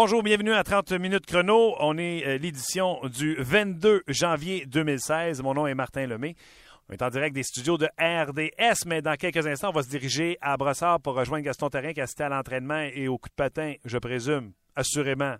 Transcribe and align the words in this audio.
Bonjour, 0.00 0.22
bienvenue 0.22 0.52
à 0.52 0.62
30 0.62 0.92
minutes 0.92 1.26
chrono. 1.26 1.74
On 1.80 1.98
est 1.98 2.24
euh, 2.24 2.38
l'édition 2.38 3.00
du 3.08 3.34
22 3.34 4.04
janvier 4.06 4.64
2016. 4.64 5.42
Mon 5.42 5.54
nom 5.54 5.66
est 5.66 5.74
Martin 5.74 6.06
Lemay. 6.06 6.36
On 6.88 6.92
est 6.92 7.02
en 7.02 7.08
direct 7.08 7.34
des 7.34 7.42
studios 7.42 7.78
de 7.78 7.88
RDS, 7.98 8.86
mais 8.86 9.02
dans 9.02 9.16
quelques 9.16 9.44
instants, 9.44 9.70
on 9.70 9.72
va 9.72 9.82
se 9.82 9.88
diriger 9.88 10.38
à 10.40 10.56
Brossard 10.56 11.00
pour 11.00 11.14
rejoindre 11.14 11.42
Gaston 11.42 11.68
Terrain 11.68 11.92
qui 11.92 12.00
assisté 12.00 12.22
à 12.22 12.28
l'entraînement 12.28 12.88
et 12.94 13.08
au 13.08 13.18
coup 13.18 13.28
de 13.28 13.34
patin, 13.34 13.74
je 13.84 13.98
présume, 13.98 14.52
assurément, 14.76 15.34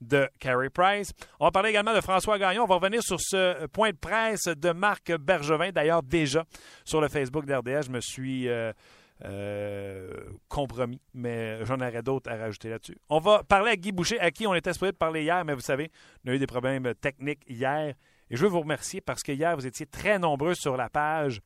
de 0.00 0.28
Carey 0.38 0.70
Price. 0.70 1.12
On 1.40 1.46
va 1.46 1.50
parler 1.50 1.70
également 1.70 1.92
de 1.92 2.00
François 2.00 2.38
Gagnon. 2.38 2.62
On 2.62 2.68
va 2.68 2.76
revenir 2.76 3.02
sur 3.02 3.20
ce 3.20 3.66
point 3.66 3.90
de 3.90 3.96
presse 3.96 4.44
de 4.44 4.70
Marc 4.70 5.10
Bergevin. 5.16 5.72
D'ailleurs, 5.72 6.04
déjà 6.04 6.44
sur 6.84 7.00
le 7.00 7.08
Facebook 7.08 7.44
d'RDS, 7.44 7.86
je 7.86 7.90
me 7.90 8.00
suis 8.00 8.48
euh, 8.48 8.72
euh, 9.24 10.08
compromis, 10.48 11.00
mais 11.12 11.64
j'en 11.64 11.76
aurais 11.76 12.02
d'autres 12.02 12.30
à 12.30 12.36
rajouter 12.36 12.70
là-dessus. 12.70 12.96
On 13.08 13.18
va 13.18 13.42
parler 13.42 13.72
à 13.72 13.76
Guy 13.76 13.92
Boucher, 13.92 14.18
à 14.20 14.30
qui 14.30 14.46
on 14.46 14.54
était 14.54 14.72
supposé 14.72 14.92
parler 14.92 15.22
hier, 15.22 15.44
mais 15.44 15.54
vous 15.54 15.60
savez, 15.60 15.90
on 16.24 16.30
a 16.30 16.34
eu 16.34 16.38
des 16.38 16.46
problèmes 16.46 16.94
techniques 16.94 17.42
hier. 17.48 17.94
Et 18.30 18.36
je 18.36 18.42
veux 18.42 18.48
vous 18.48 18.60
remercier 18.60 19.00
parce 19.00 19.22
que 19.22 19.32
hier, 19.32 19.56
vous 19.56 19.66
étiez 19.66 19.86
très 19.86 20.18
nombreux 20.18 20.54
sur 20.54 20.76
la 20.76 20.88
page 20.88 21.40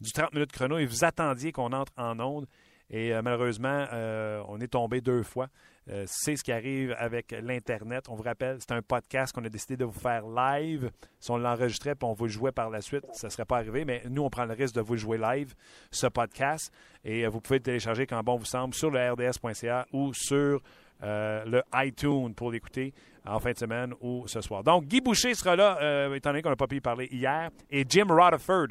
du 0.00 0.12
30 0.12 0.32
minutes 0.32 0.52
chrono 0.52 0.78
et 0.78 0.86
vous 0.86 1.04
attendiez 1.04 1.52
qu'on 1.52 1.72
entre 1.72 1.92
en 1.96 2.18
onde. 2.20 2.46
Et 2.90 3.12
euh, 3.12 3.22
malheureusement, 3.22 3.86
euh, 3.92 4.42
on 4.48 4.60
est 4.60 4.68
tombé 4.68 5.00
deux 5.00 5.22
fois. 5.22 5.48
Euh, 5.90 6.04
c'est 6.06 6.36
ce 6.36 6.44
qui 6.44 6.52
arrive 6.52 6.94
avec 6.98 7.34
l'Internet. 7.42 8.06
On 8.08 8.14
vous 8.14 8.22
rappelle, 8.22 8.58
c'est 8.60 8.72
un 8.72 8.82
podcast 8.82 9.34
qu'on 9.34 9.44
a 9.44 9.48
décidé 9.48 9.76
de 9.76 9.84
vous 9.84 9.98
faire 9.98 10.26
live. 10.26 10.90
Si 11.18 11.30
on 11.30 11.38
l'enregistrait 11.38 11.90
et 11.90 12.04
on 12.04 12.12
vous 12.12 12.24
le 12.24 12.30
jouait 12.30 12.52
par 12.52 12.70
la 12.70 12.80
suite, 12.80 13.04
ça 13.12 13.26
ne 13.26 13.30
serait 13.30 13.44
pas 13.44 13.58
arrivé. 13.58 13.84
Mais 13.84 14.02
nous, 14.08 14.22
on 14.22 14.30
prend 14.30 14.44
le 14.44 14.54
risque 14.54 14.74
de 14.74 14.80
vous 14.80 14.94
le 14.94 14.98
jouer 14.98 15.18
live, 15.18 15.54
ce 15.90 16.06
podcast. 16.06 16.72
Et 17.04 17.26
vous 17.26 17.40
pouvez 17.40 17.58
le 17.58 17.62
télécharger 17.62 18.06
quand 18.06 18.22
bon 18.22 18.36
vous 18.36 18.44
semble 18.44 18.74
sur 18.74 18.90
le 18.90 19.12
rds.ca 19.12 19.86
ou 19.92 20.12
sur 20.14 20.62
le 21.00 21.62
iTunes 21.74 22.34
pour 22.34 22.50
l'écouter 22.50 22.92
en 23.24 23.38
fin 23.38 23.52
de 23.52 23.58
semaine 23.58 23.94
ou 24.00 24.26
ce 24.26 24.40
soir. 24.40 24.64
Donc, 24.64 24.86
Guy 24.86 25.00
Boucher 25.00 25.34
sera 25.34 25.56
là, 25.56 26.08
étant 26.14 26.30
donné 26.30 26.42
qu'on 26.42 26.50
n'a 26.50 26.56
pas 26.56 26.66
pu 26.66 26.76
y 26.76 26.80
parler 26.80 27.08
hier, 27.10 27.50
et 27.70 27.84
Jim 27.88 28.06
Rutherford, 28.08 28.68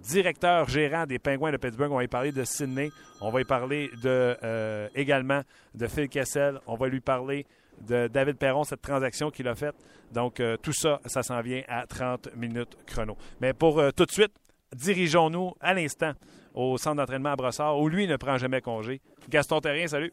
directeur 0.00 0.68
gérant 0.68 1.06
des 1.06 1.18
Pingouins 1.18 1.52
de 1.52 1.56
Pittsburgh. 1.56 1.92
On 1.92 1.96
va 1.96 2.04
y 2.04 2.08
parler 2.08 2.32
de 2.32 2.44
Sydney. 2.44 2.90
On 3.20 3.30
va 3.30 3.40
y 3.40 3.44
parler 3.44 3.90
de, 4.02 4.36
euh, 4.42 4.88
également 4.94 5.42
de 5.74 5.86
Phil 5.86 6.08
Kessel. 6.08 6.58
On 6.66 6.76
va 6.76 6.88
lui 6.88 7.00
parler 7.00 7.46
de 7.80 8.08
David 8.08 8.38
Perron, 8.38 8.64
cette 8.64 8.82
transaction 8.82 9.30
qu'il 9.30 9.48
a 9.48 9.54
faite. 9.54 9.74
Donc, 10.12 10.40
euh, 10.40 10.56
tout 10.56 10.72
ça, 10.72 11.00
ça 11.06 11.22
s'en 11.22 11.40
vient 11.40 11.62
à 11.68 11.86
30 11.86 12.34
minutes 12.36 12.76
chrono. 12.86 13.16
Mais 13.40 13.52
pour 13.52 13.82
tout 13.94 14.06
de 14.06 14.10
suite, 14.10 14.32
dirigeons-nous 14.74 15.52
à 15.60 15.74
l'instant 15.74 16.12
au 16.54 16.78
centre 16.78 16.96
d'entraînement 16.96 17.32
à 17.32 17.36
Brossard, 17.36 17.78
où 17.78 17.88
lui 17.88 18.06
ne 18.06 18.16
prend 18.16 18.38
jamais 18.38 18.62
congé. 18.62 19.00
Gaston 19.28 19.60
Terrien, 19.60 19.86
salut. 19.86 20.12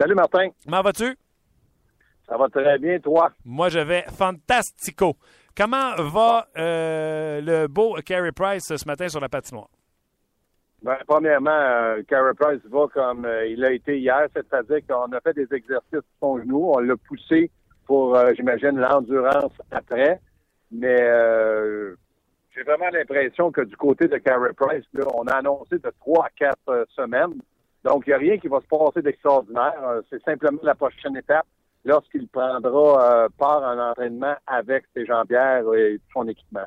Salut, 0.00 0.14
Martin. 0.14 0.48
Comment 0.64 0.82
vas-tu? 0.82 1.16
Ça 2.26 2.36
va 2.36 2.48
très 2.48 2.78
bien, 2.78 2.98
toi? 2.98 3.30
Moi, 3.44 3.68
je 3.68 3.78
vais 3.78 4.04
fantastico. 4.16 5.16
Comment 5.58 5.96
va 5.96 6.46
euh, 6.56 7.40
le 7.40 7.66
beau 7.66 7.96
Carey 8.06 8.30
Price 8.30 8.76
ce 8.76 8.86
matin 8.86 9.08
sur 9.08 9.18
la 9.18 9.28
patinoire? 9.28 9.66
Ben, 10.84 10.96
premièrement, 11.04 11.50
euh, 11.50 12.00
Carey 12.06 12.32
Price 12.38 12.60
va 12.66 12.86
comme 12.94 13.24
euh, 13.24 13.44
il 13.48 13.64
a 13.64 13.72
été 13.72 13.98
hier, 13.98 14.28
c'est-à-dire 14.32 14.86
qu'on 14.88 15.10
a 15.10 15.20
fait 15.20 15.32
des 15.32 15.52
exercices 15.52 15.90
sur 15.90 16.02
son 16.20 16.38
genou, 16.38 16.70
on 16.72 16.78
l'a 16.78 16.94
poussé 16.96 17.50
pour, 17.86 18.16
j'imagine, 18.36 18.78
l'endurance 18.78 19.50
après. 19.72 20.20
Mais 20.70 20.96
j'ai 22.54 22.62
vraiment 22.62 22.90
l'impression 22.92 23.50
que 23.50 23.62
du 23.62 23.76
côté 23.76 24.06
de 24.06 24.18
Carey 24.18 24.52
Price, 24.56 24.84
on 25.12 25.26
a 25.26 25.38
annoncé 25.38 25.78
de 25.78 25.92
trois 25.98 26.26
à 26.26 26.30
quatre 26.38 26.86
semaines. 26.94 27.34
Donc, 27.82 28.04
il 28.06 28.10
n'y 28.10 28.14
a 28.14 28.18
rien 28.18 28.38
qui 28.38 28.46
va 28.46 28.60
se 28.60 28.66
passer 28.68 29.02
d'extraordinaire. 29.02 30.02
C'est 30.08 30.22
simplement 30.22 30.60
la 30.62 30.76
prochaine 30.76 31.16
étape 31.16 31.46
lorsqu'il 31.88 32.28
prendra 32.28 33.24
euh, 33.24 33.28
part 33.36 33.64
à 33.64 33.72
un 33.72 33.90
entraînement 33.90 34.34
avec 34.46 34.84
ses 34.94 35.06
jambières 35.06 35.64
et 35.74 35.98
son 36.12 36.28
équipement. 36.28 36.66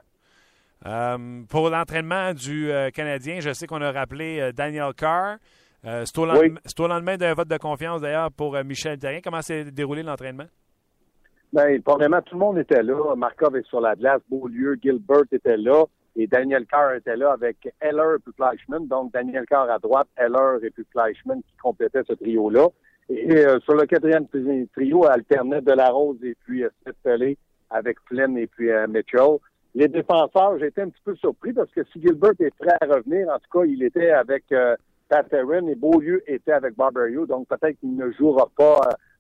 Euh, 0.85 1.43
pour 1.47 1.69
l'entraînement 1.69 2.33
du 2.33 2.71
euh, 2.71 2.89
Canadien, 2.89 3.39
je 3.39 3.53
sais 3.53 3.67
qu'on 3.67 3.81
a 3.81 3.91
rappelé 3.91 4.51
Daniel 4.53 4.93
Carr. 4.95 5.37
c'est 5.83 6.17
au, 6.17 6.25
lendemain, 6.25 7.17
d'un 7.17 7.33
vote 7.35 7.47
de 7.47 7.57
confiance 7.57 8.01
d'ailleurs 8.01 8.31
pour 8.31 8.57
Michel 8.65 8.97
Terrien. 8.97 9.21
Comment 9.23 9.41
s'est 9.41 9.65
déroulé 9.65 10.01
l'entraînement? 10.01 10.47
Bien, 11.53 11.79
probablement 11.81 12.21
tout 12.21 12.35
le 12.35 12.39
monde 12.39 12.57
était 12.57 12.81
là. 12.81 13.15
Markov 13.15 13.55
est 13.57 13.67
sur 13.67 13.81
la 13.81 13.95
glace, 13.95 14.21
Beaulieu, 14.29 14.77
Gilbert 14.81 15.23
était 15.31 15.57
là 15.57 15.83
et 16.15 16.27
Daniel 16.27 16.65
Carr 16.65 16.95
était 16.95 17.15
là 17.15 17.31
avec 17.31 17.57
Heller 17.79 18.17
et 18.17 18.31
Fleischmann. 18.35 18.87
Donc, 18.87 19.13
Daniel 19.13 19.45
Carr 19.45 19.69
à 19.69 19.79
droite, 19.79 20.07
Heller 20.17 20.63
et 20.63 20.69
puis 20.69 20.85
Fleischmann 20.91 21.41
qui 21.41 21.55
complétaient 21.61 22.03
ce 22.07 22.13
trio-là. 22.13 22.67
Et 23.13 23.45
euh, 23.45 23.59
sur 23.61 23.73
le 23.73 23.85
quatrième 23.85 24.25
trio, 24.73 25.05
alternait 25.05 25.61
de 25.61 25.73
la 25.73 25.89
Rose 25.89 26.23
et 26.23 26.35
puis 26.45 26.63
euh, 26.63 26.69
Smith 26.81 27.38
avec 27.69 27.97
Flynn 28.07 28.38
et 28.38 28.47
puis 28.47 28.72
euh, 28.72 28.88
Mitchell. 28.88 29.38
Les 29.75 29.89
défenseurs, 29.89 30.57
j'étais 30.59 30.81
un 30.81 30.89
petit 30.89 31.01
peu 31.03 31.16
surpris 31.16 31.51
parce 31.51 31.69
que 31.72 31.83
si 31.91 32.01
Gilbert 32.01 32.33
est 32.39 32.55
prêt 32.57 32.75
à 32.79 32.85
revenir, 32.85 33.27
en 33.29 33.38
tout 33.39 33.59
cas, 33.59 33.66
il 33.66 33.83
était 33.83 34.11
avec 34.11 34.45
euh, 34.53 34.75
Pat 35.09 35.25
et 35.33 35.75
Beaulieu 35.75 36.23
était 36.25 36.53
avec 36.53 36.75
Barberio, 36.75 37.25
donc 37.25 37.47
peut-être 37.49 37.77
qu'il 37.79 37.95
ne 37.97 38.11
jouera 38.11 38.49
pas 38.57 38.79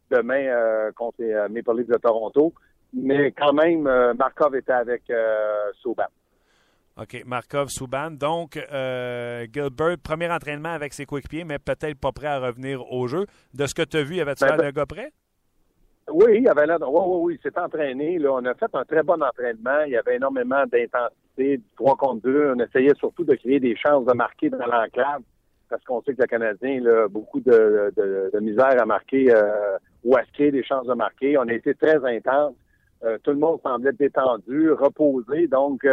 demain 0.09 0.91
contre 0.95 1.17
les 1.19 1.33
Maple 1.49 1.77
Leafs 1.77 1.87
de 1.87 1.97
Toronto. 1.97 2.53
Mais 2.93 3.31
quand 3.31 3.53
même, 3.53 3.83
Markov 4.17 4.55
était 4.55 4.71
avec 4.71 5.03
Souban. 5.81 6.07
OK, 6.97 7.23
Markov, 7.25 7.69
Souban. 7.69 8.11
Donc, 8.11 8.57
euh, 8.57 9.45
Gilbert, 9.51 9.97
premier 10.03 10.29
entraînement 10.29 10.73
avec 10.73 10.93
ses 10.93 11.05
coéquipiers, 11.05 11.45
mais 11.45 11.57
peut-être 11.57 11.97
pas 11.97 12.11
prêt 12.11 12.27
à 12.27 12.39
revenir 12.39 12.91
au 12.91 13.07
jeu. 13.07 13.25
De 13.53 13.65
ce 13.65 13.73
que 13.73 13.83
tu 13.83 13.97
as 13.97 14.03
vu, 14.03 14.19
avait-tu 14.19 14.43
ben, 14.43 14.57
l'air 14.57 14.57
ben, 14.57 14.71
gars 14.71 14.85
prêt? 14.85 15.11
Oui, 16.11 16.39
il 16.41 16.49
avait 16.49 16.67
l'air. 16.67 16.77
Oui, 16.81 17.01
oui, 17.05 17.17
oui, 17.21 17.39
il 17.39 17.41
s'est 17.41 17.57
entraîné. 17.57 18.19
Là. 18.19 18.33
On 18.33 18.45
a 18.45 18.53
fait 18.55 18.73
un 18.73 18.83
très 18.83 19.03
bon 19.03 19.21
entraînement. 19.21 19.83
Il 19.85 19.93
y 19.93 19.97
avait 19.97 20.17
énormément 20.17 20.63
d'intensité, 20.65 21.57
du 21.57 21.63
3 21.77 21.95
contre 21.95 22.23
2. 22.23 22.53
On 22.57 22.59
essayait 22.59 22.93
surtout 22.95 23.23
de 23.23 23.35
créer 23.35 23.61
des 23.61 23.75
chances 23.77 24.05
de 24.05 24.13
marquer 24.13 24.49
dans 24.49 24.57
l'enclave 24.57 25.21
parce 25.69 25.83
qu'on 25.85 26.01
sait 26.01 26.13
que 26.13 26.21
le 26.21 26.27
Canadien 26.27 26.85
a 26.85 27.07
beaucoup 27.07 27.39
de, 27.39 28.39
misère 28.41 28.81
à 28.81 28.85
marquer 28.85 29.33
euh, 29.33 29.77
ou 30.03 30.17
à 30.17 30.25
se 30.25 30.31
créer 30.33 30.51
des 30.51 30.63
chances 30.65 30.85
de 30.85 30.93
marquer. 30.93 31.37
On 31.37 31.47
a 31.47 31.53
été 31.53 31.73
très 31.75 31.95
intense. 32.03 32.55
Euh, 33.05 33.17
tout 33.23 33.31
le 33.31 33.37
monde 33.37 33.61
semblait 33.63 33.93
détendu, 33.93 34.73
reposé. 34.73 35.47
Donc, 35.47 35.85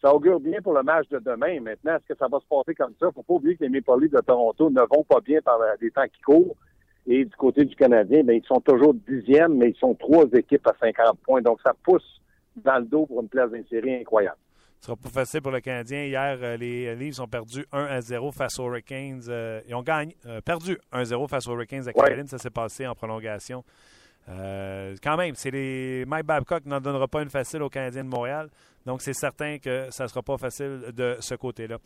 ça 0.00 0.14
augure 0.14 0.40
bien 0.40 0.60
pour 0.62 0.74
le 0.74 0.82
match 0.82 1.08
de 1.08 1.18
demain. 1.18 1.60
Maintenant, 1.60 1.96
est-ce 1.96 2.12
que 2.12 2.18
ça 2.18 2.28
va 2.28 2.38
se 2.38 2.46
passer 2.46 2.74
comme 2.74 2.94
ça? 3.00 3.10
Faut 3.12 3.22
pas 3.22 3.34
oublier 3.34 3.56
que 3.56 3.64
les 3.64 3.70
Maple 3.70 4.00
Leafs 4.02 4.12
de 4.12 4.20
Toronto 4.20 4.70
ne 4.70 4.80
vont 4.80 5.04
pas 5.04 5.20
bien 5.20 5.40
par 5.40 5.58
les 5.80 5.90
temps 5.90 6.06
qui 6.12 6.20
courent. 6.20 6.56
Et 7.06 7.24
du 7.24 7.36
côté 7.36 7.64
du 7.64 7.74
Canadien, 7.74 8.22
bien, 8.22 8.34
ils 8.34 8.44
sont 8.44 8.60
toujours 8.60 8.94
dixièmes, 8.94 9.56
mais 9.56 9.70
ils 9.70 9.78
sont 9.78 9.94
trois 9.94 10.26
équipes 10.34 10.66
à 10.66 10.74
50 10.78 11.18
points. 11.20 11.40
Donc, 11.40 11.58
ça 11.64 11.72
pousse 11.82 12.20
dans 12.56 12.78
le 12.78 12.84
dos 12.84 13.06
pour 13.06 13.22
une 13.22 13.28
place 13.28 13.50
d'insérie 13.50 13.94
incroyable. 13.94 14.36
Ce 14.80 14.86
sera 14.86 14.96
pas 14.96 15.08
facile 15.08 15.42
pour 15.42 15.50
le 15.50 15.60
Canadien. 15.60 16.04
Hier, 16.04 16.38
euh, 16.40 16.56
les 16.56 16.94
Leafs 16.94 17.18
ont 17.18 17.26
perdu 17.26 17.64
1 17.72 17.84
à 17.84 18.00
0 18.00 18.30
face 18.30 18.58
aux 18.60 18.66
Hurricanes. 18.66 19.22
Euh, 19.28 19.60
ils 19.66 19.74
ont 19.74 19.82
gagné, 19.82 20.16
euh, 20.26 20.40
perdu 20.40 20.78
1 20.92 21.04
0 21.04 21.26
face 21.26 21.48
aux 21.48 21.52
Hurricanes 21.52 21.88
à 21.88 21.92
Caroline. 21.92 22.28
Ça 22.28 22.38
s'est 22.38 22.50
passé 22.50 22.86
en 22.86 22.94
prolongation. 22.94 23.64
quand 24.26 25.16
même, 25.16 25.34
c'est 25.34 25.50
les 25.50 26.04
Mike 26.06 26.26
Babcock 26.26 26.66
n'en 26.66 26.80
donnera 26.80 27.08
pas 27.08 27.22
une 27.22 27.30
facile 27.30 27.62
aux 27.62 27.70
Canadiens 27.70 28.04
de 28.04 28.10
Montréal. 28.10 28.50
Donc, 28.88 29.02
c'est 29.02 29.12
certain 29.12 29.58
que 29.58 29.90
ça 29.90 30.04
ne 30.04 30.08
sera 30.08 30.22
pas 30.22 30.38
facile 30.38 30.80
de 30.96 31.16
ce 31.20 31.34
côté-là. 31.34 31.76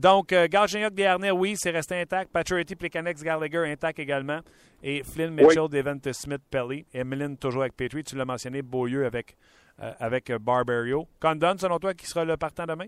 Donc, 0.00 0.32
euh, 0.32 0.46
Galchenyuk, 0.48 0.92
oui, 1.34 1.54
c'est 1.56 1.72
resté 1.72 2.00
intact. 2.00 2.30
Paturity, 2.30 2.76
Plekanex, 2.76 3.24
Gallagher, 3.24 3.64
intact 3.66 3.98
également. 3.98 4.38
Et 4.80 5.02
Flynn, 5.02 5.34
Mitchell, 5.34 5.68
Devent 5.68 6.12
Smith, 6.12 6.42
Pelly. 6.48 6.86
Emeline, 6.94 7.36
toujours 7.36 7.62
avec 7.62 7.76
Petrie. 7.76 8.04
Tu 8.04 8.14
l'as 8.14 8.24
mentionné, 8.24 8.62
Beaulieu 8.62 9.04
avec, 9.04 9.36
euh, 9.82 9.90
avec 9.98 10.30
Barbario. 10.30 11.08
Condon, 11.20 11.58
selon 11.58 11.80
toi, 11.80 11.92
qui 11.92 12.06
sera 12.06 12.24
le 12.24 12.36
partant 12.36 12.66
demain? 12.66 12.86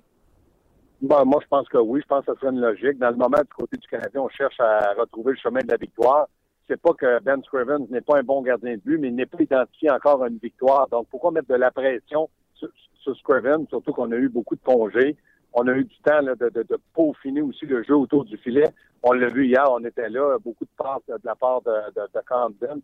Bon, 1.02 1.26
moi, 1.26 1.40
je 1.42 1.48
pense 1.48 1.68
que 1.68 1.78
oui. 1.78 2.00
Je 2.02 2.06
pense 2.06 2.24
que 2.24 2.34
ça 2.34 2.38
serait 2.38 2.52
une 2.52 2.60
logique. 2.60 2.98
Dans 2.98 3.10
le 3.10 3.16
moment, 3.16 3.38
du 3.38 3.52
côté 3.52 3.78
du 3.78 3.88
Canadien, 3.88 4.20
on 4.20 4.28
cherche 4.28 4.60
à 4.60 4.94
retrouver 4.96 5.32
le 5.32 5.38
chemin 5.38 5.62
de 5.62 5.68
la 5.72 5.76
victoire. 5.76 6.28
C'est 6.68 6.80
pas 6.80 6.92
que 6.92 7.20
Ben 7.20 7.42
Scrivens 7.42 7.84
n'est 7.90 8.00
pas 8.00 8.18
un 8.20 8.22
bon 8.22 8.42
gardien 8.42 8.76
de 8.76 8.80
but, 8.80 8.98
mais 8.98 9.08
il 9.08 9.16
n'est 9.16 9.26
pas 9.26 9.42
identifié 9.42 9.90
encore 9.90 10.22
à 10.22 10.28
une 10.28 10.38
victoire. 10.38 10.86
Donc, 10.86 11.08
pourquoi 11.10 11.32
mettre 11.32 11.48
de 11.48 11.56
la 11.56 11.72
pression 11.72 12.30
sur 12.54 12.68
Scriven, 13.14 13.66
surtout 13.68 13.92
qu'on 13.92 14.10
a 14.12 14.16
eu 14.16 14.28
beaucoup 14.28 14.56
de 14.56 14.62
congés. 14.62 15.16
On 15.52 15.66
a 15.68 15.72
eu 15.72 15.84
du 15.84 15.96
temps 16.04 16.22
de, 16.22 16.78
peaufiner 16.94 17.40
aussi 17.40 17.64
le 17.66 17.82
jeu 17.82 17.96
autour 17.96 18.24
du 18.24 18.36
filet. 18.36 18.68
On 19.02 19.12
l'a 19.12 19.28
vu 19.28 19.46
hier, 19.46 19.64
on 19.70 19.82
était 19.84 20.08
là, 20.08 20.36
beaucoup 20.38 20.64
de 20.64 20.70
passes 20.76 21.06
de 21.08 21.18
la 21.24 21.34
part 21.34 21.62
de, 21.62 21.72
de, 21.94 22.20
Camden. 22.26 22.80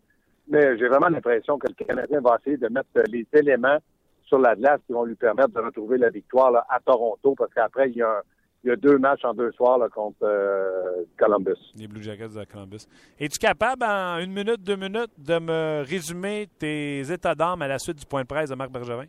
Mais 0.47 0.77
j'ai 0.77 0.87
vraiment 0.87 1.09
l'impression 1.09 1.59
que 1.59 1.67
le 1.67 1.85
Canadien 1.85 2.19
va 2.21 2.37
essayer 2.39 2.57
de 2.57 2.67
mettre 2.69 2.89
les 3.09 3.27
éléments 3.33 3.77
sur 4.25 4.39
la 4.39 4.55
glace 4.55 4.79
qui 4.87 4.93
vont 4.93 5.05
lui 5.05 5.15
permettre 5.15 5.49
de 5.49 5.59
retrouver 5.59 5.97
la 5.97 6.09
victoire 6.09 6.65
à 6.69 6.79
Toronto, 6.79 7.35
parce 7.37 7.53
qu'après, 7.53 7.89
il 7.91 7.97
y 7.97 8.01
a 8.01 8.75
deux 8.75 8.97
matchs 8.97 9.23
en 9.23 9.33
deux 9.33 9.51
soirs 9.51 9.79
contre 9.93 10.23
euh, 10.23 11.03
Columbus. 11.17 11.59
Les 11.75 11.87
Blue 11.87 12.01
Jackets 12.01 12.29
de 12.29 12.43
Columbus. 12.45 12.87
Es-tu 13.19 13.37
capable, 13.37 13.83
en 13.83 14.17
une 14.17 14.31
minute, 14.31 14.63
deux 14.63 14.77
minutes, 14.77 15.11
de 15.17 15.37
me 15.37 15.83
résumer 15.87 16.47
tes 16.57 17.11
états 17.11 17.35
d'âme 17.35 17.61
à 17.61 17.67
la 17.67 17.77
suite 17.77 17.99
du 17.99 18.05
point 18.05 18.21
de 18.21 18.27
presse 18.27 18.49
de 18.49 18.55
Marc 18.55 18.71
Bergevin? 18.71 19.05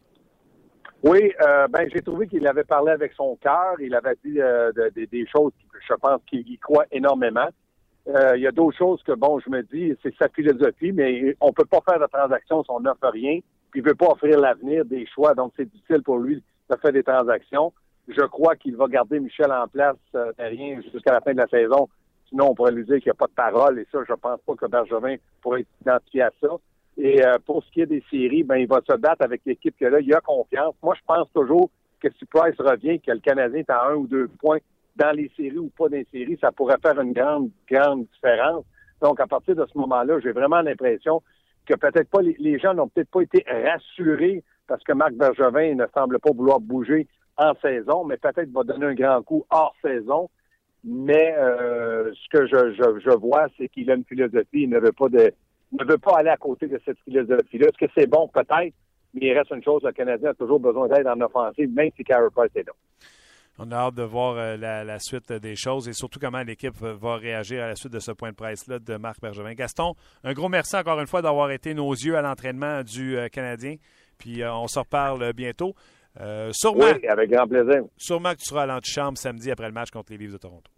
Oui, 1.07 1.33
euh, 1.47 1.69
ben 1.69 1.87
j'ai 1.93 2.01
trouvé 2.01 2.27
qu'il 2.27 2.47
avait 2.47 2.65
parlé 2.65 2.91
avec 2.91 3.13
son 3.13 3.37
cœur. 3.37 3.75
Il 3.79 3.95
avait 3.95 4.17
dit 4.25 4.41
euh, 4.41 4.73
des 4.97 5.27
choses, 5.27 5.53
je 5.87 5.95
pense 5.95 6.23
qu'il 6.27 6.49
y 6.49 6.57
croit 6.57 6.87
énormément. 6.91 7.49
Euh, 8.09 8.37
il 8.37 8.43
y 8.43 8.47
a 8.47 8.53
d'autres 8.53 8.79
choses 8.79 9.03
que, 9.03 9.13
bon, 9.13 9.39
je 9.39 9.51
me 9.51 9.63
dis, 9.63 9.95
c'est 10.03 10.15
sa 10.17 10.31
philosophie, 10.31 10.93
mais 10.93 11.37
on 11.43 11.53
peut 11.53 11.67
pas 11.67 11.81
faire 11.87 12.01
de 12.01 12.07
transaction 12.07 12.63
si 12.65 12.71
on 12.71 12.81
n'offre 12.81 13.09
rien, 13.09 13.41
puis 13.71 13.81
il 13.81 13.87
veut 13.87 13.95
pas 13.95 14.13
offrir 14.13 14.39
l'avenir, 14.41 14.87
des 14.87 15.07
choix, 15.07 15.35
donc 15.35 15.53
c'est 15.57 15.71
difficile 15.71 16.03
pour 16.03 16.19
lui 16.19 16.43
de 16.71 16.77
faire 16.77 16.93
des 16.93 17.03
transactions. 17.03 17.75
Je 18.09 18.23
crois 18.23 18.57
qu'il 18.57 18.77
va 18.77 18.87
garder 18.87 19.21
Michel 19.21 19.53
en 19.53 19.69
place 19.69 19.97
euh, 20.15 20.33
rien 20.39 20.81
jusqu'à 20.91 21.13
la 21.13 21.21
fin 21.21 21.33
de 21.33 21.39
la 21.39 21.49
saison. 21.49 21.89
Sinon, 22.31 22.51
on 22.51 22.55
pourrait 22.55 22.73
lui 22.73 22.85
dire 22.85 22.97
qu'il 22.97 23.07
n'y 23.07 23.11
a 23.11 23.15
pas 23.15 23.27
de 23.27 23.33
parole, 23.33 23.79
et 23.79 23.87
ça, 23.93 23.99
je 24.09 24.15
pense 24.15 24.41
pas 24.41 24.55
que 24.55 24.67
Bergevin 24.67 25.17
pourrait 25.43 25.61
être 25.61 25.69
identifié 25.83 26.23
à 26.23 26.31
ça. 26.41 26.49
Et 26.97 27.25
euh, 27.25 27.39
pour 27.45 27.63
ce 27.65 27.71
qui 27.73 27.81
est 27.81 27.87
des 27.87 28.05
séries, 28.11 28.45
ben 28.45 28.57
il 28.57 28.69
va 28.69 28.81
se 28.89 28.97
battre 28.97 29.23
avec 29.23 29.43
l'équipe 29.45 29.75
que 29.79 29.87
là, 29.87 30.01
il 30.01 30.15
a 30.15 30.21
confiance. 30.21 30.75
Moi, 30.83 30.95
je 30.97 31.05
pense 31.07 31.29
toujours 31.33 31.71
que 32.01 32.09
si 32.19 32.25
Price 32.27 32.55
revient, 32.59 33.01
que 33.01 33.11
le 33.11 33.19
Canadien 33.19 33.61
est 33.61 33.71
à 33.71 33.89
un 33.89 33.95
ou 33.95 34.07
deux 34.07 34.29
points 34.29 34.59
dans 34.97 35.11
les 35.11 35.31
séries 35.37 35.59
ou 35.59 35.71
pas 35.77 35.89
dans 35.89 35.97
les 35.97 36.07
séries, 36.13 36.39
ça 36.41 36.53
pourrait 36.53 36.79
faire 36.81 37.01
une 37.01 37.13
grande, 37.13 37.51
grande 37.69 38.07
différence. 38.13 38.65
Donc, 39.03 39.19
à 39.19 39.27
partir 39.27 39.57
de 39.57 39.67
ce 39.67 39.77
moment-là, 39.79 40.21
j'ai 40.21 40.31
vraiment 40.31 40.61
l'impression 40.61 41.21
que 41.67 41.75
peut-être 41.75 42.09
pas 42.11 42.21
les, 42.23 42.59
gens 42.59 42.75
n'ont 42.75 42.89
peut-être 42.89 43.11
pas 43.11 43.23
été 43.23 43.45
rassurés 43.49 44.45
parce 44.69 44.83
que 44.85 44.93
Marc 44.93 45.15
Bergevin 45.15 45.75
ne 45.75 45.87
semble 45.95 46.21
pas 46.21 46.31
vouloir 46.31 46.61
bouger 46.61 47.09
en 47.37 47.55
saison, 47.57 48.05
mais 48.05 48.19
peut-être 48.19 48.51
va 48.53 48.63
donner 48.63 48.87
un 48.87 48.95
grand 48.95 49.23
coup 49.23 49.45
hors 49.51 49.75
saison. 49.83 50.31
Mais 50.85 51.35
euh, 51.39 52.13
ce 52.13 52.29
que 52.39 52.47
je, 52.47 52.73
je, 52.75 53.01
je 53.01 53.17
vois, 53.17 53.47
c'est 53.57 53.69
qu'il 53.69 53.91
a 53.91 53.95
une 53.95 54.05
philosophie, 54.05 54.63
il 54.63 54.69
ne 54.69 54.79
veut 54.79 54.93
pas 54.93 55.09
de 55.09 55.33
ne 55.75 55.85
veut 55.85 55.99
pas 55.99 56.19
aller 56.19 56.31
à 56.31 56.37
côté 56.37 56.67
de 56.67 56.81
cette 56.85 56.99
philosophie-là. 57.01 57.69
Est-ce 57.69 57.87
que 57.87 57.93
c'est 57.97 58.07
bon? 58.07 58.29
Peut-être, 58.29 58.75
mais 59.15 59.21
il 59.21 59.33
reste 59.33 59.51
une 59.51 59.63
chose, 59.63 59.83
le 59.83 59.93
Canadien 59.93 60.31
a 60.31 60.35
toujours 60.35 60.61
besoin 60.61 60.89
d'aide 60.89 61.07
en 61.07 61.21
offensive, 61.21 61.71
même 61.73 61.91
si 61.97 62.05
Carey 62.05 62.29
Price 62.35 62.51
est 62.55 62.67
là. 62.67 62.73
On 63.57 63.71
a 63.71 63.77
hâte 63.77 63.95
de 63.95 64.03
voir 64.03 64.35
euh, 64.37 64.57
la, 64.57 64.99
suite 64.99 65.33
des 65.33 65.55
choses 65.55 65.89
et 65.89 65.93
surtout 65.93 66.19
comment 66.19 66.43
l'équipe 66.43 66.75
va 66.75 67.17
réagir 67.17 67.63
à 67.63 67.69
la 67.69 67.77
suite 67.77 67.93
de 67.93 68.01
ce 68.01 68.11
point 68.11 68.31
de 68.31 68.35
presse-là 68.35 68.81
de 68.81 68.97
Marc 68.97 69.21
Bergevin. 69.21 69.55
Gaston, 69.55 69.95
un 70.25 70.33
gros 70.33 70.49
merci 70.49 70.75
encore 70.75 70.99
une 70.99 71.07
fois 71.07 71.23
d'avoir 71.23 71.53
été 71.53 71.73
nos 71.73 71.93
yeux 71.93 72.17
à 72.17 72.23
l'entraînement 72.23 72.83
du 72.83 73.17
euh, 73.17 73.29
Canadien. 73.29 73.77
Puis 74.19 74.43
euh, 74.43 74.53
on 74.53 74.67
se 74.67 74.81
reparle 74.81 75.33
bientôt. 75.35 75.75
sûrement, 76.51 76.85
oui, 76.85 77.07
avec 77.07 77.31
grand 77.31 77.47
plaisir. 77.47 77.85
Sûrement 77.97 78.33
que 78.33 78.39
tu 78.39 78.47
seras 78.47 78.63
à 78.63 78.67
l'antichambre 78.67 79.19
samedi 79.19 79.53
après 79.53 79.69
le 79.69 79.73
match 79.73 79.91
contre 79.91 80.11
les 80.11 80.19
Leafs 80.19 80.33
de 80.33 80.39
Toronto. 80.39 80.71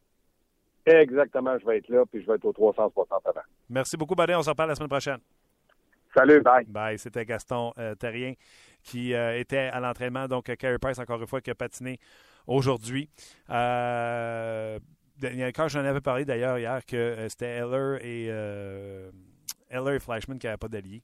Exactement, 0.86 1.58
je 1.58 1.66
vais 1.66 1.78
être 1.78 1.88
là, 1.88 2.04
puis 2.10 2.22
je 2.22 2.26
vais 2.26 2.36
être 2.36 2.44
au 2.44 2.52
360 2.52 3.20
avant. 3.26 3.40
Merci 3.68 3.96
beaucoup, 3.96 4.14
Badin. 4.14 4.38
On 4.38 4.42
se 4.42 4.50
reparle 4.50 4.68
la 4.68 4.76
semaine 4.76 4.88
prochaine. 4.88 5.18
Salut, 6.14 6.40
bye. 6.40 6.64
Bye. 6.64 6.98
C'était 6.98 7.26
Gaston 7.26 7.72
euh, 7.76 7.94
Terrien 7.96 8.34
qui 8.86 9.12
euh, 9.12 9.38
était 9.38 9.68
à 9.72 9.80
l'entraînement. 9.80 10.28
Donc, 10.28 10.44
Carey 10.56 10.78
Price, 10.78 10.98
encore 10.98 11.20
une 11.20 11.26
fois, 11.26 11.40
qui 11.40 11.50
a 11.50 11.54
patiné 11.54 11.98
aujourd'hui. 12.46 13.10
Euh, 13.50 14.78
quand 15.54 15.68
j'en 15.68 15.84
avais 15.84 16.00
parlé 16.00 16.24
d'ailleurs 16.24 16.58
hier, 16.58 16.86
que 16.86 16.96
euh, 16.96 17.28
c'était 17.28 17.56
Heller 17.56 17.98
et 18.04 18.30
Eller 19.76 19.96
et 19.96 19.98
Flashman 19.98 20.38
qui 20.38 20.46
n'avaient 20.46 20.56
pas 20.56 20.68
d'alliés. 20.68 21.02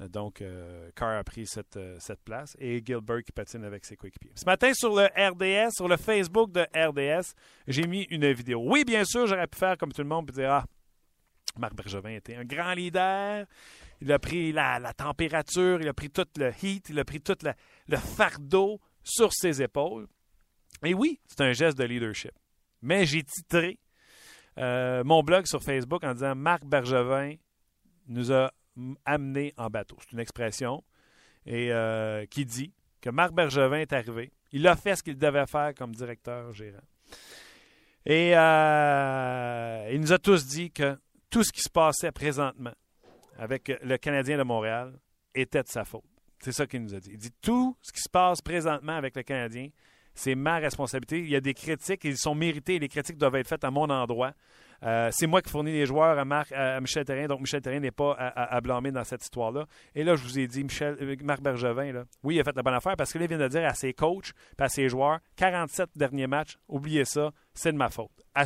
Euh, 0.00 0.08
donc, 0.08 0.40
euh, 0.40 0.90
Carr 0.94 1.18
a 1.18 1.24
pris 1.24 1.46
cette, 1.46 1.76
euh, 1.76 1.96
cette 2.00 2.22
place 2.22 2.56
et 2.58 2.82
Gilbert 2.84 3.22
qui 3.22 3.32
patine 3.32 3.64
avec 3.64 3.84
ses 3.84 3.96
coéquipiers. 3.96 4.32
Ce 4.34 4.44
matin, 4.44 4.72
sur 4.74 4.94
le 4.94 5.04
RDS, 5.04 5.72
sur 5.72 5.88
le 5.88 5.96
Facebook 5.96 6.52
de 6.52 6.62
RDS, 6.74 7.34
j'ai 7.68 7.86
mis 7.86 8.02
une 8.04 8.32
vidéo. 8.32 8.62
Oui, 8.64 8.84
bien 8.84 9.04
sûr, 9.04 9.26
j'aurais 9.26 9.46
pu 9.46 9.58
faire 9.58 9.76
comme 9.76 9.92
tout 9.92 10.02
le 10.02 10.08
monde 10.08 10.30
et 10.30 10.32
dire 10.32 10.50
Ah, 10.50 10.64
Marc 11.58 11.74
Bergevin 11.74 12.10
était 12.10 12.36
un 12.36 12.44
grand 12.44 12.74
leader. 12.74 13.46
Il 14.00 14.12
a 14.12 14.18
pris 14.18 14.52
la, 14.52 14.92
température, 14.96 15.80
il 15.80 15.88
a 15.88 15.94
pris 15.94 16.10
tout 16.10 16.26
le 16.36 16.52
heat, 16.62 16.88
il 16.90 16.98
a 16.98 17.04
pris 17.04 17.20
tout 17.20 17.36
le 17.86 17.96
fardeau 17.96 18.80
sur 19.02 19.32
ses 19.32 19.62
épaules. 19.62 20.06
Et 20.84 20.94
oui, 20.94 21.20
c'est 21.26 21.40
un 21.42 21.52
geste 21.52 21.78
de 21.78 21.84
leadership. 21.84 22.32
Mais 22.82 23.06
j'ai 23.06 23.22
titré 23.22 23.78
mon 24.56 25.22
blog 25.22 25.46
sur 25.46 25.62
Facebook 25.62 26.04
en 26.04 26.12
disant 26.12 26.34
Marc 26.34 26.64
Bergevin 26.64 27.34
nous 28.08 28.32
a 28.32 28.52
amené 29.04 29.54
en 29.56 29.68
bateau. 29.68 29.96
C'est 30.00 30.12
une 30.12 30.20
expression 30.20 30.82
et 31.46 31.72
euh, 31.72 32.26
qui 32.26 32.44
dit 32.44 32.72
que 33.00 33.10
Marc 33.10 33.32
Bergevin 33.32 33.78
est 33.78 33.92
arrivé. 33.92 34.32
Il 34.52 34.66
a 34.66 34.76
fait 34.76 34.96
ce 34.96 35.02
qu'il 35.02 35.18
devait 35.18 35.46
faire 35.46 35.74
comme 35.74 35.94
directeur 35.94 36.52
gérant. 36.52 36.78
Et 38.06 38.36
euh, 38.36 39.88
il 39.92 40.00
nous 40.00 40.12
a 40.12 40.18
tous 40.18 40.46
dit 40.46 40.70
que 40.70 40.98
tout 41.30 41.42
ce 41.42 41.52
qui 41.52 41.62
se 41.62 41.70
passait 41.70 42.12
présentement 42.12 42.72
avec 43.38 43.72
le 43.82 43.96
Canadien 43.96 44.38
de 44.38 44.42
Montréal 44.42 44.92
était 45.34 45.62
de 45.62 45.68
sa 45.68 45.84
faute. 45.84 46.04
C'est 46.40 46.52
ça 46.52 46.66
qu'il 46.66 46.82
nous 46.82 46.94
a 46.94 47.00
dit. 47.00 47.10
Il 47.12 47.18
dit 47.18 47.32
tout 47.40 47.76
ce 47.80 47.92
qui 47.92 48.00
se 48.00 48.08
passe 48.08 48.42
présentement 48.42 48.96
avec 48.96 49.16
le 49.16 49.22
Canadien, 49.22 49.68
c'est 50.14 50.34
ma 50.34 50.58
responsabilité. 50.58 51.18
Il 51.20 51.28
y 51.28 51.36
a 51.36 51.40
des 51.40 51.54
critiques, 51.54 52.04
ils 52.04 52.18
sont 52.18 52.34
mérités. 52.34 52.78
Les 52.78 52.88
critiques 52.88 53.16
doivent 53.16 53.36
être 53.36 53.48
faites 53.48 53.64
à 53.64 53.70
mon 53.70 53.88
endroit. 53.90 54.32
Euh, 54.84 55.08
c'est 55.12 55.26
moi 55.26 55.40
qui 55.40 55.50
fournis 55.50 55.72
les 55.72 55.86
joueurs 55.86 56.18
à, 56.18 56.24
Marc, 56.24 56.52
à 56.52 56.80
Michel 56.80 57.04
Terrien, 57.04 57.26
donc 57.26 57.40
Michel 57.40 57.62
Terrien 57.62 57.80
n'est 57.80 57.90
pas 57.90 58.12
à, 58.12 58.60
blâmer 58.60 58.90
dans 58.92 59.04
cette 59.04 59.22
histoire-là. 59.22 59.66
Et 59.94 60.04
là, 60.04 60.16
je 60.16 60.22
vous 60.22 60.38
ai 60.38 60.46
dit, 60.46 60.62
Michel, 60.62 60.96
euh, 61.00 61.16
Marc 61.22 61.40
Bergevin, 61.40 62.04
oui, 62.22 62.36
il 62.36 62.40
a 62.40 62.44
fait 62.44 62.54
la 62.54 62.62
bonne 62.62 62.74
affaire 62.74 62.96
parce 62.96 63.12
que 63.12 63.18
là, 63.18 63.24
il 63.24 63.28
vient 63.28 63.38
de 63.38 63.48
dire 63.48 63.64
à 63.64 63.74
ses 63.74 63.92
coachs 63.92 64.32
à 64.58 64.68
ses 64.68 64.88
joueurs 64.88 65.18
47 65.36 65.90
derniers 65.96 66.26
matchs, 66.26 66.56
oubliez 66.68 67.04
ça, 67.04 67.30
c'est 67.54 67.72
de 67.72 67.76
ma 67.76 67.88
faute. 67.90 68.10
À 68.34 68.44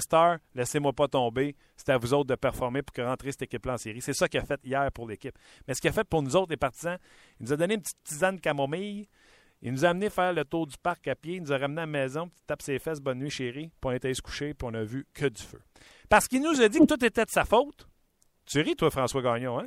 laissez-moi 0.55 0.93
pas 0.93 1.09
tomber. 1.09 1.57
C'est 1.77 1.91
à 1.91 1.97
vous 1.97 2.13
autres 2.13 2.29
de 2.29 2.35
performer 2.35 2.83
pour 2.83 2.93
que 2.93 3.03
rentrer 3.03 3.31
cette 3.33 3.43
équipe-là 3.43 3.75
en 3.75 3.79
série. 3.79 4.01
C'est 4.01 4.13
ça 4.13 4.29
qu'il 4.29 4.41
a 4.41 4.45
fait 4.45 4.61
hier 4.65 4.91
pour 4.93 5.09
l'équipe. 5.09 5.37
Mais 5.67 5.75
ce 5.75 5.81
qu'il 5.81 5.91
a 5.91 5.93
fait 5.93 6.05
pour 6.05 6.23
nous 6.23 6.37
autres, 6.37 6.51
les 6.51 6.57
partisans, 6.57 6.99
il 7.41 7.47
nous 7.47 7.53
a 7.53 7.57
donné 7.57 7.75
une 7.75 7.81
petite 7.81 8.03
tisane 8.05 8.41
camomille. 8.41 9.09
Il 9.63 9.73
nous 9.73 9.85
a 9.85 9.89
amené 9.89 10.09
faire 10.09 10.33
le 10.33 10.45
tour 10.45 10.67
du 10.67 10.77
parc 10.77 11.09
à 11.09 11.15
pied. 11.15 11.37
Il 11.37 11.43
nous 11.43 11.53
a 11.53 11.59
ramené 11.59 11.83
à 11.83 11.87
la 11.87 11.91
maison, 11.91 12.29
puis 12.29 12.43
tape 12.47 12.63
ses 12.63 12.79
fesses, 12.79 13.01
bonne 13.01 13.19
nuit 13.19 13.31
chérie. 13.31 13.71
Puis 13.81 13.91
on 13.91 13.91
était 13.91 14.15
se 14.15 14.23
coucher, 14.23 14.55
puis 14.55 14.69
on 14.71 14.75
a 14.75 14.85
vu 14.85 15.07
que 15.13 15.27
du 15.27 15.43
feu. 15.43 15.61
Parce 16.09 16.29
qu'il 16.29 16.43
nous 16.43 16.61
a 16.61 16.69
dit 16.69 16.79
que 16.79 16.85
tout 16.85 17.05
était 17.05 17.25
de 17.25 17.31
sa 17.31 17.45
faute. 17.45 17.89
Tu 18.47 18.61
ris, 18.61 18.77
toi, 18.77 18.91
François 18.91 19.21
Gagnon, 19.21 19.61
hein? 19.61 19.67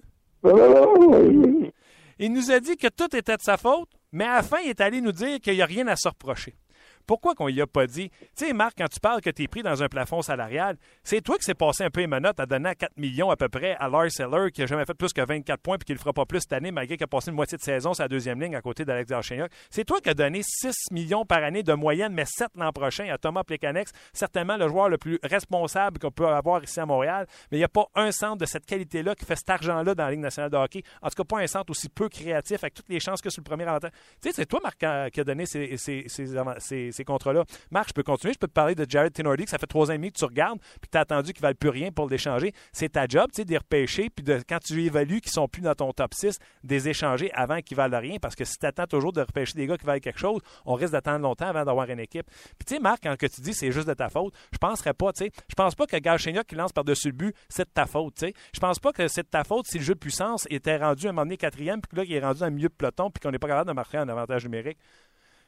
Il 2.17 2.33
nous 2.33 2.51
a 2.51 2.59
dit 2.59 2.77
que 2.77 2.88
tout 2.88 3.15
était 3.15 3.38
de 3.38 3.41
sa 3.41 3.57
faute, 3.57 3.89
mais 4.11 4.25
à 4.25 4.35
la 4.35 4.43
fin, 4.43 4.59
il 4.59 4.69
est 4.69 4.81
allé 4.81 5.01
nous 5.01 5.11
dire 5.11 5.39
qu'il 5.39 5.53
n'y 5.53 5.61
a 5.61 5.65
rien 5.65 5.88
à 5.88 5.95
se 5.95 6.07
reprocher. 6.07 6.55
Pourquoi 7.01 7.36
qu'on 7.36 7.48
y 7.48 7.62
a 7.62 7.68
pas 7.68 7.88
dit? 7.88 8.09
Tu 8.09 8.45
sais, 8.45 8.53
Marc, 8.53 8.77
quand 8.77 8.88
tu 8.88 9.00
parles 9.00 9.21
que 9.21 9.30
tu 9.30 9.44
es 9.44 9.48
pris 9.48 9.63
dans 9.63 9.83
un 9.83 9.88
plafond 9.88 10.21
salarial, 10.21 10.77
c'est 11.03 11.21
toi 11.21 11.37
qui 11.37 11.44
s'est 11.44 11.54
passé 11.54 11.83
un 11.83 11.90
peu 11.90 12.02
les 12.02 12.07
menottes 12.07 12.40
à 12.40 12.45
donner 12.45 12.75
4 12.75 12.97
millions 12.97 13.30
à 13.30 13.35
peu 13.35 13.49
près 13.49 13.75
à 13.80 13.87
Lars 13.90 14.11
Seller, 14.11 14.52
qui 14.52 14.61
n'a 14.61 14.68
jamais 14.68 14.85
fait 14.85 14.94
plus 14.94 15.14
que 15.14 15.21
24 15.21 15.59
points 15.61 15.78
puis 15.78 15.85
qui 15.85 15.92
ne 15.92 15.97
le 15.97 16.02
fera 16.02 16.14
pas 16.14 16.25
plus 16.25 16.42
cette 16.42 16.54
année, 16.54 16.71
malgré 16.71 16.97
qu'il 16.97 17.04
a 17.04 17.07
passé 17.07 17.30
une 17.30 17.35
moitié 17.35 17.57
de 17.57 17.64
saison 17.64 17.94
sur 17.94 18.04
la 18.04 18.07
deuxième 18.07 18.42
ligne 18.42 18.56
à 18.56 18.61
côté 18.61 18.85
d'Alex 18.85 19.09
Darchenyak. 19.09 19.52
C'est 19.69 19.85
toi 19.85 19.99
qui 20.02 20.09
as 20.09 20.14
donné 20.14 20.42
6 20.44 20.92
millions 20.92 21.25
par 21.25 21.44
année 21.44 21.64
de 21.64 21.73
moyenne, 21.73 22.14
mais 22.14 22.25
7 22.25 22.49
l'an 22.56 22.71
prochain 22.71 23.07
à 23.11 23.18
Thomas 23.18 23.44
Plekanex, 23.44 23.92
certainement 24.14 24.57
le 24.57 24.68
joueur 24.68 24.90
le 24.90 24.97
plus 24.97 25.19
responsable 25.23 25.99
qu'on 25.99 26.11
peut 26.11 26.28
avoir 26.28 26.64
ici 26.64 26.80
à 26.80 26.85
Montréal. 26.85 27.28
Mais 27.52 27.57
il 27.57 27.61
n'y 27.61 27.66
a 27.66 27.69
pas 27.69 27.85
un 27.95 28.11
centre 28.11 28.37
de 28.37 28.45
cette 28.45 28.66
qualité-là 28.66 29.16
qui 29.16 29.25
fait 29.25 29.35
cet 29.35 29.49
argent-là 29.49 29.95
dans 29.95 30.06
la 30.06 30.11
Ligue 30.11 30.19
nationale 30.19 30.52
de 30.52 30.57
hockey. 30.57 30.83
En 31.02 31.09
tout 31.09 31.16
cas, 31.16 31.23
pas 31.23 31.40
un 31.40 31.47
centre 31.47 31.71
aussi 31.71 31.90
peu 31.90 32.09
créatif 32.09 32.64
avec 32.64 32.73
toutes 32.73 32.90
les 32.90 32.99
chances 32.99 33.21
que 33.21 33.30
sur 33.30 33.42
le 33.42 33.49
premier 33.49 33.66
avantage. 33.68 33.92
Tu 34.21 34.30
sais, 34.30 34.35
c'est 34.35 34.45
toi, 34.45 34.59
Marc, 34.61 34.78
qui 35.11 35.19
a 35.19 35.23
donné 35.23 35.45
ces, 35.45 35.78
ces, 35.78 36.06
ces 36.07 36.91
contrats-là. 37.06 37.44
Marc, 37.71 37.90
je 37.90 37.94
peux 37.94 38.04
continuer. 38.04 38.33
Je 38.33 38.40
peux 38.40 38.48
te 38.48 38.54
parler 38.54 38.76
de 38.76 38.86
Jared 38.88 39.14
Tenordi, 39.14 39.45
que 39.45 39.50
ça 39.50 39.57
fait 39.57 39.68
trois 39.68 39.90
ans 39.90 39.94
et 39.94 39.98
demi 39.98 40.12
que 40.12 40.18
tu 40.18 40.26
regardes, 40.26 40.60
puis 40.60 40.90
tu 40.92 40.98
as 40.98 41.02
attendu 41.02 41.33
qu'il 41.33 41.42
ne 41.42 41.48
valent 41.48 41.57
plus 41.60 41.69
rien 41.69 41.92
pour 41.92 42.10
l'échanger. 42.10 42.54
C'est 42.71 42.90
ta 42.90 43.07
job, 43.07 43.28
tu 43.33 43.42
sais, 43.42 43.45
de 43.45 43.57
repêcher, 43.57 44.10
puis 44.10 44.24
de, 44.24 44.42
quand 44.48 44.60
tu 44.60 44.81
évalues 44.83 45.21
qu'ils 45.21 45.31
sont 45.31 45.48
plus 45.48 45.62
dans 45.62 45.76
ton 45.76 45.92
top 45.92 46.14
6, 46.14 46.38
des 46.64 46.90
échanger 46.90 47.31
avant 47.33 47.62
qu'ils 47.62 47.78
valent 47.78 48.00
rien. 48.00 48.18
Parce 48.21 48.36
que 48.36 48.45
si 48.45 48.57
tu 48.57 48.66
attends 48.66 48.88
toujours 48.88 49.14
de 49.14 49.21
repêcher 49.21 49.54
des 49.56 49.68
gars 49.68 49.78
qui 49.78 49.86
valent 49.86 50.00
quelque 50.00 50.19
chose, 50.19 50.42
on 50.66 50.74
risque 50.74 50.94
d'attendre 50.94 51.19
longtemps 51.19 51.48
avant 51.48 51.66
d'avoir 51.66 51.90
une 51.90 52.00
équipe. 52.00 52.26
Puis 52.57 52.66
tu 52.66 52.76
sais, 52.76 52.80
Marc, 52.80 53.04
quand 53.04 53.16
tu 53.18 53.42
dis 53.42 53.54
c'est 53.54 53.71
juste 53.71 53.88
de 53.88 53.94
ta 53.94 54.10
faute, 54.10 54.33
je 54.52 54.57
penserais 54.57 54.94
pas, 54.94 55.14
tu 55.14 55.26
sais. 55.26 55.31
Je 55.48 55.56
pense 55.56 55.76
pas 55.76 55.86
que 55.86 55.98
Galchenyuk 55.98 56.45
qui 56.48 56.56
lance 56.56 56.71
par-dessus 56.71 57.07
le 57.07 57.14
but, 57.14 57.36
c'est 57.50 57.66
de 57.66 57.74
ta 57.74 57.86
faute, 57.86 58.16
tu 58.16 58.28
sais. 58.28 58.33
Je 58.54 58.60
pense 58.60 58.80
pas 58.80 58.92
que 58.92 59.07
c'est 59.07 59.24
de 59.24 59.30
ta 59.30 59.44
faute 59.44 59.68
si 59.68 59.78
le 59.78 59.83
jeu 59.83 59.94
de 59.94 60.00
puissance 60.00 60.48
était 60.50 60.78
rendu 60.78 61.07
à 61.07 61.10
un 61.10 61.14
moment 61.14 61.26
donné 61.26 61.38
quatrième, 61.38 61.81
puis 61.81 61.98
là, 61.98 62.04
il 62.04 62.14
est 62.14 62.19
rendu 62.19 62.40
dans 62.40 62.48
le 62.48 62.52
milieu 62.52 62.69
de 62.69 62.74
peloton, 62.74 63.10
puis 63.10 63.21
qu'on 63.21 63.31
n'est 63.31 63.40
pas 63.40 63.48
capable 63.48 63.69
de 63.69 63.74
marquer 63.74 63.98
un 63.98 64.10
avantage 64.10 64.44
numérique. 64.44 64.78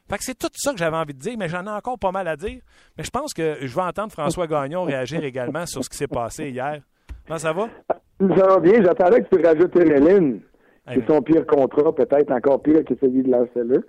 Fait 0.08 0.18
que 0.18 0.24
c'est 0.24 0.38
tout 0.38 0.48
ça 0.52 0.72
que 0.72 0.78
j'avais 0.78 0.96
envie 0.96 1.14
de 1.14 1.18
dire, 1.18 1.34
mais 1.38 1.48
j'en 1.48 1.64
ai 1.64 1.70
encore 1.70 1.98
pas 1.98 2.12
mal 2.12 2.28
à 2.28 2.36
dire. 2.36 2.60
Mais 2.98 3.04
je 3.04 3.10
pense 3.10 3.32
que 3.32 3.56
je 3.60 3.74
vais 3.74 3.82
entendre 3.82 4.12
François 4.12 4.46
Gagnon 4.46 4.84
réagir 4.84 5.24
également 5.24 5.64
sur 5.66 5.82
ce 5.82 5.88
qui 5.88 5.96
s'est 5.96 6.08
passé 6.08 6.50
hier. 6.50 6.80
Comment 7.26 7.38
ça 7.38 7.52
va? 7.52 7.68
Ça 7.90 8.46
va 8.46 8.60
bien. 8.60 8.82
J'attendais 8.82 9.22
que 9.22 9.34
tu 9.34 9.42
rajoutes 9.42 9.76
Ereline. 9.76 10.40
C'est 10.92 11.06
son 11.06 11.22
pire 11.22 11.46
contrat, 11.46 11.94
peut-être 11.94 12.30
encore 12.30 12.62
pire 12.62 12.84
que 12.84 12.94
celui 13.00 13.22
de 13.22 13.30
l'Arceleur. 13.30 13.82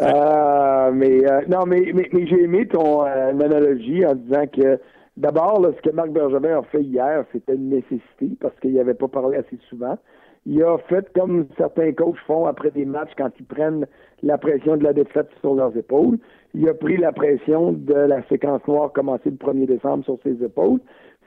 Euh, 0.00 0.90
mais 0.92 1.30
euh, 1.30 1.42
non, 1.48 1.66
mais, 1.66 1.92
mais, 1.92 2.08
j'ai 2.26 2.44
aimé 2.44 2.66
ton 2.66 3.04
euh, 3.04 3.30
analogie 3.30 4.06
en 4.06 4.14
disant 4.14 4.46
que 4.46 4.80
d'abord, 5.18 5.60
ce 5.76 5.82
que 5.82 5.94
Marc 5.94 6.10
Bergevin 6.10 6.60
a 6.60 6.62
fait 6.62 6.82
hier, 6.82 7.24
c'était 7.30 7.54
une 7.54 7.68
nécessité 7.68 8.30
parce 8.40 8.58
qu'il 8.60 8.78
avait 8.78 8.94
pas 8.94 9.08
parlé 9.08 9.36
assez 9.36 9.58
souvent. 9.68 9.98
Il 10.44 10.62
a 10.62 10.76
fait 10.88 11.06
comme 11.14 11.46
certains 11.56 11.92
coachs 11.92 12.18
font 12.26 12.46
après 12.46 12.70
des 12.72 12.84
matchs 12.84 13.12
quand 13.16 13.30
ils 13.38 13.46
prennent 13.46 13.86
la 14.22 14.38
pression 14.38 14.76
de 14.76 14.84
la 14.84 14.92
défaite 14.92 15.28
sur 15.40 15.54
leurs 15.54 15.76
épaules. 15.76 16.18
Il 16.54 16.68
a 16.68 16.74
pris 16.74 16.96
la 16.96 17.12
pression 17.12 17.72
de 17.72 17.94
la 17.94 18.22
séquence 18.24 18.66
noire 18.66 18.92
commencée 18.92 19.30
le 19.30 19.36
1er 19.36 19.66
décembre 19.66 20.04
sur 20.04 20.18
ses 20.22 20.42
épaules. 20.44 20.80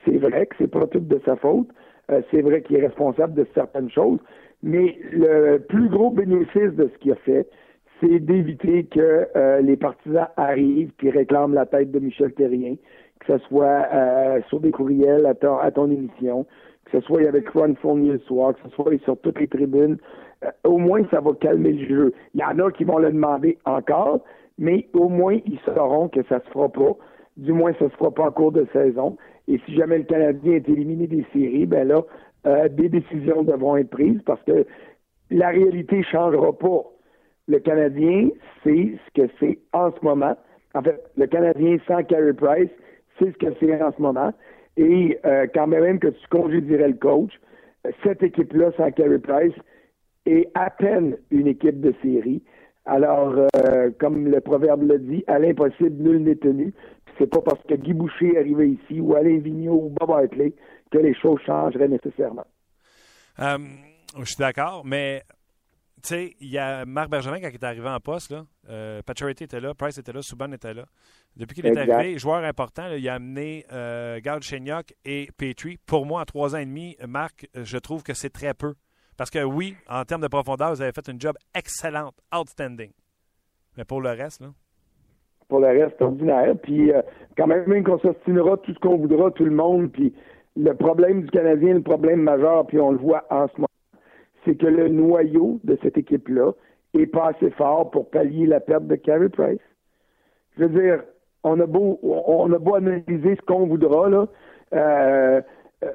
C'est 0.03 0.17
vrai 0.17 0.45
que 0.45 0.55
c'est 0.57 0.69
pas 0.69 0.85
tout 0.87 0.99
de 0.99 1.19
sa 1.25 1.35
faute. 1.37 1.67
Euh, 2.11 2.21
c'est 2.29 2.41
vrai 2.41 2.61
qu'il 2.61 2.75
est 2.75 2.85
responsable 2.85 3.33
de 3.33 3.47
certaines 3.53 3.89
choses. 3.89 4.19
Mais 4.61 4.97
le 5.11 5.59
plus 5.59 5.89
gros 5.89 6.11
bénéfice 6.11 6.73
de 6.73 6.89
ce 6.93 6.97
qu'il 6.99 7.11
a 7.13 7.15
fait, 7.15 7.47
c'est 7.99 8.19
d'éviter 8.19 8.85
que 8.85 9.27
euh, 9.35 9.61
les 9.61 9.77
partisans 9.77 10.27
arrivent 10.37 10.91
puis 10.97 11.09
réclament 11.09 11.53
la 11.53 11.65
tête 11.65 11.91
de 11.91 11.99
Michel 11.99 12.33
Terrien, 12.33 12.75
que 13.19 13.37
ce 13.37 13.45
soit 13.45 13.85
euh, 13.93 14.41
sur 14.49 14.59
des 14.59 14.71
courriels 14.71 15.25
à 15.25 15.33
ton, 15.33 15.57
à 15.57 15.71
ton 15.71 15.89
émission, 15.89 16.45
que 16.85 16.91
ce 16.91 17.01
soit 17.01 17.27
avec 17.27 17.49
Ron 17.49 17.75
Fournier 17.81 18.13
le 18.13 18.19
soir, 18.19 18.53
que 18.53 18.69
ce 18.69 18.75
soit 18.75 18.97
sur 19.03 19.17
toutes 19.19 19.39
les 19.39 19.47
tribunes. 19.47 19.97
Euh, 20.43 20.51
au 20.63 20.77
moins, 20.77 21.01
ça 21.11 21.19
va 21.19 21.33
calmer 21.33 21.73
le 21.73 21.87
jeu. 21.87 22.13
Il 22.33 22.41
y 22.41 22.43
en 22.43 22.59
a 22.59 22.71
qui 22.71 22.83
vont 22.83 22.99
le 22.99 23.11
demander 23.11 23.57
encore, 23.65 24.21
mais 24.57 24.87
au 24.93 25.09
moins, 25.09 25.39
ils 25.45 25.59
sauront 25.65 26.07
que 26.09 26.23
ça 26.23 26.39
se 26.39 26.49
fera 26.51 26.69
pas. 26.69 26.95
Du 27.37 27.51
moins, 27.51 27.73
ça 27.73 27.89
se 27.89 27.95
fera 27.95 28.11
pas 28.11 28.27
en 28.27 28.31
cours 28.31 28.51
de 28.51 28.65
saison. 28.71 29.17
Et 29.47 29.59
si 29.65 29.75
jamais 29.75 29.97
le 29.97 30.05
Canadien 30.05 30.53
est 30.53 30.69
éliminé 30.69 31.07
des 31.07 31.25
séries, 31.33 31.65
ben 31.65 31.87
là, 31.87 32.01
des 32.69 32.89
décisions 32.89 33.43
devront 33.43 33.75
être 33.75 33.89
prises 33.89 34.21
parce 34.25 34.41
que 34.43 34.65
la 35.31 35.49
réalité 35.49 36.03
changera 36.03 36.53
pas 36.53 36.83
le 37.47 37.59
Canadien, 37.59 38.29
c'est 38.63 38.97
ce 39.05 39.21
que 39.21 39.29
c'est 39.39 39.59
en 39.73 39.91
ce 39.91 40.03
moment. 40.03 40.35
En 40.73 40.81
fait, 40.81 41.01
le 41.15 41.27
Canadien 41.27 41.77
sans 41.87 42.03
Carey 42.03 42.33
Price, 42.33 42.69
c'est 43.19 43.31
ce 43.31 43.37
que 43.37 43.53
c'est 43.59 43.81
en 43.81 43.91
ce 43.91 44.01
moment. 44.01 44.33
Et 44.77 45.19
euh, 45.25 45.47
quand 45.53 45.67
même 45.67 45.99
que 45.99 46.07
tu 46.07 46.27
congédierais 46.29 46.89
le 46.89 46.95
coach, 46.95 47.31
cette 48.03 48.23
équipe-là 48.23 48.71
sans 48.77 48.91
Carey 48.91 49.19
Price 49.19 49.53
est 50.25 50.49
à 50.55 50.69
peine 50.69 51.17
une 51.31 51.47
équipe 51.47 51.79
de 51.81 51.93
série. 52.01 52.41
Alors, 52.85 53.35
euh, 53.35 53.89
comme 53.99 54.27
le 54.27 54.41
proverbe 54.41 54.83
le 54.83 54.99
dit, 54.99 55.23
à 55.27 55.39
l'impossible, 55.39 56.01
nul 56.01 56.23
n'est 56.23 56.35
tenu. 56.35 56.73
C'est 57.17 57.29
pas 57.29 57.41
parce 57.41 57.61
que 57.63 57.75
Guy 57.75 57.93
Boucher 57.93 58.35
est 58.35 58.39
arrivé 58.39 58.71
ici, 58.71 58.99
ou 58.99 59.15
Alain 59.15 59.39
Vigneault, 59.39 59.85
ou 59.85 59.89
Bob 59.89 60.11
Hartley, 60.11 60.53
que 60.91 60.97
les 60.97 61.15
choses 61.15 61.39
changeraient 61.45 61.87
nécessairement. 61.87 62.45
Euh, 63.39 63.57
je 64.19 64.25
suis 64.25 64.37
d'accord, 64.37 64.83
mais 64.85 65.23
tu 66.05 66.13
sais, 66.13 66.35
il 66.39 66.49
y 66.49 66.59
a 66.59 66.85
Marc 66.85 67.09
Bergevin 67.09 67.39
quand 67.39 67.47
il 67.47 67.55
est 67.55 67.63
arrivé 67.63 67.89
en 67.89 67.99
poste, 67.99 68.31
là, 68.31 68.43
euh, 68.69 69.01
était 69.39 69.59
là, 69.59 69.73
Price 69.73 69.97
était 69.97 70.13
là, 70.13 70.21
Subban 70.21 70.51
était 70.51 70.73
là. 70.73 70.83
Depuis 71.35 71.55
qu'il 71.55 71.65
est 71.65 71.77
arrivé, 71.77 72.19
joueur 72.19 72.43
important, 72.43 72.83
il 72.95 73.09
a 73.09 73.15
amené 73.15 73.65
euh, 73.73 74.19
Gal 74.23 74.39
et 75.03 75.29
Petrie. 75.35 75.77
Pour 75.87 76.05
moi, 76.05 76.21
en 76.21 76.25
trois 76.25 76.55
ans 76.55 76.59
et 76.59 76.65
demi, 76.65 76.95
Marc, 77.07 77.47
je 77.55 77.77
trouve 77.77 78.03
que 78.03 78.13
c'est 78.13 78.29
très 78.29 78.53
peu. 78.53 78.75
Parce 79.17 79.31
que 79.31 79.43
oui, 79.43 79.75
en 79.89 80.03
termes 80.03 80.21
de 80.21 80.27
profondeur, 80.27 80.69
vous 80.69 80.81
avez 80.81 80.91
fait 80.91 81.07
une 81.07 81.19
job 81.19 81.35
excellente, 81.57 82.15
outstanding. 82.37 82.91
Mais 83.75 83.85
pour 83.85 83.99
le 83.99 84.09
reste, 84.09 84.41
là? 84.41 84.49
Pour 85.47 85.59
le 85.59 85.67
reste, 85.67 85.99
ordinaire. 86.01 86.55
Puis 86.61 86.91
euh, 86.91 87.01
quand 87.35 87.47
même, 87.47 87.67
même 87.67 87.83
qu'on 87.83 87.99
s'ostinera 87.99 88.57
tout 88.57 88.73
ce 88.73 88.79
qu'on 88.79 88.97
voudra, 88.97 89.31
tout 89.31 89.45
le 89.45 89.51
monde. 89.51 89.91
Puis 89.91 90.13
le 90.55 90.73
problème 90.73 91.23
du 91.23 91.29
Canadien, 91.31 91.73
le 91.73 91.81
problème 91.81 92.21
majeur, 92.21 92.67
puis 92.67 92.79
on 92.79 92.91
le 92.91 92.97
voit 92.97 93.25
en 93.29 93.47
ce 93.47 93.53
moment 93.57 93.67
c'est 94.45 94.55
que 94.55 94.67
le 94.67 94.87
noyau 94.87 95.59
de 95.63 95.77
cette 95.81 95.97
équipe-là 95.97 96.51
est 96.93 97.07
pas 97.07 97.29
assez 97.29 97.49
fort 97.51 97.91
pour 97.91 98.09
pallier 98.09 98.45
la 98.45 98.59
perte 98.59 98.87
de 98.87 98.95
Carey 98.95 99.29
Price. 99.29 99.59
Je 100.57 100.65
veux 100.65 100.81
dire, 100.81 101.03
on 101.43 101.59
a 101.59 101.65
beau, 101.65 101.99
on 102.01 102.51
a 102.53 102.57
beau 102.57 102.75
analyser 102.75 103.35
ce 103.35 103.41
qu'on 103.41 103.67
voudra, 103.67 104.09
là. 104.09 104.27
Euh, 104.73 105.41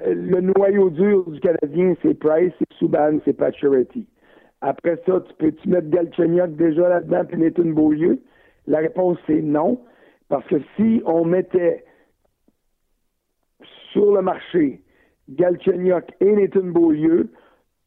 le 0.06 0.40
noyau 0.40 0.90
dur 0.90 1.28
du 1.30 1.40
Canadien, 1.40 1.94
c'est 2.02 2.14
Price, 2.14 2.52
c'est 2.58 2.72
Subban, 2.78 3.18
c'est 3.24 3.32
Pacioretty. 3.32 4.06
Après 4.60 5.00
ça, 5.06 5.20
tu 5.26 5.34
peux-tu 5.38 5.68
mettre 5.68 5.88
Galchenyuk 5.88 6.54
déjà 6.56 6.88
là-dedans 6.88 7.24
et 7.30 7.36
Nathan 7.36 7.70
Beaulieu? 7.70 8.20
La 8.66 8.78
réponse, 8.78 9.18
c'est 9.26 9.40
non. 9.40 9.80
Parce 10.28 10.46
que 10.46 10.56
si 10.76 11.02
on 11.06 11.24
mettait 11.24 11.84
sur 13.92 14.14
le 14.14 14.22
marché 14.22 14.82
Galchenyuk 15.30 16.04
et 16.20 16.32
Nathan 16.32 16.66
Beaulieu, 16.66 17.30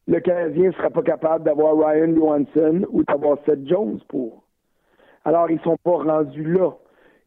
le 0.06 0.20
Canadien 0.20 0.66
ne 0.66 0.72
sera 0.72 0.90
pas 0.90 1.02
capable 1.02 1.44
d'avoir 1.44 1.76
Ryan 1.76 2.14
Johansson 2.14 2.86
ou 2.90 3.02
d'avoir 3.04 3.38
Seth 3.46 3.66
Jones 3.66 4.00
pour. 4.08 4.44
Alors, 5.24 5.50
ils 5.50 5.56
ne 5.56 5.60
sont 5.60 5.78
pas 5.82 5.96
rendus 5.96 6.44
là. 6.44 6.72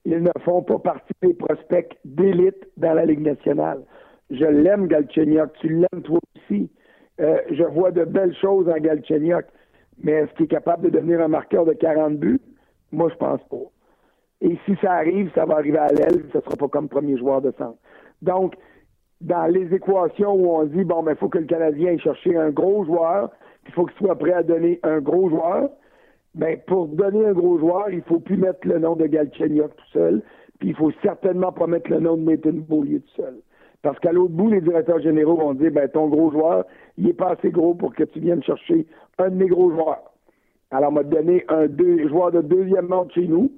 Ils 0.05 0.21
ne 0.21 0.31
font 0.45 0.61
pas 0.61 0.79
partie 0.79 1.13
des 1.21 1.33
prospects 1.33 1.97
d'élite 2.05 2.67
dans 2.77 2.93
la 2.93 3.05
Ligue 3.05 3.21
nationale. 3.21 3.81
Je 4.29 4.45
l'aime, 4.45 4.87
Galchenyuk. 4.87 5.53
Tu 5.59 5.69
l'aimes, 5.69 6.03
toi 6.03 6.19
aussi. 6.35 6.69
Euh, 7.19 7.39
je 7.49 7.63
vois 7.63 7.91
de 7.91 8.03
belles 8.03 8.35
choses 8.35 8.69
en 8.69 8.77
Galchenyuk. 8.77 9.45
Mais 10.03 10.11
est-ce 10.11 10.31
qu'il 10.33 10.45
est 10.45 10.49
capable 10.49 10.83
de 10.83 10.89
devenir 10.89 11.21
un 11.21 11.27
marqueur 11.27 11.65
de 11.65 11.73
40 11.73 12.17
buts? 12.17 12.41
Moi, 12.91 13.09
je 13.09 13.15
pense 13.15 13.41
pas. 13.49 13.57
Et 14.41 14.57
si 14.65 14.75
ça 14.81 14.93
arrive, 14.93 15.31
ça 15.33 15.45
va 15.45 15.55
arriver 15.55 15.79
à 15.79 15.87
l'aile, 15.87 16.25
ce 16.31 16.37
ne 16.37 16.43
sera 16.43 16.55
pas 16.55 16.67
comme 16.67 16.87
premier 16.87 17.17
joueur 17.17 17.41
de 17.41 17.51
centre. 17.57 17.79
Donc, 18.21 18.53
dans 19.21 19.45
les 19.47 19.73
équations 19.73 20.33
où 20.33 20.51
on 20.51 20.63
dit 20.65 20.83
bon, 20.83 21.01
mais 21.01 21.13
il 21.13 21.17
faut 21.17 21.29
que 21.29 21.39
le 21.39 21.45
Canadien 21.45 21.89
aille 21.89 21.99
chercher 21.99 22.37
un 22.37 22.49
gros 22.51 22.85
joueur, 22.85 23.31
il 23.65 23.73
faut 23.73 23.85
qu'il 23.85 23.97
soit 23.97 24.17
prêt 24.17 24.33
à 24.33 24.43
donner 24.43 24.79
un 24.83 24.99
gros 24.99 25.29
joueur. 25.29 25.69
Ben, 26.35 26.59
pour 26.67 26.87
donner 26.87 27.25
un 27.25 27.33
gros 27.33 27.57
joueur, 27.57 27.89
il 27.89 28.03
faut 28.03 28.19
plus 28.19 28.37
mettre 28.37 28.67
le 28.67 28.77
nom 28.77 28.95
de 28.95 29.07
Galchenyuk 29.07 29.75
tout 29.75 29.91
seul, 29.91 30.21
puis 30.59 30.69
il 30.69 30.75
faut 30.75 30.91
certainement 31.01 31.51
pas 31.51 31.65
mettre 31.65 31.89
le 31.89 31.99
nom 31.99 32.15
de 32.15 32.21
Nathan 32.21 32.51
Beaulieu 32.53 32.99
tout 32.99 33.21
seul. 33.21 33.35
Parce 33.81 33.97
qu'à 33.99 34.11
l'autre 34.11 34.33
bout, 34.33 34.49
les 34.49 34.61
directeurs 34.61 34.99
généraux 34.99 35.37
vont 35.37 35.53
dire 35.53 35.71
ben 35.71 35.87
ton 35.89 36.07
gros 36.07 36.31
joueur, 36.31 36.65
il 36.97 37.09
est 37.09 37.13
pas 37.13 37.31
assez 37.31 37.49
gros 37.49 37.73
pour 37.73 37.93
que 37.95 38.03
tu 38.03 38.19
viennes 38.19 38.43
chercher 38.43 38.85
un 39.17 39.29
de 39.29 39.35
mes 39.35 39.47
gros 39.47 39.71
joueurs. 39.71 40.11
Alors, 40.71 40.89
on 40.89 40.93
m'a 40.93 41.03
donné 41.03 41.45
un 41.47 41.67
deux, 41.67 42.07
joueur 42.09 42.31
de 42.31 42.41
deuxième 42.41 42.87
monde 42.87 43.11
chez 43.13 43.27
nous, 43.27 43.51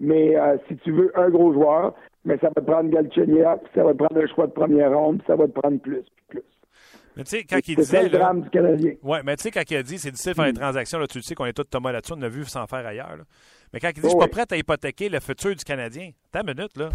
mais 0.00 0.36
euh, 0.36 0.56
si 0.68 0.76
tu 0.78 0.92
veux 0.92 1.12
un 1.18 1.30
gros 1.30 1.52
joueur, 1.52 1.94
mais 2.26 2.36
ça 2.38 2.48
va 2.48 2.60
te 2.60 2.66
prendre 2.66 2.90
Galchenyuk, 2.90 3.60
ça 3.74 3.84
va 3.84 3.92
te 3.92 3.98
prendre 3.98 4.20
un 4.20 4.26
choix 4.26 4.46
de 4.46 4.52
première 4.52 4.92
ronde, 4.92 5.22
ça 5.26 5.36
va 5.36 5.46
te 5.46 5.52
prendre 5.52 5.78
plus, 5.78 6.04
plus. 6.28 6.42
Mais 7.16 7.24
tu 7.24 7.30
sais, 7.30 7.44
quand 7.44 7.60
il 7.66 7.76
disait. 7.76 7.98
C'est 7.98 8.02
le 8.02 8.10
drame 8.10 8.42
du 8.42 8.50
Canadien. 8.50 8.92
Oui, 9.02 9.18
mais 9.24 9.36
tu 9.36 9.44
sais, 9.44 9.50
quand 9.50 9.62
il 9.70 9.76
a 9.76 9.82
dit 9.82 9.98
c'est 9.98 10.10
difficile 10.10 10.32
de 10.32 10.36
faire 10.36 10.44
des 10.46 10.52
mm. 10.52 10.56
transactions, 10.56 10.98
là, 10.98 11.06
tu 11.06 11.18
le 11.18 11.22
sais 11.22 11.34
qu'on 11.34 11.46
est 11.46 11.52
tous 11.52 11.64
Thomas 11.64 11.92
là-dessus, 11.92 12.14
on 12.16 12.22
a 12.22 12.28
vu 12.28 12.44
sans 12.44 12.66
faire 12.66 12.84
ailleurs. 12.84 13.16
Mais 13.72 13.80
quand 13.80 13.88
il 13.88 13.94
dit 13.94 14.00
je 14.02 14.08
suis 14.08 14.18
pas 14.18 14.28
prêt 14.28 14.44
à 14.50 14.56
hypothéquer 14.56 15.08
le 15.08 15.20
futur 15.20 15.54
du 15.54 15.64
Canadien, 15.64 16.10
t'as 16.32 16.42
une 16.42 16.54
minute, 16.54 16.76
là. 16.76 16.90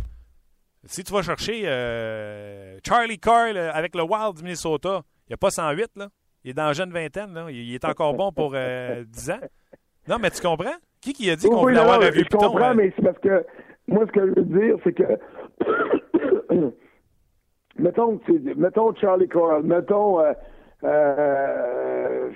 Si 0.84 1.04
tu 1.04 1.14
vas 1.14 1.22
chercher 1.22 1.62
euh, 1.66 2.78
Charlie 2.86 3.20
Carr 3.20 3.56
avec 3.74 3.96
le 3.96 4.04
Wild 4.04 4.36
du 4.36 4.44
Minnesota, 4.44 5.02
il 5.28 5.32
n'y 5.32 5.34
a 5.36 5.38
pas 5.38 5.50
108, 5.50 5.92
là. 5.96 6.10
Il 6.44 6.52
est 6.52 6.54
dans 6.54 6.66
la 6.66 6.74
jeune 6.74 6.92
vingtaine, 6.92 7.34
là. 7.34 7.46
Il, 7.50 7.74
est 7.74 7.86
encore 7.86 8.14
bon 8.16 8.32
pour 8.32 8.54
euh, 8.56 9.04
10 9.08 9.32
ans. 9.32 9.40
Non, 10.08 10.18
mais 10.20 10.30
tu 10.32 10.42
comprends? 10.42 10.76
Qui 11.00 11.14
qui 11.14 11.30
a 11.30 11.36
dit 11.36 11.48
qu'on 11.48 11.62
voulait 11.62 11.80
avoir 11.80 12.02
un 12.02 12.10
vieux 12.10 12.26
Je 12.30 12.38
comprends, 12.38 12.76
mais 12.76 12.92
c'est 12.96 13.04
parce 13.04 13.20
que 13.20 13.46
moi, 13.92 14.06
ce 14.08 14.12
que 14.12 14.26
je 14.26 14.34
veux 14.34 14.44
dire, 14.44 14.76
c'est 14.84 14.94
que 14.94 15.20
mettons, 17.78 18.20
mettons 18.56 18.96
Charlie 18.96 19.28
Coral, 19.28 19.64
mettons 19.64 20.22
euh, 20.22 20.34
euh, 20.84 22.30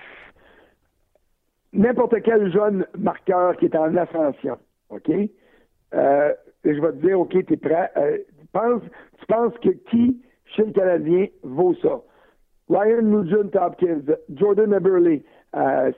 n'importe 1.74 2.21
quel 2.24 2.51
jeune 2.51 2.85
marqueur 2.97 3.55
qui 3.57 3.65
est 3.65 3.75
en 3.75 3.95
ascension, 3.95 4.57
OK? 4.89 5.09
Euh, 5.93 6.33
je 6.65 6.81
vais 6.81 6.91
te 6.91 7.05
dire, 7.05 7.19
OK, 7.19 7.31
tu 7.45 7.53
es 7.53 7.57
prêt. 7.57 7.91
tu, 8.39 8.47
penses, 8.51 8.81
tu 9.19 9.25
penses 9.27 9.53
que 9.59 9.69
qui, 9.89 10.21
chez 10.45 10.65
le 10.65 10.71
Canadien, 10.74 11.27
vaut 11.43 11.74
ça? 11.75 12.01
Ryan 12.69 13.03
Nugent 13.03 13.55
Hopkins, 13.55 14.01
Jordan 14.33 14.74
Eberle, 14.74 15.21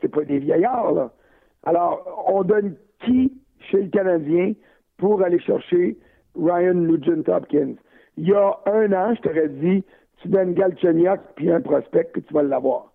c'est 0.02 0.10
pas 0.10 0.24
des 0.26 0.40
vieillards, 0.40 0.92
là. 0.92 1.12
Alors, 1.64 2.26
on 2.28 2.44
donne 2.44 2.76
qui 3.00 3.34
chez 3.72 3.82
le 3.82 3.90
Canadien 3.90 4.54
pour 4.98 5.22
aller 5.22 5.40
chercher 5.40 5.98
Ryan 6.36 6.74
Nugent 6.74 7.28
Hopkins? 7.28 7.76
Il 8.18 8.28
y 8.28 8.34
a 8.34 8.58
un 8.66 8.92
an, 8.94 9.14
je 9.16 9.22
t'aurais 9.22 9.50
dit, 9.50 9.84
tu 10.22 10.28
donnes 10.30 10.54
Galchenyuk 10.54 11.20
puis 11.36 11.52
un 11.52 11.62
prospect 11.62 12.06
que 12.14 12.20
tu 12.20 12.34
vas 12.34 12.44
l'avoir. 12.44 12.92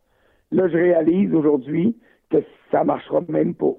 Là, 0.50 0.68
je 0.68 0.76
réalise 0.76 1.32
aujourd'hui 1.32 1.96
que 2.30 2.38
ça 2.70 2.84
marchera 2.84 3.20
même 3.28 3.54
pas. 3.54 3.74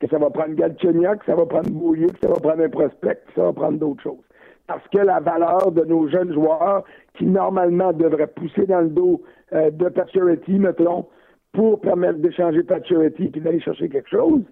Que 0.00 0.08
ça 0.08 0.18
va 0.18 0.30
prendre 0.30 0.54
Galchenyuk, 0.54 1.20
que 1.20 1.26
ça 1.26 1.34
va 1.34 1.46
prendre 1.46 1.70
Bouillet, 1.70 2.06
que 2.08 2.18
ça 2.20 2.28
va 2.28 2.40
prendre 2.40 2.62
un 2.62 2.68
prospect, 2.68 3.22
que 3.26 3.32
ça 3.34 3.44
va 3.44 3.52
prendre 3.52 3.78
d'autres 3.78 4.02
choses. 4.02 4.24
Parce 4.66 4.86
que 4.88 4.98
la 4.98 5.20
valeur 5.20 5.72
de 5.72 5.84
nos 5.84 6.08
jeunes 6.08 6.32
joueurs, 6.32 6.84
qui 7.14 7.26
normalement 7.26 7.92
devraient 7.92 8.26
pousser 8.26 8.66
dans 8.66 8.80
le 8.80 8.88
dos 8.88 9.22
euh, 9.52 9.70
de 9.70 9.88
Paturity, 9.88 10.58
mettons, 10.58 11.06
pour 11.52 11.80
permettre 11.80 12.18
d'échanger 12.18 12.62
Paturity 12.62 13.30
et 13.34 13.40
d'aller 13.40 13.60
chercher 13.60 13.88
quelque 13.88 14.08
chose, 14.10 14.42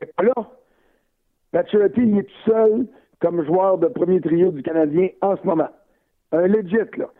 n'est 0.00 0.26
là. 0.26 0.50
Paturity, 1.52 2.02
il 2.02 2.18
est 2.18 2.22
tout 2.24 2.50
seul 2.50 2.86
comme 3.20 3.44
joueur 3.44 3.78
de 3.78 3.86
premier 3.88 4.20
trio 4.20 4.50
du 4.50 4.62
Canadien 4.62 5.08
en 5.20 5.36
ce 5.36 5.46
moment. 5.46 5.68
Un 6.32 6.46
legit, 6.48 6.76
là. 6.96 7.10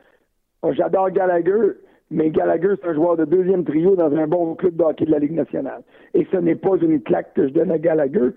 J'adore 0.73 1.11
Gallagher, 1.11 1.75
mais 2.11 2.31
Gallagher, 2.31 2.75
c'est 2.81 2.89
un 2.89 2.95
joueur 2.95 3.17
de 3.17 3.25
deuxième 3.25 3.65
trio 3.65 3.95
dans 3.95 4.13
un 4.15 4.27
bon 4.27 4.55
club 4.57 4.77
de 4.77 4.83
hockey 4.83 5.07
de 5.07 5.13
la 5.13 5.19
Ligue 5.19 5.35
nationale. 5.35 5.83
Et 6.13 6.27
ce 6.31 6.37
n'est 6.37 6.57
pas 6.57 6.77
une 6.81 7.01
claque 7.03 7.35
que 7.35 7.47
je 7.47 7.53
donne 7.53 7.71
à 7.71 7.79
Gallagher, 7.79 8.31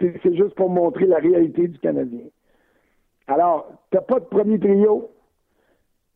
c'est 0.00 0.34
juste 0.34 0.54
pour 0.54 0.70
montrer 0.70 1.06
la 1.06 1.18
réalité 1.18 1.68
du 1.68 1.78
Canadien. 1.78 2.24
Alors, 3.26 3.70
t'as 3.90 4.00
pas 4.00 4.20
de 4.20 4.24
premier 4.24 4.58
trio. 4.58 5.10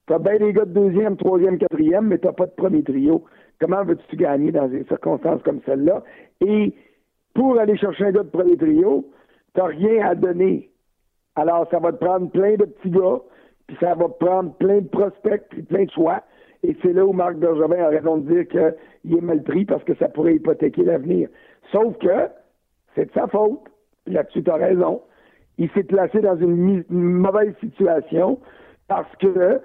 T'as 0.06 0.18
bien 0.18 0.38
des 0.38 0.52
gars 0.52 0.64
de 0.64 0.73
deuxième, 0.73 1.16
troisième, 1.16 1.58
quatrième, 1.58 2.06
mais 2.06 2.18
t'as 2.18 2.32
pas 2.32 2.47
de 2.47 2.52
premier 2.52 2.82
trio. 2.82 3.25
Comment 3.61 3.85
veux-tu 3.85 4.16
gagner 4.16 4.52
dans 4.52 4.66
des 4.66 4.85
circonstances 4.85 5.42
comme 5.42 5.61
celle-là? 5.66 6.02
Et 6.40 6.75
pour 7.35 7.58
aller 7.58 7.76
chercher 7.76 8.06
un 8.06 8.12
gars 8.12 8.23
de 8.23 8.30
premier 8.30 8.56
trio, 8.56 9.04
rien 9.61 10.07
à 10.07 10.15
donner. 10.15 10.71
Alors, 11.37 11.69
ça 11.71 11.79
va 11.79 11.93
te 11.93 12.05
prendre 12.05 12.31
plein 12.31 12.57
de 12.57 12.65
petits 12.65 12.91
gars, 12.91 13.21
puis 13.67 13.77
ça 13.81 13.95
va 13.95 14.07
te 14.07 14.25
prendre 14.25 14.55
plein 14.55 14.81
de 14.81 14.88
prospects, 14.88 15.45
puis 15.50 15.62
plein 15.62 15.85
de 15.85 15.91
choix. 15.91 16.23
Et 16.62 16.77
c'est 16.83 16.93
là 16.93 17.07
où 17.07 17.12
Marc 17.12 17.37
Bergevin 17.37 17.85
a 17.85 17.88
raison 17.88 18.19
de 18.19 18.33
dire 18.33 18.49
qu'il 18.49 19.17
est 19.17 19.21
mal 19.21 19.43
pris 19.43 19.65
parce 19.65 19.85
que 19.85 19.95
ça 19.95 20.09
pourrait 20.09 20.35
hypothéquer 20.35 20.83
l'avenir. 20.83 21.29
Sauf 21.71 21.97
que, 21.99 22.29
c'est 22.95 23.07
de 23.07 23.12
sa 23.12 23.29
faute. 23.29 23.61
Là-dessus, 24.07 24.43
tu 24.43 24.50
as 24.50 24.57
raison. 24.57 25.03
Il 25.59 25.71
s'est 25.71 25.85
placé 25.85 26.21
dans 26.21 26.37
une, 26.37 26.85
mauvaise 26.88 27.55
situation 27.61 28.41
parce 28.88 29.15
que, 29.17 29.61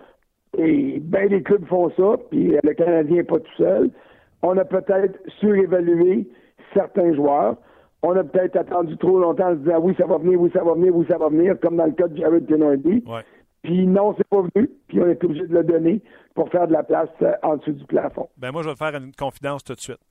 et 0.57 0.99
bien 0.99 1.27
des 1.27 1.41
clubs 1.41 1.65
font 1.65 1.89
ça, 1.91 2.17
puis 2.29 2.55
le 2.61 2.73
Canadien 2.73 3.17
n'est 3.17 3.23
pas 3.23 3.39
tout 3.39 3.55
seul. 3.57 3.89
On 4.43 4.57
a 4.57 4.65
peut-être 4.65 5.17
surévalué 5.39 6.27
certains 6.73 7.13
joueurs. 7.13 7.55
On 8.03 8.15
a 8.15 8.23
peut-être 8.23 8.57
attendu 8.57 8.97
trop 8.97 9.17
longtemps 9.17 9.51
en 9.51 9.53
se 9.53 9.59
disant 9.59 9.79
oui, 9.79 9.95
ça 9.97 10.05
va 10.05 10.17
venir, 10.17 10.39
oui, 10.39 10.51
ça 10.53 10.63
va 10.63 10.73
venir, 10.73 10.95
oui, 10.95 11.05
ça 11.09 11.17
va 11.17 11.29
venir, 11.29 11.57
comme 11.61 11.77
dans 11.77 11.85
le 11.85 11.93
cas 11.93 12.07
de 12.07 12.17
Jared 12.17 12.45
Kennedy. 12.45 13.03
Puis 13.63 13.87
non, 13.87 14.13
c'est 14.17 14.27
pas 14.27 14.41
venu. 14.41 14.69
Puis 14.89 15.01
on 15.01 15.07
est 15.07 15.23
obligé 15.23 15.47
de 15.47 15.53
le 15.53 15.63
donner 15.63 16.01
pour 16.35 16.49
faire 16.49 16.67
de 16.67 16.73
la 16.73 16.83
place 16.83 17.09
euh, 17.21 17.31
en 17.43 17.55
dessous 17.55 17.71
du 17.71 17.85
plafond. 17.85 18.29
Ben 18.37 18.51
moi, 18.51 18.61
je 18.61 18.67
vais 18.67 18.73
te 18.73 18.79
faire 18.79 18.95
une 18.95 19.13
confidence 19.13 19.63
tout 19.63 19.73
de 19.73 19.79
suite. 19.79 20.01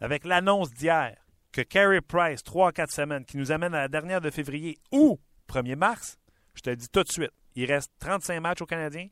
Avec 0.00 0.24
l'annonce 0.24 0.72
d'hier 0.72 1.14
que 1.52 1.60
Carey 1.60 2.00
Price, 2.00 2.42
3-4 2.42 2.90
semaines, 2.90 3.24
qui 3.24 3.36
nous 3.36 3.52
amène 3.52 3.74
à 3.74 3.82
la 3.82 3.88
dernière 3.88 4.22
de 4.22 4.30
février 4.30 4.78
ou 4.90 5.18
1er 5.48 5.76
mars, 5.76 6.18
je 6.54 6.62
te 6.62 6.70
dis 6.70 6.88
tout 6.88 7.02
de 7.02 7.08
suite, 7.08 7.32
il 7.54 7.70
reste 7.70 7.92
35 8.00 8.40
matchs 8.40 8.62
aux 8.62 8.66
Canadiens. 8.66 9.06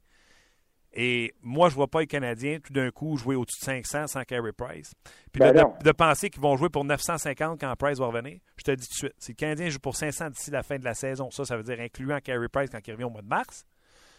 Et 0.95 1.33
moi, 1.41 1.69
je 1.69 1.75
ne 1.75 1.77
vois 1.77 1.89
pas 1.89 2.01
les 2.01 2.07
Canadiens 2.07 2.59
tout 2.63 2.73
d'un 2.73 2.91
coup 2.91 3.17
jouer 3.17 3.35
au-dessus 3.35 3.59
de 3.61 3.65
500 3.65 4.07
sans 4.09 4.25
Carey 4.25 4.53
Price. 4.53 4.93
Puis 5.33 5.41
ben 5.41 5.53
de, 5.83 5.93
penser 5.93 6.29
qu'ils 6.29 6.43
vont 6.43 6.57
jouer 6.57 6.69
pour 6.69 6.85
950 6.85 7.59
quand 7.59 7.75
Price 7.77 7.99
va 7.99 8.07
revenir, 8.07 8.39
je 8.57 8.65
te 8.65 8.71
dis 8.73 8.87
tout 8.87 8.93
de 8.93 8.99
suite, 8.99 9.15
si 9.19 9.33
le 9.33 9.37
Canadien 9.37 9.71
joue 9.71 9.79
pour 9.79 9.97
500 9.97 10.31
d'ici 10.31 10.51
la 10.51 10.63
fin 10.63 10.79
de 10.79 10.85
la 10.85 10.95
saison, 10.95 11.31
ça, 11.31 11.45
ça 11.45 11.57
veut 11.57 11.63
dire 11.63 11.81
incluant 11.81 12.19
Carey 12.21 12.49
Price 12.49 12.69
quand 12.71 12.87
il 12.87 12.93
revient 12.93 13.05
au 13.05 13.11
mois 13.11 13.23
de 13.23 13.29
mars, 13.29 13.65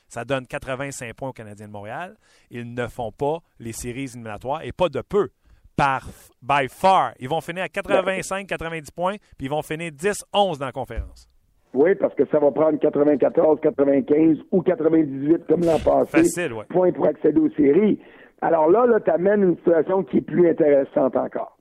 ça 0.07 0.25
donne 0.25 0.47
85 0.47 1.13
points 1.13 1.29
aux 1.29 1.33
Canadiens 1.33 1.67
de 1.67 1.71
Montréal. 1.71 2.17
Ils 2.49 2.73
ne 2.73 2.87
font 2.87 3.11
pas 3.11 3.39
les 3.59 3.73
séries 3.73 4.03
éliminatoires 4.03 4.63
et 4.63 4.71
pas 4.71 4.89
de 4.89 5.01
peu. 5.01 5.29
Par, 5.75 6.07
by 6.41 6.67
far. 6.69 7.13
Ils 7.19 7.29
vont 7.29 7.41
finir 7.41 7.63
à 7.63 7.67
85-90 7.67 8.91
points, 8.91 9.15
puis 9.37 9.47
ils 9.47 9.49
vont 9.49 9.63
finir 9.63 9.91
10-11 9.91 10.59
dans 10.59 10.65
la 10.67 10.71
conférence. 10.71 11.27
Oui, 11.73 11.95
parce 11.95 12.13
que 12.13 12.25
ça 12.27 12.39
va 12.39 12.51
prendre 12.51 12.77
94, 12.79 13.59
95 13.61 14.37
ou 14.51 14.61
98 14.61 15.47
comme 15.47 15.61
l'an 15.61 15.79
passé. 15.83 16.17
Facile, 16.17 16.53
oui. 16.53 16.63
Point 16.69 16.91
pour 16.91 17.07
accéder 17.07 17.39
aux 17.39 17.49
séries. 17.51 17.99
Alors 18.41 18.69
là, 18.69 18.85
là, 18.85 18.99
tu 18.99 19.09
amènes 19.09 19.43
une 19.43 19.57
situation 19.57 20.03
qui 20.03 20.17
est 20.17 20.21
plus 20.21 20.47
intéressante 20.49 21.15
encore. 21.15 21.57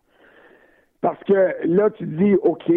Parce 1.00 1.22
que 1.24 1.54
là, 1.64 1.90
tu 1.90 2.06
dis, 2.06 2.34
OK, 2.42 2.70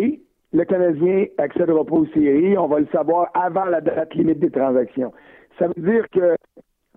le 0.54 0.64
Canadien 0.64 1.26
accédera 1.38 1.84
pas 1.84 1.96
aux 1.96 2.08
séries, 2.08 2.58
on 2.58 2.68
va 2.68 2.80
le 2.80 2.88
savoir 2.88 3.30
avant 3.34 3.66
la 3.66 3.82
date 3.82 4.14
limite 4.14 4.40
des 4.40 4.50
transactions. 4.50 5.12
Ça 5.60 5.68
veut 5.68 5.92
dire 5.92 6.10
que 6.10 6.36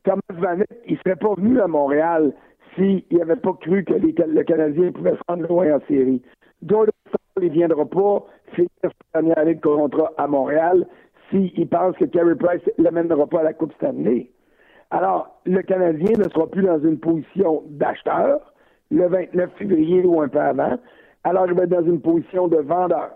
Thomas 0.04 0.20
Vanek, 0.30 0.68
il 0.86 0.96
serait 0.98 1.16
pas 1.16 1.34
venu 1.34 1.60
à 1.60 1.66
Montréal 1.66 2.32
s'il 2.74 3.02
n'avait 3.10 3.36
pas 3.36 3.52
cru 3.60 3.84
que 3.84 3.94
le 3.94 4.42
Canadien 4.44 4.92
pouvait 4.92 5.16
se 5.16 5.22
rendre 5.28 5.48
loin 5.48 5.76
en 5.76 5.80
série. 5.88 6.22
Ne 7.38 7.48
viendra 7.48 7.84
pas 7.84 8.24
finir 8.54 8.68
sa 8.82 8.90
dernière 9.20 9.38
année 9.38 9.54
de 9.54 9.60
contrat 9.60 10.12
à 10.16 10.26
Montréal 10.26 10.86
s'il 11.30 11.68
pense 11.68 11.96
que 11.96 12.06
Carey 12.06 12.34
Price 12.36 12.62
ne 12.78 12.84
l'amènera 12.84 13.26
pas 13.26 13.40
à 13.40 13.44
la 13.44 13.52
Coupe 13.52 13.72
Stanley. 13.74 14.30
Alors, 14.90 15.40
le 15.44 15.60
Canadien 15.62 16.12
ne 16.18 16.28
sera 16.28 16.46
plus 16.46 16.62
dans 16.62 16.78
une 16.78 16.98
position 16.98 17.62
d'acheteur 17.66 18.52
le 18.90 19.06
29 19.06 19.50
février 19.58 20.02
ou 20.04 20.22
un 20.22 20.28
peu 20.28 20.40
avant. 20.40 20.78
Alors, 21.24 21.46
il 21.46 21.52
va 21.54 21.64
être 21.64 21.70
dans 21.70 21.84
une 21.84 22.00
position 22.00 22.48
de 22.48 22.56
vendeur. 22.56 23.10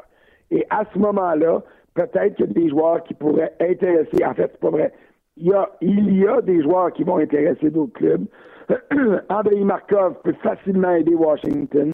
Et 0.51 0.67
à 0.69 0.85
ce 0.93 0.99
moment-là, 0.99 1.63
peut-être 1.95 2.35
qu'il 2.35 2.47
y 2.47 2.51
a 2.51 2.53
des 2.53 2.69
joueurs 2.69 3.03
qui 3.05 3.15
pourraient 3.15 3.55
intéresser. 3.59 4.23
En 4.25 4.35
fait, 4.35 4.51
c'est 4.53 4.61
pas 4.61 4.71
vrai 4.71 4.93
il 5.37 5.47
y, 5.47 5.53
a, 5.55 5.71
il 5.81 6.19
y 6.19 6.27
a 6.27 6.41
des 6.41 6.63
joueurs 6.63 6.93
qui 6.93 7.05
vont 7.05 7.19
intéresser 7.19 7.71
d'autres 7.71 7.93
clubs. 7.95 8.27
Andrei 9.29 9.65
Markov 9.65 10.17
peut 10.23 10.35
facilement 10.43 10.93
aider 10.93 11.15
Washington, 11.15 11.93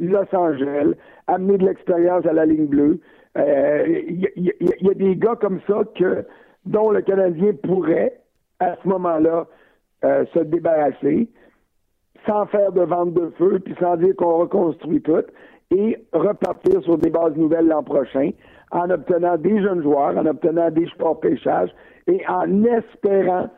Los 0.00 0.34
Angeles, 0.34 0.94
amener 1.26 1.58
de 1.58 1.66
l'expérience 1.66 2.26
à 2.26 2.32
la 2.32 2.46
ligne 2.46 2.66
bleue. 2.66 3.00
Euh, 3.38 3.84
il 4.08 4.28
y, 4.36 4.90
a 4.90 4.94
des 4.94 5.16
gars 5.16 5.36
comme 5.36 5.60
ça 5.66 5.82
que 5.96 6.24
dont 6.66 6.90
le 6.90 7.00
Canadien 7.02 7.52
pourrait, 7.62 8.20
à 8.58 8.76
ce 8.82 8.88
moment-là, 8.88 9.46
euh, 10.04 10.24
se 10.34 10.40
débarrasser 10.40 11.28
sans 12.26 12.46
faire 12.46 12.72
de 12.72 12.82
vente 12.82 13.14
de 13.14 13.30
feu, 13.38 13.60
puis 13.64 13.74
sans 13.80 13.96
dire 13.96 14.14
qu'on 14.16 14.38
reconstruit 14.38 15.00
tout, 15.00 15.24
et 15.70 15.96
repartir 16.12 16.82
sur 16.82 16.98
des 16.98 17.10
bases 17.10 17.36
nouvelles 17.36 17.68
l'an 17.68 17.82
prochain 17.82 18.30
en 18.72 18.90
obtenant 18.90 19.36
des 19.36 19.62
jeunes 19.62 19.82
joueurs, 19.82 20.16
en 20.16 20.26
obtenant 20.26 20.70
des 20.70 20.86
sports 20.86 21.20
pêchage 21.20 21.70
et 22.06 22.22
en 22.28 22.64
espérant 22.64 23.48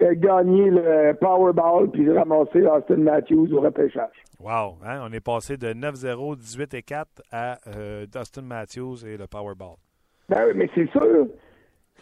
euh, 0.00 0.14
gagner 0.14 0.70
le 0.70 1.12
Powerball 1.14 1.90
puis 1.90 2.10
ramasser 2.10 2.66
Austin 2.66 2.98
Matthews 2.98 3.52
au 3.52 3.60
repêchage. 3.60 4.22
Wow! 4.42 4.78
Hein? 4.84 5.00
On 5.08 5.12
est 5.12 5.20
passé 5.20 5.56
de 5.56 5.68
9-0, 5.68 6.36
18 6.36 6.74
et 6.74 6.82
4 6.82 7.22
à 7.30 7.58
euh, 7.68 8.06
Austin 8.16 8.42
Matthews 8.42 9.06
et 9.06 9.16
le 9.16 9.28
Powerball. 9.28 9.76
Ben 10.28 10.46
oui, 10.48 10.52
mais 10.56 10.70
c'est 10.74 10.90
sûr. 10.90 11.28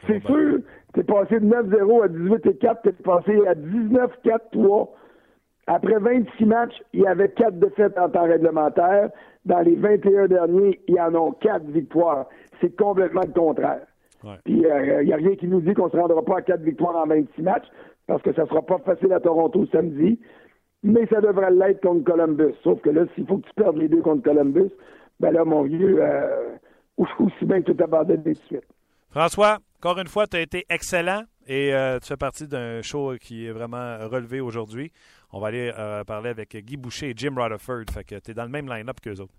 C'est 0.07 0.25
sûr. 0.25 0.61
Tu 0.95 1.01
es 1.01 1.05
passé 1.05 1.39
de 1.39 1.47
9-0 1.47 2.05
à 2.05 2.09
18 2.09 2.47
et 2.47 2.57
4, 2.57 2.83
tu 2.83 2.89
es 2.89 2.93
passé 2.93 3.47
à 3.47 3.55
19-4-3. 3.55 4.89
Après 5.67 5.99
26 5.99 6.47
matchs, 6.47 6.83
il 6.95 7.01
y 7.01 7.07
avait 7.07 7.29
4 7.29 7.59
défaites 7.59 7.99
en 7.99 8.09
temps 8.09 8.25
réglementaire. 8.25 9.11
Dans 9.45 9.61
les 9.61 9.77
21 9.77 10.29
derniers, 10.29 10.81
il 10.89 10.95
y 10.95 11.01
en 11.01 11.15
a 11.15 11.33
4 11.43 11.67
victoires. 11.67 12.27
C'est 12.63 12.75
complètement 12.75 13.23
le 13.27 13.33
contraire. 13.33 13.83
Puis 14.45 14.55
il 14.55 14.67
euh, 14.67 15.05
n'y 15.05 15.13
a 15.13 15.17
rien 15.17 15.37
qui 15.37 15.47
nous 15.47 15.61
dit 15.61 15.75
qu'on 15.75 15.87
ne 15.87 15.91
se 15.91 15.97
rendra 15.97 16.23
pas 16.23 16.39
à 16.39 16.43
4 16.43 16.63
victoires 16.63 16.97
en 16.97 17.07
26 17.07 17.43
matchs, 17.43 17.67
parce 18.07 18.23
que 18.23 18.33
ça 18.33 18.45
ne 18.45 18.49
sera 18.49 18.63
pas 18.63 18.79
facile 18.79 19.13
à 19.13 19.21
Toronto 19.21 19.67
samedi. 19.67 20.19
Mais 20.83 21.07
ça 21.07 21.21
devrait 21.21 21.51
l'être 21.51 21.83
contre 21.83 22.05
Columbus. 22.05 22.55
Sauf 22.63 22.81
que 22.81 22.91
là, 22.91 23.05
s'il 23.15 23.27
faut 23.27 23.39
que 23.39 23.47
tu 23.47 23.55
perdes 23.55 23.77
les 23.77 23.89
deux 23.89 24.01
contre 24.01 24.23
Columbus, 24.23 24.71
ben 25.19 25.33
là, 25.33 25.45
mon 25.45 25.63
vieux, 25.63 25.99
euh, 26.01 26.57
aussi 26.97 27.45
bien 27.45 27.61
que 27.61 27.71
tu 27.71 27.77
t'abandonnes 27.77 28.23
de 28.23 28.33
suite. 28.33 28.65
François, 29.11 29.59
encore 29.79 29.99
une 29.99 30.07
fois, 30.07 30.27
tu 30.27 30.37
as 30.37 30.41
été 30.41 30.65
excellent 30.71 31.23
et 31.47 31.75
euh, 31.75 31.99
tu 31.99 32.09
fais 32.09 32.17
partie 32.17 32.47
d'un 32.47 32.81
show 32.81 33.15
qui 33.21 33.47
est 33.47 33.51
vraiment 33.51 33.99
relevé 34.09 34.41
aujourd'hui. 34.41 34.91
On 35.33 35.41
va 35.41 35.49
aller 35.49 35.73
euh, 35.79 36.05
parler 36.05 36.31
avec 36.31 36.57
Guy 36.57 36.77
Boucher 36.77 37.11
et 37.11 37.15
Jim 37.15 37.35
Rutherford. 37.37 37.85
Fait 37.93 38.05
que 38.05 38.15
tu 38.19 38.31
es 38.31 38.35
dans 38.35 38.45
le 38.45 38.51
même 38.51 38.69
line-up 38.69 39.01
qu'eux 39.03 39.21
autres. 39.21 39.35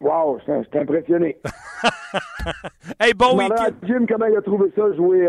Wow, 0.00 0.38
je 0.46 0.62
suis 0.62 0.78
impressionné. 0.78 1.38
hey, 3.00 3.12
bon 3.14 3.36
week-end. 3.36 3.72
Jim, 3.82 4.06
comment 4.08 4.26
il 4.26 4.36
a 4.36 4.42
trouvé 4.42 4.70
ça 4.76 4.92
jouer 4.92 5.28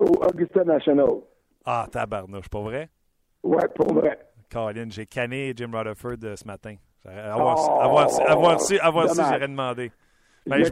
au 0.00 0.22
Augusta 0.22 0.64
National? 0.64 1.22
Ah, 1.64 1.86
tabarnouche, 1.90 2.50
pas 2.50 2.60
vrai? 2.60 2.90
Ouais, 3.42 3.68
pour 3.74 3.92
vrai. 3.94 4.18
Colin, 4.50 4.88
j'ai 4.88 5.06
canné 5.06 5.52
Jim 5.56 5.70
Rutherford 5.72 6.16
euh, 6.24 6.36
ce 6.36 6.44
matin. 6.46 6.74
Avoir, 7.04 8.10
su, 8.10 8.78
avoir 8.78 9.08
su, 9.10 9.20
j'aurais 9.22 9.48
demandé. 9.48 9.90
Ben, 10.46 10.62
je, 10.64 10.70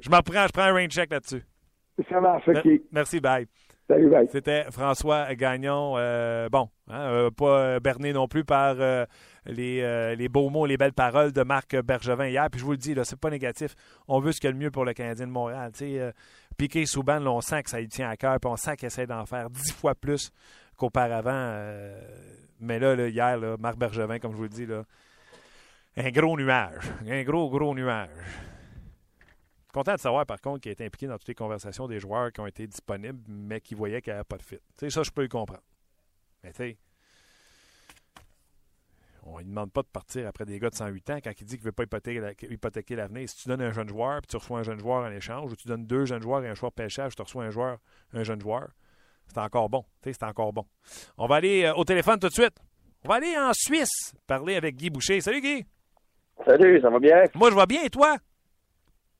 je 0.00 0.10
m'en 0.10 0.20
prends, 0.20 0.46
je 0.46 0.52
prends 0.52 0.62
un 0.62 0.74
rain 0.74 0.86
check 0.86 1.10
là-dessus. 1.10 1.42
Ça 2.08 2.20
marche, 2.20 2.46
OK. 2.48 2.68
Merci, 2.92 3.20
bye. 3.20 3.46
C'était 4.30 4.64
François 4.70 5.34
Gagnon. 5.34 5.94
Euh, 5.96 6.48
bon, 6.48 6.68
hein, 6.88 7.00
euh, 7.00 7.30
pas 7.30 7.78
berné 7.80 8.12
non 8.12 8.26
plus 8.26 8.44
par 8.44 8.76
euh, 8.78 9.04
les, 9.46 10.16
les, 10.16 10.28
beaux 10.28 10.50
mots, 10.50 10.66
les 10.66 10.76
belles 10.76 10.92
paroles 10.92 11.32
de 11.32 11.42
Marc 11.42 11.76
Bergevin 11.76 12.26
hier. 12.26 12.48
Puis 12.50 12.60
je 12.60 12.64
vous 12.64 12.72
le 12.72 12.76
dis, 12.78 12.94
là, 12.94 13.04
c'est 13.04 13.18
pas 13.18 13.30
négatif. 13.30 13.74
On 14.08 14.20
veut 14.20 14.32
ce 14.32 14.40
qu'il 14.40 14.48
y 14.48 14.50
a 14.50 14.54
de 14.54 14.58
mieux 14.58 14.70
pour 14.70 14.84
le 14.84 14.94
Canadien 14.94 15.26
de 15.26 15.32
Montréal. 15.32 15.72
Piqué 16.56 16.86
Souban, 16.86 17.26
on 17.26 17.40
sent 17.40 17.62
que 17.62 17.70
ça 17.70 17.80
lui 17.80 17.88
tient 17.88 18.08
à 18.08 18.16
cœur, 18.16 18.38
puis 18.38 18.50
on 18.50 18.56
sent 18.56 18.76
qu'il 18.76 18.86
essaie 18.86 19.06
d'en 19.06 19.24
faire 19.26 19.48
dix 19.50 19.72
fois 19.72 19.94
plus 19.94 20.30
qu'auparavant. 20.76 21.58
mais 22.60 22.78
là, 22.78 23.08
hier, 23.08 23.38
Marc 23.58 23.76
Bergevin, 23.76 24.18
comme 24.18 24.32
je 24.32 24.36
vous 24.36 24.42
le 24.44 24.48
dis, 24.48 24.66
là, 24.66 24.84
un 25.96 26.10
gros 26.10 26.36
nuage. 26.36 26.90
Un 27.06 27.22
gros, 27.22 27.50
gros 27.50 27.74
nuage. 27.74 28.08
Content 29.72 29.94
de 29.94 30.00
savoir, 30.00 30.26
par 30.26 30.40
contre, 30.40 30.60
qu'il 30.60 30.70
a 30.70 30.72
été 30.72 30.84
impliqué 30.84 31.06
dans 31.06 31.16
toutes 31.18 31.28
les 31.28 31.34
conversations 31.34 31.86
des 31.86 31.98
joueurs 31.98 32.30
qui 32.30 32.40
ont 32.40 32.46
été 32.46 32.66
disponibles, 32.66 33.22
mais 33.26 33.60
qui 33.60 33.74
voyaient 33.74 34.02
qu'il 34.02 34.12
n'y 34.12 34.16
avait 34.16 34.24
pas 34.24 34.36
de 34.36 34.42
fit. 34.42 34.58
sais, 34.78 34.90
ça, 34.90 35.02
je 35.02 35.10
peux 35.10 35.22
le 35.22 35.28
comprendre. 35.28 35.62
Mais 36.44 36.50
tu 36.50 36.56
sais, 36.58 36.76
on 39.24 39.38
ne 39.38 39.44
demande 39.44 39.70
pas 39.70 39.82
de 39.82 39.86
partir 39.86 40.26
après 40.26 40.44
des 40.44 40.58
gars 40.58 40.68
de 40.68 40.74
108 40.74 41.10
ans 41.10 41.18
quand 41.22 41.30
il 41.40 41.44
dit 41.44 41.56
qu'il 41.56 41.64
ne 41.64 41.70
veut 41.70 41.72
pas 41.72 41.84
hypothéquer 41.84 42.96
l'avenir. 42.96 43.28
Si 43.28 43.36
tu 43.36 43.48
donnes 43.48 43.62
un 43.62 43.72
jeune 43.72 43.88
joueur 43.88 44.20
puis 44.20 44.26
tu 44.26 44.36
reçois 44.36 44.58
un 44.58 44.62
jeune 44.62 44.80
joueur 44.80 45.04
en 45.04 45.10
échange, 45.10 45.52
ou 45.52 45.56
tu 45.56 45.68
donnes 45.68 45.86
deux 45.86 46.04
jeunes 46.04 46.22
joueurs 46.22 46.44
et 46.44 46.48
un 46.48 46.54
joueur 46.54 46.72
pêchage, 46.72 47.14
tu 47.14 47.22
reçois 47.22 47.44
un 47.44 47.50
joueur, 47.50 47.78
un 48.12 48.24
jeune 48.24 48.40
joueur, 48.40 48.70
c'est 49.32 49.40
encore 49.40 49.68
bon. 49.68 49.84
C'est 50.02 50.22
encore 50.22 50.52
bon. 50.52 50.64
On 51.16 51.26
va 51.26 51.36
aller 51.36 51.64
euh, 51.64 51.74
au 51.74 51.84
téléphone 51.84 52.18
tout 52.18 52.28
de 52.28 52.32
suite. 52.32 52.56
On 53.04 53.08
va 53.08 53.16
aller 53.16 53.36
en 53.36 53.52
Suisse 53.52 54.14
parler 54.26 54.56
avec 54.56 54.76
Guy 54.76 54.90
Boucher. 54.90 55.20
Salut 55.20 55.40
Guy. 55.40 55.64
Salut, 56.44 56.80
ça 56.80 56.90
va 56.90 56.98
bien? 56.98 57.24
Moi, 57.34 57.50
je 57.50 57.56
vais 57.56 57.66
bien 57.66 57.82
et 57.82 57.90
toi? 57.90 58.16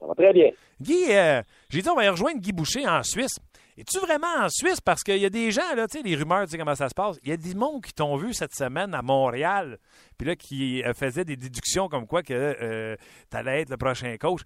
Ça 0.01 0.07
va 0.07 0.15
très 0.15 0.33
bien. 0.33 0.51
Guy, 0.81 1.07
euh, 1.11 1.43
j'ai 1.69 1.83
dit 1.83 1.89
on 1.89 1.95
va 1.95 2.05
y 2.05 2.09
rejoindre 2.09 2.41
Guy 2.41 2.53
Boucher 2.53 2.87
en 2.87 3.03
Suisse. 3.03 3.37
Es-tu 3.79 3.99
vraiment 4.01 4.45
en 4.45 4.49
Suisse? 4.51 4.81
Parce 4.81 5.03
qu'il 5.03 5.17
y 5.17 5.25
a 5.25 5.31
des 5.31 5.51
gens, 5.51 5.75
là, 5.75 5.87
tu 5.89 5.99
sais, 5.99 6.05
les 6.05 6.15
rumeurs, 6.15 6.45
tu 6.45 6.51
sais 6.51 6.59
comment 6.59 6.75
ça 6.75 6.89
se 6.89 6.95
passe. 6.95 7.19
Il 7.23 7.31
y 7.31 7.33
a 7.33 7.37
des 7.37 7.55
mondes 7.55 7.83
qui 7.83 7.93
t'ont 7.95 8.17
vu 8.17 8.35
cette 8.35 8.55
semaine 8.55 8.95
à 8.95 9.01
Montréal, 9.01 9.79
puis 10.19 10.27
là, 10.27 10.37
qui 10.37 10.83
euh, 10.85 10.93
faisaient 10.93 11.25
des 11.25 11.37
déductions 11.37 11.89
comme 11.89 12.07
quoi 12.07 12.23
que 12.23 12.97
tu 13.31 13.37
allais 13.37 13.63
être 13.63 13.71
le 13.71 13.79
prochain 13.79 14.15
coach. 14.19 14.43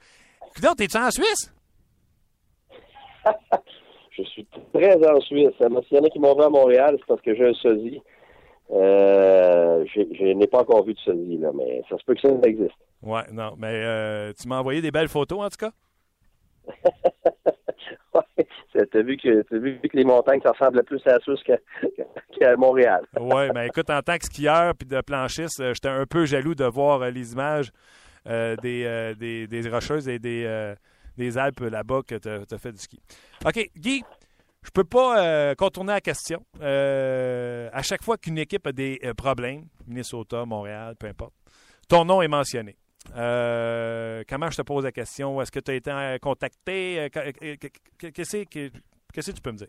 Donc, 0.63 0.81
es-tu 0.81 0.97
en 0.97 1.11
Suisse? 1.11 1.53
je 4.17 4.23
suis 4.23 4.47
très 4.73 4.97
en 5.09 5.21
Suisse. 5.21 5.51
S'il 5.59 5.97
y 5.97 6.01
en 6.01 6.05
a 6.05 6.09
qui 6.09 6.19
m'ont 6.19 6.35
vu 6.35 6.43
à 6.43 6.51
Montréal, 6.51 6.97
c'est 6.99 7.07
parce 7.07 7.21
que 7.21 7.35
j'ai 7.35 7.49
un 7.49 7.55
sosie. 7.55 8.01
je 8.71 10.33
n'ai 10.33 10.47
pas 10.47 10.61
encore 10.61 10.85
vu 10.85 10.95
de 10.95 10.99
sosie, 11.01 11.39
là, 11.39 11.51
mais 11.55 11.83
ça 11.89 11.99
se 11.99 12.05
peut 12.05 12.15
que 12.15 12.21
ça 12.21 12.29
existe. 12.45 12.77
Ouais, 13.03 13.23
non, 13.33 13.55
mais 13.59 14.33
tu 14.35 14.49
m'as 14.49 14.61
envoyé 14.61 14.81
des 14.81 14.91
belles 14.91 15.09
photos 15.09 15.41
en 15.41 15.49
tout 15.49 15.59
cas? 15.59 15.73
T'as 18.93 19.03
vu, 19.03 19.17
que, 19.17 19.41
as 19.41 19.59
vu 19.59 19.81
que 19.81 19.97
les 19.97 20.05
montagnes, 20.05 20.41
ça 20.43 20.53
ressemble 20.53 20.83
plus 20.85 21.01
à 21.07 21.13
la 21.13 21.19
qu'à 22.39 22.57
Montréal. 22.57 23.05
oui, 23.21 23.49
mais 23.55 23.69
écoute, 23.69 23.89
en 23.91 24.03
tant 24.03 24.19
que 24.19 24.25
skieur 24.25 24.75
puis 24.75 24.87
de 24.87 25.01
planchiste, 25.01 25.61
euh, 25.61 25.73
j'étais 25.75 25.89
un 25.89 26.05
peu 26.05 26.27
jaloux 26.27 26.55
de 26.55 26.65
voir 26.65 27.03
euh, 27.03 27.11
les 27.11 27.33
images 27.33 27.71
euh, 28.27 28.57
des, 28.57 29.47
des, 29.47 29.69
rocheuses 29.69 30.09
et 30.09 30.19
des, 30.19 30.75
des 31.17 31.39
Alpes 31.39 31.61
là-bas 31.61 32.01
que 32.07 32.17
tu 32.17 32.29
as, 32.29 32.59
fait 32.59 32.73
du 32.73 32.79
ski. 32.79 33.01
OK, 33.45 33.71
Guy, 33.77 34.03
je 34.63 34.71
peux 34.71 34.85
pas 34.85 35.55
contourner 35.55 35.93
la 35.93 36.01
question. 36.01 36.45
à 36.61 37.83
chaque 37.83 38.03
fois 38.03 38.17
qu'une 38.19 38.39
équipe 38.39 38.67
a 38.67 38.73
des 38.73 39.01
problèmes, 39.17 39.67
Minnesota, 39.87 40.45
Montréal, 40.45 40.97
peu 40.99 41.07
importe, 41.07 41.35
ton 41.89 42.05
nom 42.05 42.23
est 42.23 42.29
mentionné. 42.29 42.77
Euh, 43.15 44.25
comment 44.29 44.51
je 44.51 44.57
te 44.57 44.63
pose 44.63 44.85
la 44.85 44.93
question? 44.93 45.41
Est-ce 45.41 45.53
que 45.53 45.61
tu 45.61 45.71
as 45.71 45.75
été 45.75 45.91
euh, 45.91 46.19
contacté? 46.19 47.01
Euh, 47.01 47.09
qu'est-ce 47.99 48.43
que 48.45 49.31
tu 49.31 49.43
peux 49.43 49.53
me 49.53 49.59
dire? 49.59 49.69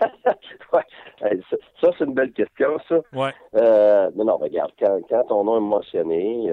ouais. 0.72 1.40
Ça, 1.80 1.90
c'est 1.98 2.04
une 2.04 2.14
belle 2.14 2.32
question, 2.32 2.78
ça. 2.88 2.96
Ouais. 3.12 3.32
mais 3.52 4.24
non, 4.24 4.36
regarde, 4.36 4.72
quand, 4.78 4.98
quand 5.08 5.24
ton 5.24 5.44
nom 5.44 5.56
est 5.58 5.68
mentionné, 5.68 6.50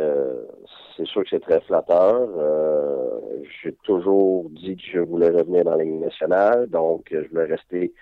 c'est 0.96 1.06
sûr 1.06 1.24
que 1.24 1.30
c'est 1.30 1.42
très 1.42 1.62
flatteur. 1.62 2.28
J'ai 3.62 3.74
toujours 3.84 4.50
dit 4.50 4.76
que 4.76 4.84
je 4.94 5.00
voulais 5.00 5.30
revenir 5.30 5.66
dans 5.66 5.76
la 5.76 5.84
Ligue 5.84 6.02
nationale, 6.02 6.68
donc 6.68 7.08
je 7.12 7.28
voulais 7.30 7.46
rester 7.46 7.94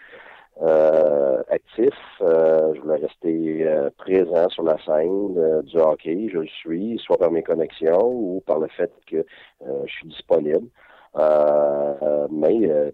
euh, 0.62 1.42
actif. 1.50 1.96
Euh, 2.22 2.74
je 2.76 2.82
voulais 2.82 2.98
rester 2.98 3.66
euh, 3.66 3.90
présent 3.98 4.48
sur 4.50 4.64
la 4.64 4.78
scène 4.86 5.62
du 5.64 5.78
hockey. 5.78 6.30
Je 6.32 6.40
le 6.40 6.48
suis, 6.48 7.00
soit 7.00 7.18
par 7.18 7.32
mes 7.32 7.42
connexions 7.42 8.06
ou 8.06 8.44
par 8.46 8.60
le 8.60 8.68
fait 8.68 8.92
que 9.10 9.26
je 9.62 9.92
suis 9.92 10.08
disponible. 10.08 10.68
mais 12.30 12.94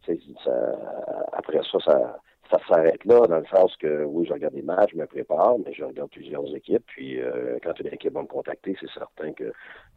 après 1.33 1.59
ça, 1.71 1.79
ça 1.85 2.19
ça 2.49 2.59
s'arrête 2.67 3.03
là, 3.05 3.27
dans 3.27 3.39
le 3.39 3.45
sens 3.45 3.75
que 3.77 4.03
oui, 4.05 4.25
je 4.27 4.33
regarde 4.33 4.53
des 4.53 4.61
matchs, 4.61 4.91
je 4.93 4.97
me 4.97 5.05
prépare, 5.05 5.55
mais 5.65 5.73
je 5.73 5.83
regarde 5.83 6.09
plusieurs 6.11 6.45
équipes. 6.55 6.83
Puis 6.87 7.19
euh, 7.19 7.57
quand 7.63 7.79
une 7.79 7.87
équipe 7.87 8.13
va 8.13 8.21
me 8.21 8.27
contacter, 8.27 8.75
c'est 8.79 8.89
certain 8.91 9.33
que, 9.33 9.51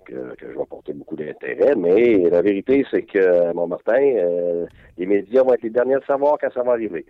que, 0.04 0.34
je 0.40 0.46
vais 0.46 0.66
porter 0.68 0.92
beaucoup 0.92 1.16
d'intérêt. 1.16 1.74
Mais 1.76 2.28
la 2.30 2.42
vérité, 2.42 2.84
c'est 2.90 3.02
que, 3.02 3.52
mon 3.52 3.66
Martin, 3.66 4.00
euh, 4.00 4.66
les 4.98 5.06
médias 5.06 5.42
vont 5.42 5.54
être 5.54 5.62
les 5.62 5.70
derniers 5.70 5.96
à 5.96 6.06
savoir 6.06 6.38
quand 6.40 6.52
ça 6.52 6.62
va 6.62 6.72
arriver. 6.72 7.06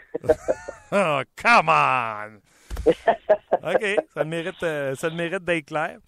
oh, 0.92 1.20
come 1.42 1.68
on! 1.68 2.40
OK, 2.86 3.96
ça 4.14 4.24
mérite, 4.24 4.62
euh, 4.62 4.94
ça 4.94 5.10
mérite 5.10 5.44
d'être 5.44 5.66
clair. 5.66 5.98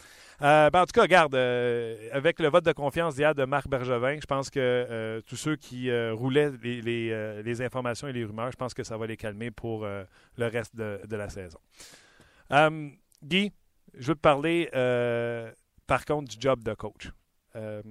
Euh, 0.40 0.70
ben, 0.70 0.82
en 0.82 0.86
tout 0.86 0.92
cas, 0.92 1.02
regarde, 1.02 1.34
euh, 1.34 2.08
avec 2.12 2.40
le 2.40 2.48
vote 2.48 2.64
de 2.64 2.72
confiance 2.72 3.14
d'hier 3.14 3.34
de 3.34 3.44
Marc 3.44 3.68
Bergevin, 3.68 4.18
je 4.20 4.26
pense 4.26 4.50
que 4.50 5.22
tous 5.26 5.36
ceux 5.36 5.56
qui 5.56 5.90
roulaient 6.10 6.50
les, 6.62 7.62
informations 7.62 8.08
et 8.08 8.12
les 8.12 8.24
rumeurs, 8.24 8.50
je 8.50 8.56
pense 8.56 8.74
que 8.74 8.82
ça 8.82 8.96
va 8.96 9.06
les 9.06 9.16
calmer 9.16 9.50
pour 9.50 9.84
le 9.84 10.46
reste 10.46 10.74
de, 10.74 11.16
la 11.16 11.28
saison. 11.28 11.58
Guy, 13.22 13.52
je 13.94 14.08
veux 14.08 14.14
te 14.14 14.20
parler 14.20 14.68
par 15.86 16.04
contre 16.04 16.28
du 16.28 16.36
job 16.40 16.64
de 16.64 16.74
coach. 16.74 17.10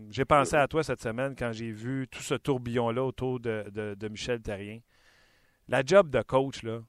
j'ai 0.10 0.26
pensé 0.26 0.56
à 0.58 0.68
toi 0.68 0.84
cette 0.84 1.02
semaine 1.02 1.36
quand 1.38 1.54
j'ai 1.54 1.72
vu 1.72 2.08
tout 2.10 2.22
ce 2.22 2.36
tourbillon-là 2.36 3.04
autour 3.04 3.40
de, 3.40 3.64
de, 3.70 4.08
Michel 4.10 4.42
Terrien. 4.42 4.80
La 5.70 5.84
job 5.86 6.10
de 6.10 6.22
coach, 6.22 6.64
là, 6.64 6.82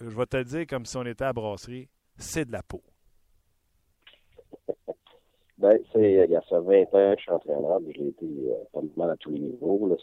je 0.00 0.16
vais 0.16 0.26
te 0.26 0.36
le 0.36 0.44
dire 0.44 0.66
comme 0.66 0.86
si 0.86 0.96
on 0.96 1.04
était 1.04 1.24
à 1.24 1.32
brasserie, 1.32 1.88
c'est 2.16 2.46
de 2.46 2.52
la 2.52 2.62
peau. 2.62 2.82
Ben, 5.58 5.78
c'est, 5.92 6.12
il 6.24 6.30
y 6.30 6.36
a 6.36 6.42
ça 6.48 6.58
20 6.58 6.82
ans 6.82 6.86
que 6.92 7.16
je 7.18 7.22
suis 7.22 7.30
entraîneur, 7.30 7.80
j'ai 7.94 8.08
été 8.08 8.24
euh, 8.24 8.54
pas 8.72 8.80
mal 8.96 9.10
à 9.10 9.16
tous 9.16 9.30
les 9.30 9.40
niveaux. 9.40 9.88
Là. 9.88 9.96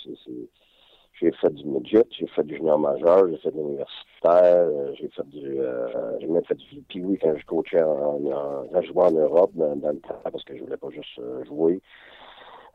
j'ai 1.20 1.32
fait 1.32 1.50
du 1.50 1.66
midget, 1.66 2.06
j'ai 2.12 2.28
fait 2.28 2.44
du 2.44 2.58
junior 2.58 2.78
majeur, 2.78 3.28
j'ai 3.28 3.38
fait 3.38 3.50
de 3.50 3.58
l'universitaire, 3.58 4.68
euh, 4.68 4.94
j'ai 4.94 5.08
fait 5.10 5.28
du, 5.30 5.60
euh, 5.60 6.20
j'ai 6.20 6.28
même 6.28 6.46
fait 6.46 6.54
du 6.54 6.82
pee 6.82 7.18
quand 7.20 7.36
je 7.36 7.46
coachais 7.48 7.82
en, 7.82 8.22
en, 8.24 8.68
en 8.68 9.12
Europe 9.12 9.52
dans, 9.56 9.74
le 9.74 10.00
temps 10.00 10.22
parce 10.24 10.44
que 10.44 10.56
je 10.56 10.64
voulais 10.64 10.78
pas 10.78 10.92
juste 10.92 11.20
jouer. 11.48 11.82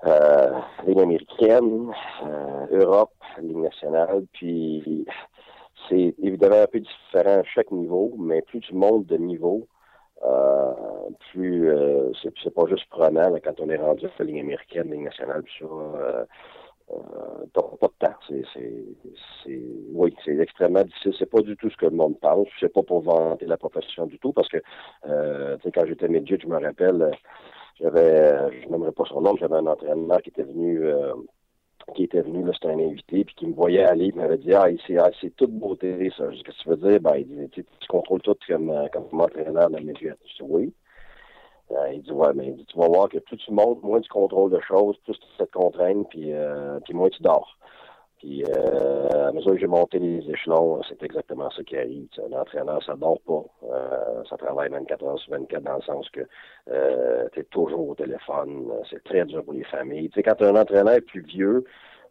Euh, 0.05 0.51
Ligue 0.85 0.99
américaine, 0.99 1.93
Europe, 2.73 3.15
Ligue 3.41 3.59
nationale, 3.59 4.25
puis 4.33 5.07
c'est 5.89 6.15
évidemment 6.23 6.63
un 6.63 6.67
peu 6.67 6.81
différent 6.81 7.41
à 7.41 7.45
chaque 7.45 7.71
niveau, 7.71 8.15
mais 8.19 8.43
plus 8.43 8.61
tu 8.61 8.75
montes 8.75 9.07
de 9.07 9.17
niveau, 9.17 9.67
euh, 10.25 10.73
plus 11.31 11.71
euh, 11.71 12.11
c'est 12.23 12.55
pas 12.55 12.67
juste 12.67 12.87
prenant 12.91 13.35
quand 13.43 13.61
on 13.61 13.69
est 13.69 13.77
rendu 13.77 14.07
à 14.07 14.11
la 14.19 14.25
ligne 14.25 14.41
américaine, 14.41 14.91
ligne 14.91 15.05
nationale, 15.05 15.43
puis 15.43 15.55
ça. 15.61 15.67
Euh, 15.67 16.25
euh, 16.91 17.47
pas 17.53 17.89
de 17.89 18.07
temps. 18.07 18.15
C'est, 18.29 18.43
c'est, 19.45 19.61
oui, 19.93 20.15
c'est 20.25 20.37
extrêmement 20.37 20.85
difficile. 20.85 21.15
C'est 21.19 21.31
pas 21.31 21.41
du 21.41 21.57
tout 21.57 21.71
ce 21.71 21.77
que 21.77 21.87
le 21.87 21.93
monde 21.93 22.19
pense. 22.21 22.49
C'est 22.61 22.73
pas 22.73 22.83
pour 22.83 23.03
vanter 23.03 23.47
la 23.47 23.57
profession 23.57 24.07
du 24.07 24.19
tout, 24.19 24.33
parce 24.33 24.49
que 24.49 24.59
euh, 25.07 25.57
quand 25.75 25.87
j'étais 25.87 26.09
midget, 26.09 26.39
je 26.41 26.47
me 26.47 26.61
rappelle, 26.63 27.11
j'avais, 27.81 28.63
je 28.63 28.69
n'aimerais 28.69 28.93
pas 28.93 29.05
son 29.07 29.21
nom, 29.21 29.37
j'avais 29.37 29.57
un 29.57 29.67
entraîneur 29.67 30.21
qui 30.23 30.31
était 30.31 30.43
venu 30.43 30.85
euh, 30.85 31.15
qui 31.95 32.05
était 32.05 32.23
venu, 32.23 32.45
c'était 32.55 32.69
un 32.69 32.79
invité, 32.79 33.25
puis 33.25 33.35
qui 33.35 33.47
me 33.47 33.55
voyait 33.55 33.85
aller, 33.85 34.07
il 34.07 34.15
m'avait 34.15 34.39
dit 34.39 34.53
Ah, 34.55 34.67
c'est, 34.87 34.99
ah, 34.99 35.11
toute 35.37 35.53
beauté, 35.53 36.11
ça. 36.17 36.25
Qu'est-ce 36.29 36.43
que 36.43 36.63
tu 36.63 36.69
veux 36.69 36.77
dire? 36.77 37.01
Ben, 37.01 37.17
il 37.17 37.27
dit, 37.27 37.49
tu, 37.51 37.65
contrôles 37.89 38.23
tout 38.23 38.37
comme, 38.49 38.71
euh, 38.71 38.89
comme 38.89 39.21
entraîneur 39.21 39.69
de 39.69 39.77
la 39.77 39.83
métier. 39.83 40.13
Je 40.27 40.45
dis 40.45 40.51
oui. 40.51 40.73
Euh, 41.73 41.93
il 41.93 42.03
dit 42.03 42.13
Ouais, 42.13 42.33
mais 42.35 42.55
tu 42.69 42.79
vas 42.79 42.89
voir 42.89 43.09
que 43.09 43.19
plus 43.19 43.37
tu 43.37 43.53
montes, 43.53 43.83
moins 43.83 44.01
tu 44.01 44.09
contrôles 44.09 44.51
de 44.51 44.61
choses, 44.61 44.97
plus 45.05 45.19
tu 45.19 45.45
te 45.45 45.51
contraindre, 45.53 46.07
puis, 46.09 46.33
euh, 46.33 46.79
puis 46.85 46.95
moins 46.95 47.11
tu 47.11 47.23
dors. 47.23 47.59
Puis 48.23 48.45
euh, 48.45 49.29
à 49.29 49.33
mesure 49.33 49.51
que 49.51 49.59
j'ai 49.59 49.67
monté 49.67 49.99
les 49.99 50.31
échelons, 50.31 50.81
c'est 50.89 51.03
exactement 51.03 51.51
ça 51.51 51.65
qui 51.65 51.77
arrive. 51.77 52.07
Un 52.31 52.39
entraîneur, 52.39 52.81
ça 52.85 52.95
dort 52.95 53.19
pas. 53.27 53.43
Euh, 53.69 54.23
ça 54.31 54.37
travaille 54.37 54.71
24 54.71 55.05
heures 55.05 55.19
sur 55.19 55.33
24 55.33 55.61
dans 55.65 55.75
le 55.75 55.83
sens 55.83 56.09
que 56.11 56.21
euh, 56.71 57.29
tu 57.33 57.41
es 57.41 57.45
toujours 57.45 57.89
au 57.89 57.95
téléphone. 57.97 58.71
C'est 58.89 59.03
très 59.03 59.25
dur 59.25 59.43
pour 59.43 59.55
les 59.55 59.65
familles. 59.65 60.09
Tu 60.11 60.15
sais, 60.15 60.23
quand 60.23 60.41
un 60.41 60.55
entraîneur 60.55 60.95
est 60.95 61.01
plus 61.01 61.23
vieux, 61.23 61.65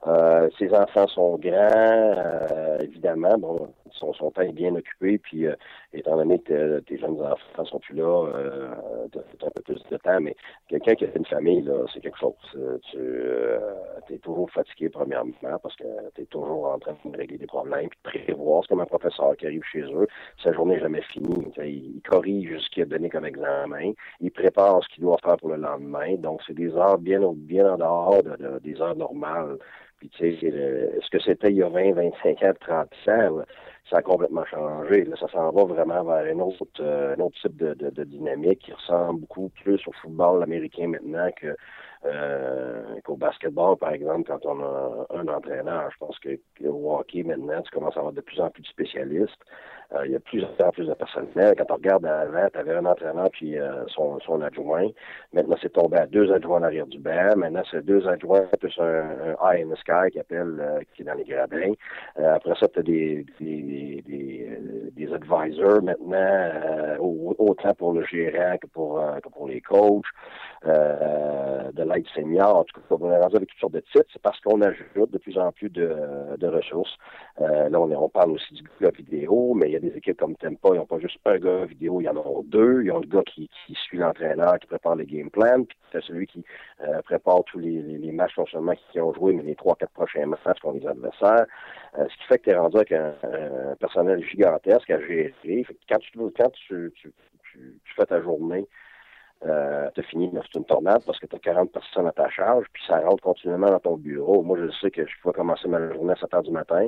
euh, 0.05 0.49
ses 0.59 0.73
enfants 0.73 1.07
sont 1.07 1.37
grands, 1.37 1.53
euh, 1.53 2.77
évidemment. 2.81 3.37
Bon, 3.37 3.73
son, 3.91 4.11
son 4.13 4.31
temps 4.31 4.41
est 4.41 4.51
bien 4.51 4.75
occupé, 4.75 5.17
puis 5.17 5.45
euh, 5.45 5.55
étant 5.93 6.15
donné 6.15 6.39
que 6.39 6.79
tes 6.79 6.97
jeunes 6.97 7.21
enfants 7.21 7.65
sont 7.65 7.79
plus 7.79 7.95
là, 7.95 8.27
euh, 8.33 8.73
tu 9.11 9.19
as 9.19 9.47
un 9.47 9.51
peu 9.51 9.61
plus 9.61 9.83
de 9.89 9.97
temps, 9.97 10.19
mais 10.21 10.35
quelqu'un 10.67 10.95
qui 10.95 11.05
a 11.05 11.07
une 11.15 11.25
famille, 11.25 11.61
là, 11.61 11.85
c'est 11.93 11.99
quelque 11.99 12.17
chose. 12.17 12.33
Tu 12.91 14.13
es 14.13 14.17
toujours 14.19 14.49
fatigué, 14.51 14.89
premièrement, 14.89 15.33
parce 15.41 15.75
que 15.75 15.83
tu 16.15 16.21
es 16.21 16.25
toujours 16.25 16.71
en 16.71 16.79
train 16.79 16.95
de 17.03 17.17
régler 17.17 17.37
des 17.37 17.47
problèmes, 17.47 17.89
puis 17.89 18.19
de 18.19 18.23
prévoir. 18.23 18.63
C'est 18.63 18.69
comme 18.69 18.81
un 18.81 18.85
professeur 18.85 19.35
qui 19.37 19.45
arrive 19.45 19.63
chez 19.71 19.81
eux, 19.81 20.07
sa 20.41 20.53
journée 20.53 20.75
n'est 20.75 20.81
jamais 20.81 21.01
finie. 21.01 21.51
Il, 21.57 21.95
il 21.95 22.01
corrige 22.01 22.57
ce 22.59 22.69
qu'il 22.69 22.83
a 22.83 22.85
donné 22.85 23.09
comme 23.09 23.25
examen, 23.25 23.91
il 24.19 24.31
prépare 24.31 24.83
ce 24.83 24.89
qu'il 24.89 25.03
doit 25.03 25.17
faire 25.23 25.37
pour 25.37 25.49
le 25.49 25.57
lendemain. 25.57 26.15
Donc, 26.15 26.41
c'est 26.47 26.53
des 26.53 26.73
heures 26.75 26.97
bien, 26.97 27.21
bien 27.35 27.73
en 27.73 27.77
dehors 27.77 28.23
de, 28.23 28.59
des 28.59 28.81
heures 28.81 28.95
normales 28.95 29.57
puis, 30.01 30.09
tu 30.09 30.35
sais, 30.35 30.51
ce 31.03 31.09
que 31.11 31.19
c'était 31.19 31.51
il 31.51 31.57
y 31.57 31.61
a 31.61 31.69
20, 31.69 31.93
25 31.93 32.41
ans, 32.41 32.53
30 32.59 32.87
ans, 33.09 33.43
ça 33.89 33.97
a 33.97 34.01
complètement 34.01 34.45
changé. 34.45 35.03
Là, 35.05 35.15
ça 35.19 35.27
s'en 35.29 35.51
va 35.51 35.63
vraiment 35.65 36.03
vers 36.03 36.33
un 36.33 36.39
autre, 36.39 36.65
euh, 36.79 37.15
un 37.15 37.19
autre 37.19 37.37
type 37.41 37.57
de, 37.57 37.73
de, 37.73 37.89
de, 37.89 38.03
dynamique 38.03 38.59
qui 38.59 38.73
ressemble 38.73 39.21
beaucoup 39.21 39.49
plus 39.63 39.81
au 39.87 39.91
football 40.01 40.43
américain 40.43 40.87
maintenant 40.87 41.29
que 41.35 41.55
euh, 42.05 42.99
qu'au 43.03 43.15
basketball, 43.15 43.77
par 43.77 43.91
exemple, 43.91 44.23
quand 44.27 44.43
on 44.45 44.59
a 44.59 45.05
un 45.11 45.27
entraîneur. 45.27 45.89
Je 45.91 45.97
pense 45.99 46.17
que, 46.19 46.39
au 46.65 46.95
hockey, 46.95 47.23
maintenant, 47.23 47.61
tu 47.61 47.71
commences 47.71 47.95
à 47.95 47.99
avoir 47.99 48.13
de 48.13 48.21
plus 48.21 48.39
en 48.39 48.49
plus 48.49 48.63
de 48.63 48.67
spécialistes. 48.67 49.41
Euh, 49.93 50.05
il 50.05 50.11
y 50.13 50.15
a 50.15 50.19
plus 50.19 50.43
en 50.43 50.69
plus 50.71 50.87
de 50.87 50.93
personnel. 50.93 51.53
Quand 51.57 51.69
on 51.69 51.75
regarde 51.75 52.05
avant, 52.05 52.47
tu 52.51 52.59
avais 52.59 52.75
un 52.75 52.85
entraîneur 52.85 53.29
puis 53.31 53.57
euh, 53.57 53.83
son, 53.87 54.19
son 54.21 54.41
adjoint. 54.41 54.87
Maintenant, 55.33 55.57
c'est 55.61 55.73
tombé 55.73 55.97
à 55.97 56.05
deux 56.05 56.31
adjoints 56.31 56.59
en 56.59 56.63
arrière 56.63 56.87
du 56.87 56.97
banc. 56.97 57.35
Maintenant, 57.35 57.63
c'est 57.69 57.85
deux 57.85 58.07
adjoints 58.07 58.43
plus 58.59 58.73
un, 58.79 59.35
un 59.41 59.49
in 59.49 59.69
the 59.69 59.77
sky 59.77 60.11
qui 60.11 60.19
appelle, 60.19 60.57
euh, 60.59 60.79
qui 60.95 61.01
est 61.01 61.05
dans 61.05 61.13
les 61.15 61.25
gradins. 61.25 61.73
après 62.17 62.55
ça, 62.59 62.67
tu 62.69 62.79
as 62.79 62.83
des, 62.83 63.25
des, 63.39 64.01
des, 64.07 64.91
des, 64.95 65.13
advisors 65.13 65.81
maintenant, 65.83 66.97
autant 66.99 67.73
pour 67.73 67.93
le 67.93 68.05
gérant 68.05 68.57
que 68.57 68.67
pour, 68.67 69.03
que 69.21 69.29
pour 69.29 69.47
les 69.47 69.61
coachs. 69.61 70.05
de 70.63 71.83
l'aide 71.83 72.05
senior, 72.15 72.57
en 72.57 72.63
tout 72.63 72.79
cas, 72.79 72.95
on 72.97 73.11
est 73.11 73.19
rendu 73.19 73.35
avec 73.35 73.49
toutes 73.49 73.59
sortes 73.59 73.73
de 73.73 73.79
titres, 73.79 74.07
c'est 74.13 74.21
parce 74.21 74.39
qu'on 74.41 74.61
ajoute 74.61 75.11
de 75.11 75.17
plus 75.17 75.37
en 75.37 75.51
plus 75.51 75.69
de, 75.69 75.95
de 76.37 76.47
ressources. 76.47 76.95
là, 77.39 77.79
on, 77.79 77.91
on 77.91 78.09
parle 78.09 78.31
aussi 78.31 78.53
du 78.53 78.63
gars 78.79 78.91
vidéo, 78.95 79.53
mais 79.55 79.67
il 79.67 79.73
y 79.73 79.75
a 79.75 79.80
des 79.81 79.97
équipes 79.97 80.17
comme 80.17 80.35
Tempa, 80.35 80.69
ils 80.73 80.77
n'ont 80.77 80.85
pas 80.85 80.99
juste 80.99 81.17
un 81.25 81.37
gars 81.37 81.65
vidéo, 81.65 81.99
il 82.01 82.05
y 82.05 82.09
en 82.09 82.15
a 82.15 82.23
deux. 82.45 82.83
Ils 82.83 82.91
ont 82.91 82.99
le 82.99 83.07
gars 83.07 83.23
qui, 83.25 83.49
suit 83.73 83.97
l'entraîneur, 83.97 84.59
qui 84.59 84.67
prépare 84.67 84.95
le 84.95 85.03
game 85.03 85.29
plan, 85.29 85.63
puis 85.63 85.77
c'est 85.91 86.03
celui 86.03 86.27
qui 86.27 86.43
euh, 86.81 87.01
prépare 87.01 87.43
tous 87.45 87.59
les, 87.59 88.11
matchs, 88.11 88.37
non 88.37 88.45
seulement 88.45 88.73
qui 88.91 88.99
ont 88.99 89.13
joué, 89.13 89.33
mais 89.33 89.43
les 89.43 89.55
trois, 89.55 89.75
quatre 89.75 89.91
prochains 89.91 90.25
matchs 90.25 90.59
contre 90.61 90.79
les 90.79 90.87
adversaires. 90.87 91.45
Euh, 91.97 92.05
ce 92.09 92.17
qui 92.17 92.23
fait 92.27 92.37
que 92.39 92.43
tu 92.43 92.49
es 92.51 92.55
rendu 92.55 92.77
avec 92.77 92.91
un, 92.91 93.13
personnel 93.79 94.23
gigantesque 94.23 94.89
à 94.89 94.99
gérer. 95.01 95.33
quand 95.89 95.99
tu, 95.99 96.11
quand 96.37 96.51
tu, 96.67 96.93
fais 97.95 98.05
ta 98.05 98.21
journée, 98.21 98.67
euh, 99.45 99.89
t'as 99.95 100.03
fini, 100.03 100.31
c'est 100.33 100.59
une 100.59 100.65
tornade 100.65 101.01
parce 101.05 101.19
que 101.19 101.25
tu 101.25 101.35
as 101.35 101.39
40 101.39 101.71
personnes 101.71 102.07
à 102.07 102.11
ta 102.11 102.29
charge, 102.29 102.65
puis 102.71 102.83
ça 102.87 102.99
rentre 102.99 103.23
continuellement 103.23 103.69
dans 103.69 103.79
ton 103.79 103.97
bureau. 103.97 104.43
Moi, 104.43 104.57
je 104.61 104.71
sais 104.79 104.91
que 104.91 105.05
je 105.05 105.13
peux 105.23 105.31
commencer 105.31 105.67
ma 105.67 105.91
journée 105.93 106.13
à 106.13 106.15
7 106.15 106.33
heures 106.33 106.43
du 106.43 106.51
matin. 106.51 106.87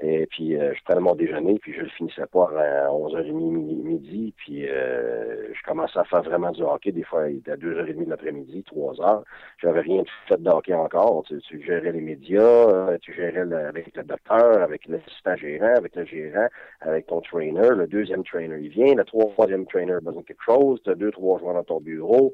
Et 0.00 0.26
puis, 0.26 0.56
euh, 0.56 0.72
je 0.74 0.82
prenais 0.84 1.00
mon 1.00 1.16
déjeuner, 1.16 1.58
puis 1.58 1.72
je 1.74 1.80
le 1.80 1.88
finissais 1.88 2.26
pas 2.26 2.48
à 2.56 2.88
11h30 2.88 3.32
midi. 3.32 4.32
Puis, 4.36 4.68
euh, 4.68 5.52
je 5.52 5.62
commençais 5.66 5.98
à 5.98 6.04
faire 6.04 6.22
vraiment 6.22 6.52
du 6.52 6.62
hockey. 6.62 6.92
Des 6.92 7.02
fois, 7.02 7.28
il 7.28 7.38
était 7.38 7.52
à 7.52 7.56
2h30 7.56 8.04
de 8.04 8.10
l'après-midi, 8.10 8.64
3h. 8.72 9.24
J'avais 9.60 9.80
rien 9.80 10.04
fait 10.28 10.40
de 10.40 10.48
hockey 10.48 10.72
encore. 10.72 11.24
Tu, 11.26 11.40
tu 11.40 11.60
gérais 11.62 11.90
les 11.90 12.00
médias, 12.00 12.40
euh, 12.42 12.96
tu 13.00 13.12
gérais 13.12 13.52
avec 13.52 13.96
le 13.96 14.04
docteur, 14.04 14.62
avec 14.62 14.86
l'assistant 14.86 15.34
gérant, 15.34 15.74
avec 15.76 15.96
le 15.96 16.04
gérant, 16.04 16.46
avec 16.80 17.06
ton 17.06 17.20
trainer. 17.20 17.70
Le 17.70 17.88
deuxième 17.88 18.22
trainer, 18.22 18.58
il 18.60 18.68
vient. 18.68 18.94
Le 18.94 19.04
troisième 19.04 19.66
trainer 19.66 19.94
besoin 20.00 20.22
de 20.22 20.26
quelque 20.26 20.44
chose. 20.44 20.80
Tu 20.84 20.90
as 20.90 20.94
deux, 20.94 21.10
trois 21.10 21.40
joueurs 21.40 21.54
dans 21.54 21.64
ton 21.64 21.80
bureau. 21.80 22.32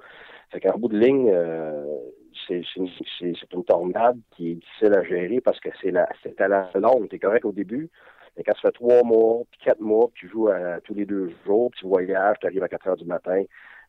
Fait 0.54 0.60
qu'en 0.60 0.78
bout 0.78 0.88
de 0.88 0.96
ligne, 0.96 1.30
euh, 1.32 1.84
c'est 2.46 2.62
une 3.52 3.64
tornade 3.64 4.18
qui 4.30 4.52
est 4.52 4.54
difficile 4.54 4.94
à 4.94 5.02
gérer 5.02 5.40
parce 5.40 5.58
que 5.58 5.68
c'est 5.82 5.96
à 5.96 6.48
la 6.48 6.70
longue. 6.76 7.08
T'es 7.08 7.18
correct 7.18 7.44
au 7.44 7.50
début, 7.50 7.90
mais 8.36 8.44
quand 8.44 8.54
ça 8.54 8.68
fait 8.68 8.72
trois 8.72 9.02
mois, 9.02 9.42
puis 9.50 9.60
quatre 9.64 9.80
mois, 9.80 10.08
puis 10.14 10.28
tu 10.28 10.32
joues 10.32 10.48
tous 10.84 10.94
les 10.94 11.06
deux 11.06 11.32
jours, 11.44 11.72
puis 11.72 11.80
tu 11.80 11.88
voyages, 11.88 12.36
tu 12.40 12.46
arrives 12.46 12.62
à 12.62 12.68
4 12.68 12.86
heures 12.86 12.96
du 12.96 13.04
matin, 13.04 13.42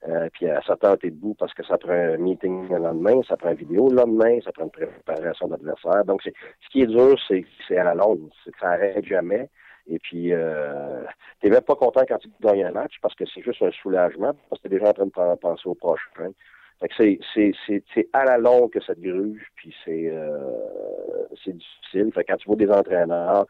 euh, 0.07 0.27
puis 0.33 0.47
à 0.49 0.59
7 0.61 0.83
heures, 0.83 0.97
tu 0.97 1.07
es 1.07 1.11
debout 1.11 1.35
parce 1.37 1.53
que 1.53 1.63
ça 1.65 1.77
prend 1.77 1.93
un 1.93 2.17
meeting 2.17 2.67
le 2.69 2.77
lendemain, 2.77 3.21
ça 3.27 3.37
prend 3.37 3.49
une 3.51 3.57
vidéo 3.57 3.89
le 3.89 3.97
lendemain, 3.97 4.39
ça 4.43 4.51
prend 4.51 4.63
une 4.63 4.71
préparation 4.71 5.47
d'adversaire. 5.47 6.03
Donc, 6.05 6.23
ce 6.23 6.31
qui 6.71 6.81
est 6.81 6.87
dur, 6.87 7.15
c'est 7.27 7.77
à 7.77 7.83
la 7.83 7.93
longue. 7.93 8.29
C'est 8.43 8.51
que 8.51 8.59
ça 8.59 8.69
n'arrête 8.69 9.05
jamais. 9.05 9.49
Et 9.87 9.99
puis, 9.99 10.33
euh, 10.33 11.03
tu 11.41 11.49
même 11.49 11.61
pas 11.61 11.75
content 11.75 12.01
quand 12.07 12.17
tu 12.17 12.29
gagnes 12.41 12.65
un 12.65 12.71
match 12.71 12.95
parce 13.01 13.15
que 13.15 13.23
c'est 13.31 13.41
juste 13.41 13.61
un 13.61 13.71
soulagement 13.71 14.33
parce 14.49 14.61
que 14.61 14.67
tu 14.67 14.75
es 14.75 14.79
déjà 14.79 14.89
en 14.89 14.93
train 14.93 15.05
de 15.05 15.35
penser 15.39 15.67
au 15.67 15.75
prochain. 15.75 16.31
Fait 16.79 17.19
c'est, 17.33 17.83
c'est, 17.93 18.09
à 18.13 18.25
la 18.25 18.37
longue 18.37 18.71
que 18.71 18.81
ça 18.81 18.95
te 18.95 18.99
gruge, 18.99 19.41
puis 19.55 19.73
c'est, 19.85 20.09
euh, 20.09 20.51
c'est 21.43 21.55
difficile. 21.55 22.11
Fait 22.13 22.23
quand 22.25 22.35
tu 22.37 22.47
vois 22.47 22.57
des 22.57 22.69
entraîneurs 22.69 23.45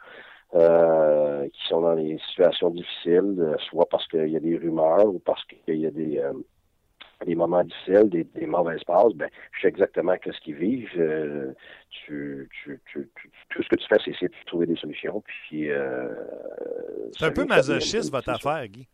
euh, 0.54 1.48
qui 1.50 1.68
sont 1.68 1.82
dans 1.82 1.96
des 1.96 2.20
situations 2.30 2.70
difficiles, 2.70 3.36
euh, 3.40 3.56
soit 3.70 3.88
parce 3.90 4.08
qu'il 4.08 4.28
y 4.28 4.38
a 4.38 4.40
des 4.40 4.58
rumeurs 4.58 5.08
ou 5.08 5.20
parce 5.20 5.44
qu'il 5.46 5.80
y 5.80 5.88
a 5.88 5.92
des, 5.92 6.20
euh, 6.20 6.34
des 7.26 7.34
moments 7.34 7.64
difficiles, 7.64 8.10
des, 8.10 8.26
des 8.26 8.46
mauvaises 8.46 8.84
passes, 8.84 9.14
ben, 9.16 9.30
je 9.54 9.62
sais 9.62 9.68
exactement 9.70 10.16
ce 10.24 10.40
qu'ils 10.42 10.56
vivent. 10.56 10.88
Euh, 10.98 11.52
tu, 11.90 12.48
tu, 12.64 12.80
tu, 12.92 13.10
tout 13.50 13.64
ce 13.64 13.70
que 13.70 13.76
tu 13.76 13.88
fais, 13.88 13.98
c'est 14.06 14.12
essayer 14.12 14.28
de 14.28 14.34
trouver 14.46 14.68
des 14.68 14.76
solutions. 14.76 15.22
Puis, 15.26 15.70
c'est 17.18 17.26
un 17.26 17.32
peu 17.32 17.46
masochiste, 17.46 18.12
votre 18.12 18.30
affaire, 18.30 18.68
Guy. 18.68 18.88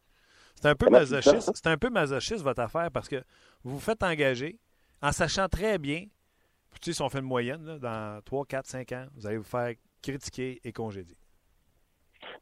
C'est 0.62 0.69
un 0.69 0.76
peu 0.76 0.89
masochiste. 0.89 1.52
C'est 1.56 1.67
un 1.67 1.78
peu 1.78 1.89
masochiste 1.89 2.43
votre 2.43 2.62
affaire 2.62 2.91
parce 2.91 3.10
que 3.10 3.17
vous 3.63 3.74
vous 3.74 3.80
faites 3.80 4.04
engager 4.04 4.60
en 5.02 5.12
sachant 5.12 5.47
très 5.47 5.80
bien, 5.80 6.06
tu 6.80 6.91
sais, 6.91 6.93
si 6.93 7.02
on 7.02 7.10
fait 7.10 7.19
une 7.19 7.26
moyenne, 7.26 7.80
dans 7.80 8.21
3, 8.24 8.45
4, 8.45 8.65
5 8.67 8.91
ans, 8.91 9.06
vous 9.15 9.26
allez 9.26 9.38
vous 9.38 9.43
faire 9.43 9.74
critiquer 10.02 10.62
et 10.63 10.71
congédier. 10.71 11.17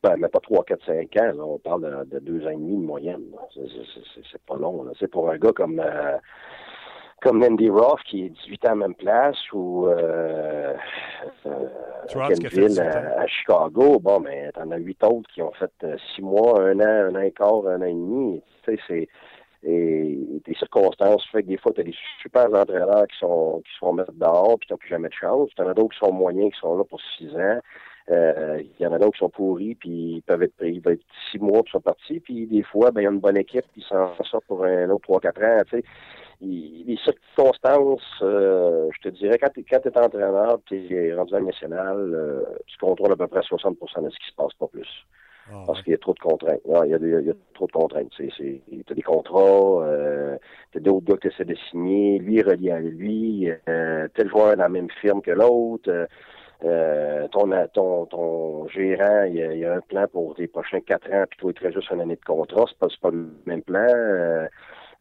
Ben, 0.04 0.18
mais 0.18 0.28
pas 0.28 0.40
3, 0.40 0.66
4, 0.66 0.86
5 0.86 1.18
ans. 1.18 1.34
on 1.40 1.60
parle 1.60 2.08
de, 2.10 2.20
2 2.20 2.46
ans 2.46 2.50
et 2.50 2.56
demi 2.56 2.76
de 2.76 2.86
moyenne. 2.86 3.24
C'est 3.54 4.42
pas 4.46 4.56
long. 4.56 4.86
C'est 5.00 5.08
pour 5.08 5.30
un 5.30 5.38
gars 5.38 5.54
comme 5.54 5.80
euh, 5.80 6.18
comme 7.22 7.44
Andy 7.44 7.70
Roth 7.70 8.02
qui 8.06 8.26
est 8.26 8.30
18 8.30 8.66
ans 8.66 8.72
à 8.72 8.76
même 8.76 8.96
place 8.96 9.38
ou 9.54 9.88
euh, 9.88 10.74
euh 11.46 11.68
à, 12.16 13.28
Chicago. 13.28 14.00
Bon, 14.00 14.20
mais 14.20 14.52
t'en 14.54 14.72
as 14.72 14.78
8 14.78 15.04
autres 15.04 15.30
qui 15.34 15.42
ont 15.42 15.52
fait 15.52 15.72
6 15.82 15.86
euh, 15.86 16.24
mois, 16.24 16.62
un 16.62 16.80
an, 16.80 17.14
un 17.14 17.16
an 17.16 17.22
et 17.22 17.32
quart, 17.32 17.68
un 17.68 17.82
an 17.82 17.86
et 17.86 17.94
demi. 17.94 18.42
Tu 18.64 18.76
sais, 18.76 18.82
c'est 18.88 19.08
et 19.62 20.42
des 20.46 20.56
circonstances 20.56 21.26
fait 21.34 21.44
que 21.44 21.50
des 21.50 21.58
fois, 21.58 21.74
tu 21.74 21.82
as 21.82 21.84
des 21.84 21.96
super 22.22 22.46
entraîneurs 22.46 23.06
qui 23.08 23.18
sont 23.20 23.62
qui 23.66 23.78
sont 23.78 23.92
mettre 23.92 24.14
dehors 24.14 24.58
puis 24.58 24.70
tu 24.70 24.78
plus 24.78 24.90
jamais 24.90 25.10
de 25.10 25.14
chance. 25.14 25.50
Tu 25.54 25.62
en 25.62 25.68
as 25.68 25.74
d'autres 25.74 25.94
qui 25.94 26.00
sont 26.00 26.14
moyens 26.14 26.54
qui 26.54 26.60
sont 26.60 26.78
là 26.78 26.86
pour 26.86 27.02
6 27.18 27.36
ans. 27.36 27.60
Euh, 28.10 28.62
il 28.62 28.84
y 28.84 28.88
en 28.88 28.94
a 28.94 28.98
d'autres 28.98 29.14
qui 29.14 29.20
sont 29.20 29.30
pourris, 29.30 29.76
puis 29.76 30.16
ils 30.16 30.24
peuvent 30.26 30.42
être 30.42 30.56
ils 30.62 30.82
peuvent 30.82 30.94
être 30.94 31.06
six 31.32 31.38
mois 31.38 31.62
puis 31.62 31.72
sont 31.72 31.82
partis, 31.82 32.20
puis 32.20 32.48
des 32.48 32.64
fois, 32.64 32.90
ben 32.90 33.02
il 33.02 33.04
y 33.04 33.08
a 33.08 33.12
une 33.12 33.20
bonne 33.20 33.38
équipe, 33.38 33.66
puis 33.72 33.82
ils 33.82 33.88
s'en 33.88 34.16
sortent 34.24 34.46
pour 34.46 34.64
un 34.64 34.90
autre 34.90 35.04
trois, 35.04 35.20
quatre 35.20 35.44
ans, 35.44 35.60
tu 35.70 35.78
sais 35.78 35.84
les 36.42 36.98
circonstances, 37.04 38.02
euh, 38.22 38.90
je 38.96 39.10
te 39.10 39.16
dirais, 39.16 39.38
quand 39.38 39.50
tu 39.50 39.60
es, 39.60 39.98
entraîneur, 39.98 40.60
tu 40.66 40.96
es 40.96 41.14
rendu 41.14 41.36
à 41.36 41.42
national, 41.42 41.98
euh, 41.98 42.44
tu 42.66 42.78
contrôles 42.78 43.12
à 43.12 43.16
peu 43.16 43.28
près 43.28 43.42
60% 43.42 44.04
de 44.04 44.10
ce 44.10 44.20
qui 44.20 44.30
se 44.30 44.36
passe, 44.36 44.54
pas 44.54 44.68
plus. 44.68 44.88
Ah, 45.52 45.64
Parce 45.66 45.82
qu'il 45.82 45.92
y 45.92 45.96
a 45.96 45.98
trop 45.98 46.14
de 46.14 46.20
contraintes. 46.20 46.62
il, 46.66 46.90
y 46.90 47.30
a 47.30 47.34
trop 47.54 47.66
de 47.66 47.72
contraintes. 47.72 48.12
Tu 48.12 48.62
as 48.90 48.94
des 48.94 49.02
contrats, 49.02 49.84
euh, 49.84 50.38
tu 50.72 50.78
as 50.78 50.82
d'autres 50.82 51.06
gars 51.06 51.18
qui 51.18 51.28
essaient 51.28 51.46
de 51.46 51.56
signer, 51.70 52.20
lui 52.20 52.42
relié 52.42 52.72
à 52.72 52.80
lui, 52.80 53.50
euh, 53.68 54.08
tel 54.14 54.30
joueur 54.30 54.56
dans 54.56 54.64
la 54.64 54.70
même 54.70 54.90
firme 55.02 55.22
que 55.22 55.32
l'autre. 55.32 56.08
Euh, 56.66 57.28
ton, 57.30 57.50
ton, 57.74 58.06
ton 58.06 58.68
gérant, 58.68 59.24
il 59.24 59.36
y, 59.36 59.66
a, 59.66 59.76
un 59.76 59.82
plan 59.82 60.08
pour 60.12 60.36
les 60.38 60.48
prochains 60.48 60.82
quatre 60.82 61.10
ans, 61.12 61.24
puis 61.30 61.40
toi, 61.40 61.52
il 61.52 61.54
te 61.54 61.72
juste 61.72 61.90
une 61.92 62.02
année 62.02 62.18
de 62.18 62.26
contrat. 62.26 62.66
C'est 62.68 62.78
pas, 62.78 62.88
pas 63.02 63.12
le 63.12 63.30
même 63.46 63.62
plan. 63.62 63.88
Euh, 63.90 64.48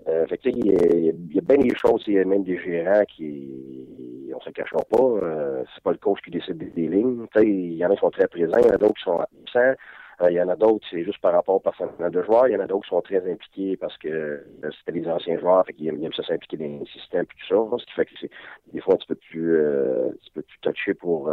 fait 0.06 0.40
il, 0.44 0.66
y 0.66 0.76
a, 0.76 0.86
il 0.94 1.34
y 1.34 1.38
a 1.38 1.42
bien 1.42 1.58
des 1.58 1.74
choses, 1.76 2.02
il 2.06 2.14
y 2.14 2.18
a 2.18 2.24
même 2.24 2.44
des 2.44 2.58
gérants 2.58 3.04
qui, 3.04 3.86
on 4.34 4.40
se 4.40 4.50
cachera 4.50 4.82
pas, 4.84 5.02
euh, 5.02 5.64
c'est 5.74 5.82
pas 5.82 5.92
le 5.92 5.98
coach 5.98 6.20
qui 6.22 6.30
décide 6.30 6.58
des, 6.58 6.88
lignes. 6.88 7.26
il 7.36 7.74
y 7.74 7.84
en 7.84 7.90
a 7.90 7.94
qui 7.94 8.00
sont 8.00 8.10
très 8.10 8.28
présents, 8.28 8.58
il 8.58 8.66
y 8.66 8.70
en 8.70 8.74
a 8.74 8.78
d'autres 8.78 8.94
qui 8.94 9.04
sont 9.04 9.18
absents. 9.20 9.74
Euh, 10.20 10.30
il 10.30 10.34
y 10.34 10.42
en 10.42 10.48
a 10.48 10.56
d'autres, 10.56 10.84
c'est 10.90 11.04
juste 11.04 11.20
par 11.20 11.32
rapport 11.32 11.56
au 11.56 11.60
personnel 11.60 12.10
de 12.10 12.22
joueurs. 12.22 12.48
Il 12.48 12.52
y 12.52 12.56
en 12.56 12.60
a 12.60 12.66
d'autres 12.66 12.84
qui 12.84 12.90
sont 12.90 13.00
très 13.00 13.30
impliqués 13.30 13.76
parce 13.76 13.96
que 13.98 14.08
euh, 14.08 14.70
c'était 14.78 14.98
des 14.98 15.08
anciens 15.08 15.38
joueurs, 15.38 15.64
fait 15.64 15.74
qu'ils 15.74 15.88
aiment, 15.88 16.12
ça 16.12 16.24
s'impliquer 16.24 16.56
dans 16.56 16.64
les 16.64 16.86
systèmes 16.86 17.22
et 17.22 17.26
tout 17.26 17.70
ça. 17.70 17.78
Ce 17.78 17.84
qui 17.84 17.92
fait 17.92 18.04
que 18.06 18.10
c'est 18.20 18.30
des 18.72 18.80
fois 18.80 18.94
un 18.94 18.96
petit 18.96 19.06
peu 19.06 19.14
plus, 19.14 19.54
euh, 19.54 20.08
un 20.08 20.12
petit 20.12 20.30
peu 20.34 20.42
plus 20.42 20.58
touché 20.60 20.94
pour 20.94 21.30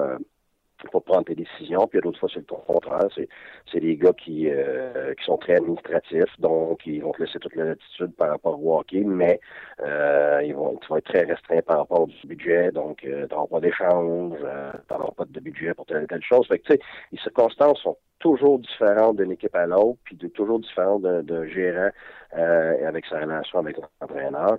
pour 0.92 1.04
prendre 1.04 1.26
tes 1.26 1.36
décisions. 1.36 1.88
Puis 1.88 2.00
d'autres 2.02 2.20
fois, 2.20 2.30
c'est 2.34 2.40
le 2.40 2.46
contraire. 2.46 3.08
C'est, 3.16 3.28
c'est 3.72 3.80
des 3.80 3.96
gars 3.96 4.14
qui, 4.14 4.50
euh, 4.50 5.14
qui 5.16 5.26
sont 5.26 5.38
très 5.38 5.56
administratifs, 5.56 6.40
donc 6.40 6.86
ils 6.86 7.02
vont 7.02 7.12
te 7.12 7.24
laisser 7.24 7.40
toute 7.40 7.56
leur 7.56 7.72
attitude 7.72 8.14
par 8.16 8.30
rapport 8.30 8.64
au 8.64 8.80
hockey, 8.80 9.04
mais 9.06 9.40
euh, 9.82 10.42
ils 10.44 10.54
vont, 10.54 10.78
tu 10.78 10.88
vas 10.90 10.98
être 10.98 11.06
très 11.06 11.24
restreint 11.24 11.62
par 11.62 11.80
rapport 11.80 12.02
au 12.02 12.10
budget, 12.26 12.72
donc 12.72 13.04
euh, 13.06 13.28
tu 13.28 13.34
n'auras 13.34 13.48
pas 13.48 13.60
d'échange, 13.60 14.38
euh, 14.44 14.72
tu 14.88 14.94
n'auras 14.94 15.12
pas 15.12 15.26
de 15.26 15.40
budget 15.40 15.74
pour 15.74 15.86
telle 15.86 16.04
ou 16.04 16.08
telle 16.08 16.24
chose. 16.24 16.48
Fait 16.48 16.60
que, 16.60 16.66
tu 16.66 16.74
sais, 16.74 16.80
les 17.12 17.20
circonstances 17.20 17.80
sont 17.80 17.98
toujours 18.20 18.60
différentes 18.60 19.18
d'une 19.18 19.32
équipe 19.32 19.56
à 19.56 19.66
l'autre, 19.66 20.00
puis 20.04 20.16
de, 20.16 20.28
toujours 20.28 20.60
différentes 20.60 21.04
d'un 21.04 21.48
gérant 21.48 21.90
euh, 22.38 22.88
avec 22.88 23.06
sa 23.06 23.20
relation 23.20 23.60
avec 23.60 23.78
l'entraîneur. 24.02 24.58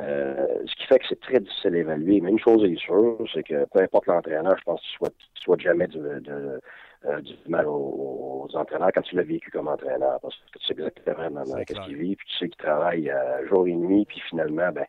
Euh, 0.00 0.46
ce 0.66 0.74
qui 0.76 0.86
fait 0.86 0.98
que 0.98 1.06
c'est 1.08 1.20
très 1.20 1.40
difficile 1.40 1.74
à 1.74 1.78
évaluer. 1.78 2.20
Mais 2.20 2.30
une 2.30 2.38
chose 2.38 2.64
est 2.64 2.78
sûre, 2.78 3.18
c'est 3.32 3.42
que 3.42 3.66
peu 3.72 3.82
importe 3.82 4.06
l'entraîneur, 4.06 4.56
je 4.58 4.64
pense 4.64 4.80
que 4.80 4.86
tu 4.86 4.92
souhaites, 4.96 5.16
tu 5.34 5.42
souhaites 5.42 5.60
jamais 5.60 5.86
du, 5.88 5.98
de, 5.98 6.60
euh, 7.04 7.20
du 7.20 7.36
mal 7.46 7.66
aux, 7.68 8.48
entraîneurs 8.54 8.90
quand 8.92 9.02
tu 9.02 9.14
l'as 9.14 9.22
vécu 9.22 9.52
comme 9.52 9.68
entraîneur, 9.68 10.18
parce 10.20 10.34
que 10.34 10.58
tu 10.58 10.66
sais 10.66 10.72
exactement 10.72 11.44
ce 11.44 11.84
qu'il 11.84 11.96
vit, 11.96 12.16
puis 12.16 12.26
tu 12.26 12.38
sais 12.38 12.48
qu'il 12.48 12.56
travaille 12.56 13.08
euh, 13.08 13.46
jour 13.46 13.68
et 13.68 13.74
nuit, 13.74 14.04
puis 14.04 14.20
finalement, 14.28 14.72
ben, 14.72 14.84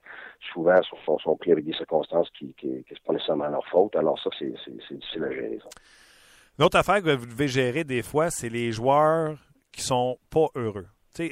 souvent, 0.51 0.81
sont, 0.81 1.19
sont, 1.19 1.35
pris 1.35 1.51
avec 1.51 1.65
des 1.65 1.73
circonstances 1.73 2.29
qui 2.31 2.55
ne 2.63 2.79
sont 2.79 3.03
pas 3.05 3.13
nécessairement 3.13 3.49
leur 3.49 3.65
faute. 3.67 3.95
Alors 3.95 4.19
ça, 4.19 4.31
c'est 4.39 4.49
difficile 4.49 5.23
à 5.23 5.31
gérer. 5.31 5.59
Ça. 5.61 5.69
Une 6.59 6.65
autre 6.65 6.77
affaire 6.77 7.01
que 7.01 7.15
vous 7.15 7.25
devez 7.25 7.47
gérer 7.47 7.85
des 7.85 8.01
fois, 8.01 8.29
c'est 8.29 8.49
les 8.49 8.73
joueurs 8.73 9.37
qui 9.71 9.81
sont 9.81 10.17
pas 10.29 10.47
heureux. 10.55 10.87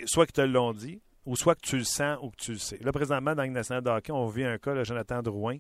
soit 0.06 0.26
qu'ils 0.26 0.32
te 0.34 0.40
l'ont 0.40 0.72
dit, 0.72 1.02
ou 1.26 1.36
soit 1.36 1.54
que 1.56 1.68
tu 1.68 1.76
le 1.76 1.84
sens 1.84 2.18
ou 2.22 2.30
que 2.30 2.38
tu 2.38 2.54
le 2.54 2.58
sais. 2.58 2.78
Là, 2.82 2.94
présentement, 2.94 3.36
dans 3.36 3.44
le 3.44 3.50
national 3.50 3.84
de 3.84 3.90
hockey, 3.90 4.14
on 4.14 4.28
vit 4.28 4.46
un 4.46 4.58
cas, 4.58 4.74
de 4.74 4.86
Jonathan 4.86 5.22
Drouin. 5.22 5.58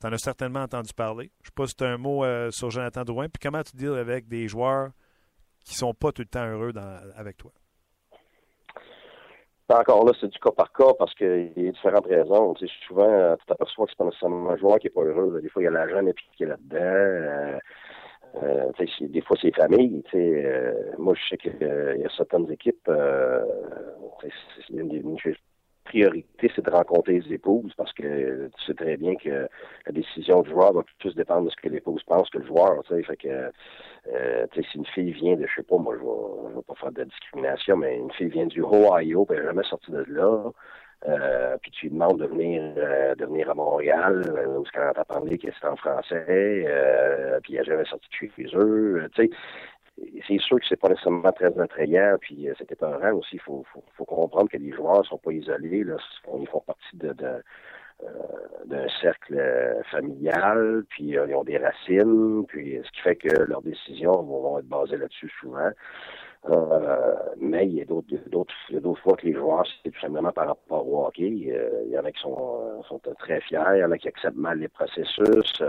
Tu 0.00 0.06
en 0.08 0.12
as 0.12 0.18
certainement 0.18 0.62
entendu 0.62 0.92
parler. 0.92 1.30
Je 1.42 1.46
ne 1.46 1.46
sais 1.46 1.52
pas 1.54 1.66
si 1.68 1.76
tu 1.76 1.84
as 1.84 1.90
un 1.90 1.96
mot 1.96 2.24
euh, 2.24 2.50
sur 2.50 2.70
Jonathan 2.70 3.04
Drouin. 3.04 3.28
Puis 3.28 3.38
comment 3.40 3.62
tu 3.62 3.76
deals 3.76 3.96
avec 3.96 4.26
des 4.26 4.48
joueurs 4.48 4.90
qui 5.64 5.76
sont 5.76 5.94
pas 5.94 6.10
tout 6.10 6.22
le 6.22 6.28
temps 6.28 6.44
heureux 6.44 6.72
avec 7.14 7.36
toi? 7.36 7.52
Encore 9.68 10.04
là, 10.04 10.12
c'est 10.20 10.28
du 10.28 10.38
cas 10.40 10.50
par 10.50 10.72
cas 10.72 10.92
parce 10.98 11.14
qu'il 11.14 11.52
y 11.56 11.68
a 11.68 11.70
différentes 11.70 12.06
raisons. 12.06 12.52
Tu 12.54 12.66
sais, 12.66 12.72
souvent, 12.88 13.36
tu 13.36 13.46
t'aperçois 13.46 13.86
que 13.86 13.92
c'est 13.92 13.98
pas 13.98 14.04
nécessairement 14.06 14.50
un 14.50 14.56
joueur 14.56 14.78
qui 14.78 14.88
n'est 14.88 14.90
pas 14.90 15.02
heureux. 15.02 15.40
Des 15.40 15.48
fois, 15.50 15.62
il 15.62 15.66
y 15.66 15.68
a 15.68 15.70
l'agent 15.70 15.98
impliqué 15.98 16.46
là-dedans. 16.46 16.78
Euh, 16.80 17.58
euh, 18.42 18.72
des 19.00 19.20
fois, 19.20 19.36
c'est 19.40 19.54
famille. 19.54 20.02
Euh, 20.14 20.72
moi, 20.98 21.14
je 21.14 21.28
sais 21.28 21.36
qu'il 21.36 21.56
euh, 21.62 21.96
y 21.96 22.04
a 22.04 22.10
certaines 22.16 22.50
équipes, 22.50 22.88
euh, 22.88 23.44
une 24.70 24.88
des 24.88 25.02
priorités, 25.84 26.50
c'est 26.54 26.64
de 26.64 26.70
rencontrer 26.70 27.20
les 27.20 27.34
épouses 27.34 27.72
parce 27.76 27.92
que 27.92 28.48
tu 28.56 28.64
sais 28.64 28.74
très 28.74 28.96
bien 28.96 29.14
que 29.16 29.48
la 29.86 29.92
décision 29.92 30.42
du 30.42 30.50
joueur 30.50 30.72
va 30.72 30.82
plus 30.98 31.14
dépendre 31.14 31.44
de 31.44 31.50
ce 31.50 31.56
que 31.56 31.68
l'épouse 31.68 32.02
pense 32.04 32.28
que 32.30 32.38
le 32.38 32.46
joueur. 32.46 32.82
Fait 32.86 33.16
que 33.16 33.50
euh, 34.12 34.46
si 34.54 34.78
une 34.78 34.86
fille 34.86 35.12
vient 35.12 35.36
de, 35.36 35.46
je 35.46 35.54
sais 35.56 35.62
pas, 35.62 35.76
moi, 35.76 35.94
je 35.94 36.54
vais, 36.54 36.62
pas 36.62 36.74
faire 36.74 36.92
de 36.92 37.04
discrimination, 37.04 37.76
mais 37.76 37.96
une 37.96 38.10
fille 38.12 38.28
vient 38.28 38.46
du 38.46 38.62
Ohio, 38.62 39.24
puis 39.24 39.36
elle 39.36 39.42
n'est 39.42 39.48
jamais 39.48 39.64
sortie 39.64 39.92
de 39.92 40.04
là. 40.08 40.50
Euh, 41.06 41.56
puis 41.60 41.70
tu 41.70 41.86
lui 41.86 41.92
demandes 41.92 42.18
de 42.18 42.26
venir, 42.26 42.62
euh, 42.78 43.14
de 43.14 43.26
venir 43.26 43.50
à 43.50 43.54
Montréal, 43.54 44.24
euh, 44.26 44.58
où 44.58 44.64
ce 44.64 44.72
qu'elle 44.72 44.88
entend 44.88 45.04
parler 45.04 45.36
que 45.36 45.48
c'est 45.52 45.66
en 45.66 45.76
français, 45.76 46.24
euh, 46.66 47.38
puis 47.42 47.52
il 47.52 47.56
n'a 47.56 47.62
jamais 47.62 47.84
sorti 47.84 48.08
de 48.08 48.14
chez 48.14 48.56
eux. 48.56 49.06
tu 49.14 49.24
sais, 49.24 49.30
c'est 50.26 50.40
sûr 50.40 50.58
que 50.58 50.66
c'est 50.66 50.80
pas 50.80 50.88
nécessairement 50.88 51.30
très 51.32 51.58
attrayant, 51.58 52.16
puis 52.20 52.48
euh, 52.48 52.54
c'était 52.58 52.82
un 52.82 52.96
rang 52.96 53.12
aussi. 53.12 53.34
Il 53.36 53.40
faut, 53.40 53.64
faut, 53.72 53.84
faut, 53.96 54.04
comprendre 54.06 54.48
que 54.48 54.56
les 54.56 54.72
joueurs 54.72 55.04
sont 55.04 55.18
pas 55.18 55.32
isolés. 55.32 55.84
Là. 55.84 55.96
Ils 56.40 56.48
font 56.48 56.60
partie 56.60 56.96
de, 56.96 57.12
de 57.12 57.42
euh, 58.02 58.08
d'un 58.64 58.88
cercle 59.00 59.38
familial, 59.90 60.84
puis 60.88 61.10
ils 61.10 61.34
ont 61.34 61.44
des 61.44 61.58
racines, 61.58 62.44
puis 62.48 62.80
ce 62.82 62.90
qui 62.90 63.00
fait 63.02 63.16
que 63.16 63.42
leurs 63.42 63.62
décisions 63.62 64.22
vont, 64.22 64.58
être 64.58 64.66
basées 64.66 64.96
là-dessus 64.96 65.30
souvent. 65.40 65.70
Euh, 66.46 67.14
mais 67.38 67.66
il 67.66 67.74
y 67.74 67.80
a 67.80 67.84
d'autres, 67.84 68.14
d'autres, 68.28 69.00
fois 69.00 69.16
que 69.16 69.26
les 69.26 69.32
joueurs, 69.32 69.66
c'est 69.82 69.90
tout 69.90 70.00
simplement 70.00 70.30
par 70.30 70.48
rapport 70.48 70.86
au 70.86 71.06
hockey. 71.06 71.28
il 71.28 71.90
y 71.90 71.98
en 71.98 72.04
a 72.04 72.12
qui 72.12 72.20
sont, 72.20 72.82
sont 72.88 73.00
très 73.18 73.40
fiers, 73.40 73.62
il 73.74 73.80
y 73.80 73.84
en 73.84 73.90
a 73.90 73.98
qui 73.98 74.08
acceptent 74.08 74.36
mal 74.36 74.58
les 74.58 74.68
processus 74.68 75.62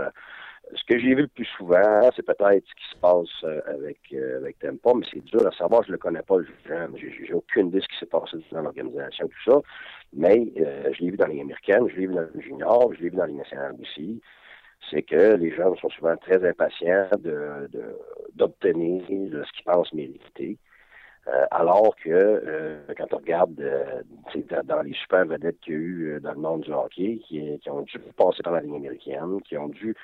ce 0.74 0.84
que 0.84 0.98
j'ai 0.98 1.14
vu 1.14 1.22
le 1.22 1.28
plus 1.28 1.44
souvent, 1.44 2.10
c'est 2.14 2.24
peut-être 2.24 2.64
ce 2.66 2.74
qui 2.74 2.90
se 2.90 2.96
passe 3.00 3.44
euh, 3.44 3.60
avec 3.66 3.98
euh, 4.12 4.38
avec 4.38 4.58
Tempa, 4.58 4.92
mais 4.94 5.06
c'est 5.10 5.24
dur 5.24 5.46
à 5.46 5.52
savoir, 5.52 5.82
je 5.84 5.92
le 5.92 5.98
connais 5.98 6.22
pas, 6.22 6.36
jeune. 6.66 6.96
J'ai 6.96 7.32
aucune 7.32 7.68
idée 7.68 7.78
de 7.78 7.82
ce 7.82 7.88
qui 7.88 7.98
s'est 7.98 8.06
passé 8.06 8.36
dans 8.50 8.62
l'organisation, 8.62 9.28
tout 9.28 9.50
ça. 9.50 9.60
Mais 10.12 10.52
euh, 10.58 10.92
je 10.92 11.04
l'ai 11.04 11.10
vu 11.10 11.16
dans 11.16 11.26
les 11.26 11.40
américaines, 11.40 11.88
je 11.88 11.96
l'ai 11.96 12.06
vu 12.06 12.14
dans 12.14 12.28
le 12.32 12.40
junior, 12.40 12.92
je 12.94 13.02
l'ai 13.02 13.10
vu 13.10 13.16
dans 13.16 13.26
les 13.26 13.34
nationales 13.34 13.76
aussi. 13.80 14.20
C'est 14.90 15.02
que 15.02 15.34
les 15.36 15.54
jeunes 15.54 15.76
sont 15.76 15.88
souvent 15.90 16.16
très 16.16 16.44
impatients 16.44 17.08
de 17.18 17.68
d'obtenir 18.34 19.02
ce 19.08 19.52
qu'ils 19.52 19.64
pensent 19.64 19.92
mériter. 19.92 20.58
Alors 21.50 21.96
que 21.96 22.78
quand 22.96 23.12
on 23.12 23.16
regarde 23.16 23.54
dans 24.64 24.82
les 24.82 24.92
super 24.94 25.26
vedettes 25.26 25.58
qu'il 25.60 25.72
y 25.72 25.76
a 25.76 25.80
eu 25.80 26.20
dans 26.22 26.32
le 26.32 26.38
monde 26.38 26.60
du 26.62 26.72
hockey, 26.72 27.18
qui, 27.26 27.58
qui 27.58 27.70
ont 27.70 27.82
dû 27.82 27.98
passer 28.16 28.42
par 28.42 28.52
la 28.52 28.60
ligne 28.60 28.76
américaine, 28.76 29.40
qui 29.42 29.56
ont 29.56 29.68
dû 29.68 29.94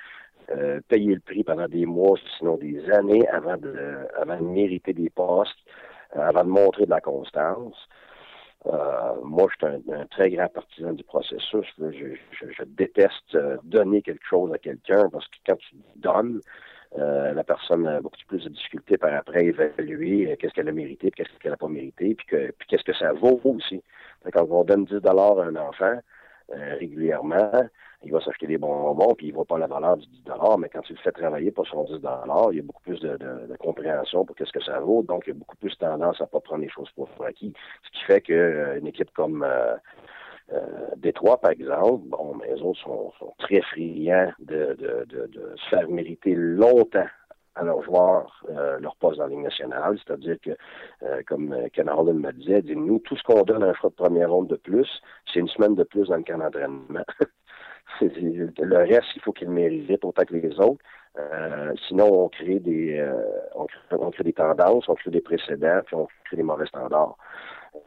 euh, 0.49 0.81
payer 0.89 1.13
le 1.15 1.21
prix 1.21 1.43
pendant 1.43 1.67
des 1.67 1.85
mois, 1.85 2.17
sinon 2.37 2.57
des 2.57 2.89
années, 2.91 3.27
avant 3.29 3.57
de, 3.57 4.07
avant 4.17 4.37
de 4.37 4.43
mériter 4.43 4.93
des 4.93 5.09
postes, 5.09 5.55
euh, 6.15 6.21
avant 6.21 6.43
de 6.43 6.49
montrer 6.49 6.85
de 6.85 6.89
la 6.89 6.99
constance. 6.99 7.75
Euh, 8.65 9.13
moi, 9.23 9.47
je 9.51 9.67
suis 9.67 9.93
un, 9.93 10.05
très 10.07 10.29
grand 10.31 10.47
partisan 10.47 10.93
du 10.93 11.03
processus. 11.03 11.65
Je, 11.77 12.63
déteste 12.65 13.37
donner 13.63 14.01
quelque 14.01 14.25
chose 14.25 14.53
à 14.53 14.57
quelqu'un 14.57 15.09
parce 15.09 15.27
que 15.27 15.37
quand 15.45 15.57
tu 15.57 15.75
donnes, 15.95 16.41
la 16.95 17.43
personne 17.43 17.87
a 17.87 18.01
beaucoup 18.01 18.17
plus 18.27 18.43
de 18.43 18.49
difficultés 18.49 18.97
par 18.97 19.13
après 19.13 19.45
évaluer 19.45 20.35
qu'est-ce 20.37 20.53
qu'elle 20.53 20.69
a 20.69 20.71
mérité, 20.71 21.11
qu'est-ce 21.11 21.29
qu'elle 21.39 21.51
n'a 21.51 21.57
pas 21.57 21.67
mérité, 21.67 22.15
puis, 22.15 22.27
puis 22.27 22.67
qu'est-ce 22.67 22.83
que 22.83 22.93
ça 22.93 23.13
vaut 23.13 23.41
aussi. 23.43 23.83
Quand 24.31 24.45
on 24.49 24.63
donne 24.63 24.85
10 24.85 25.01
dollars 25.01 25.39
à 25.39 25.45
un 25.45 25.55
enfant 25.55 25.99
régulièrement, 26.49 27.51
il 28.03 28.11
va 28.11 28.21
s'acheter 28.21 28.47
des 28.47 28.57
bonbons, 28.57 29.15
puis 29.15 29.27
il 29.27 29.29
ne 29.29 29.35
voit 29.35 29.45
pas 29.45 29.57
la 29.57 29.67
valeur 29.67 29.97
du 29.97 30.05
10 30.07 30.21
mais 30.59 30.69
quand 30.69 30.81
tu 30.81 30.93
le 30.93 30.99
fais 30.99 31.11
travailler 31.11 31.51
pour 31.51 31.65
son 31.67 31.83
10 31.85 31.93
il 32.51 32.57
y 32.57 32.59
a 32.59 32.63
beaucoup 32.63 32.81
plus 32.81 32.99
de, 32.99 33.55
compréhension 33.59 34.25
pour 34.25 34.35
qu'est-ce 34.35 34.51
que 34.51 34.63
ça 34.63 34.79
vaut, 34.79 35.03
donc 35.03 35.23
il 35.25 35.29
y 35.29 35.31
a 35.31 35.35
beaucoup 35.35 35.55
plus 35.55 35.75
tendance 35.77 36.19
à 36.19 36.25
ne 36.25 36.29
pas 36.29 36.39
prendre 36.41 36.61
les 36.61 36.69
choses 36.69 36.89
pour 36.95 37.09
acquis. 37.25 37.53
Ce 37.83 37.91
qui 37.91 38.05
fait 38.05 38.21
qu'une 38.21 38.35
euh, 38.35 38.85
équipe 38.85 39.11
comme 39.13 39.43
euh, 40.51 40.55
euh, 40.55 40.87
Détroit, 40.97 41.39
par 41.39 41.51
exemple, 41.51 42.03
bon, 42.07 42.35
mais 42.35 42.53
les 42.53 42.61
autres 42.61 42.79
sont, 42.79 43.11
très 43.39 43.61
friands 43.61 44.31
de, 44.39 44.77
se 45.55 45.69
faire 45.69 45.89
mériter 45.89 46.35
longtemps 46.35 47.07
à 47.55 47.63
leurs 47.63 47.83
joueurs 47.83 48.43
leur 48.79 48.95
poste 48.95 49.19
dans 49.19 49.25
la 49.25 49.29
Ligue 49.29 49.43
nationale. 49.43 49.97
C'est-à-dire 50.03 50.37
que, 50.41 50.51
comme 51.25 51.55
Ken 51.71 51.87
Harlan 51.87 52.15
me 52.15 52.31
disait, 52.31 52.63
dit, 52.63 52.75
nous, 52.75 52.99
tout 52.99 53.15
ce 53.15 53.23
qu'on 53.23 53.43
donne 53.43 53.63
à 53.63 53.67
un 53.67 53.73
choix 53.73 53.91
de 53.91 53.95
première 53.95 54.31
ronde 54.31 54.47
de 54.47 54.55
plus, 54.55 54.89
c'est 55.31 55.39
une 55.39 55.47
semaine 55.47 55.75
de 55.75 55.83
plus 55.83 56.07
dans 56.07 56.17
le 56.17 56.23
camp 56.23 56.39
d'entraînement. 56.39 57.05
le 58.01 58.77
reste, 58.77 59.15
il 59.15 59.21
faut 59.21 59.33
qu'il 59.33 59.49
mérite 59.49 60.03
autant 60.03 60.23
que 60.23 60.33
les 60.33 60.59
autres. 60.59 60.83
Euh, 61.17 61.73
sinon, 61.87 62.25
on 62.25 62.29
crée 62.29 62.59
des 62.59 62.97
euh, 62.97 63.13
on, 63.55 64.09
crée, 64.09 64.23
des 64.23 64.33
tendances, 64.33 64.89
on 64.89 64.95
crée 64.95 65.11
des 65.11 65.21
précédents, 65.21 65.81
puis 65.85 65.95
on 65.95 66.07
crée 66.25 66.37
des 66.37 66.43
mauvais 66.43 66.65
standards. 66.65 67.17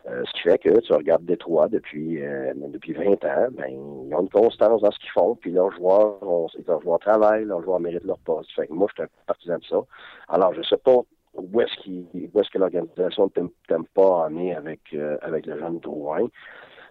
Euh, 0.09 0.23
ce 0.25 0.33
qui 0.33 0.41
fait 0.43 0.59
que 0.59 0.81
tu 0.81 0.93
regardes 0.93 1.25
Détroit 1.25 1.69
depuis 1.69 2.21
depuis 2.57 2.93
20 2.93 3.25
ans, 3.25 3.49
ben 3.53 3.67
ils 3.69 4.15
ont 4.15 4.23
une 4.23 4.29
constance 4.29 4.81
dans 4.83 4.91
ce 4.91 4.99
qu'ils 4.99 5.11
font, 5.11 5.37
puis 5.37 5.51
leurs 5.53 5.73
joueurs, 5.73 6.19
on, 6.23 6.47
leurs 6.67 6.81
joueurs 6.83 6.99
travaillent, 6.99 7.45
leurs 7.45 7.63
joueurs 7.63 7.81
méritent 7.81 8.05
leur 8.05 8.19
poste. 8.19 8.51
Fait 8.53 8.67
que 8.67 8.73
moi, 8.73 8.89
je 8.91 9.03
suis 9.03 9.03
un 9.05 9.25
partisan 9.27 9.59
de 9.59 9.65
ça. 9.65 9.81
Alors, 10.29 10.55
je 10.55 10.63
sais 10.63 10.77
pas 10.77 10.97
où 11.35 11.61
est-ce 11.61 11.91
où 11.91 12.41
est-ce 12.41 12.51
que 12.51 12.59
l'organisation 12.59 13.31
ne 13.37 13.49
t'aime 13.69 13.87
pas 13.95 14.27
en 14.27 14.37
avec 14.57 14.81
avec 15.23 15.47
le 15.47 15.59
jeune 15.59 15.79
Drouin. 15.79 16.29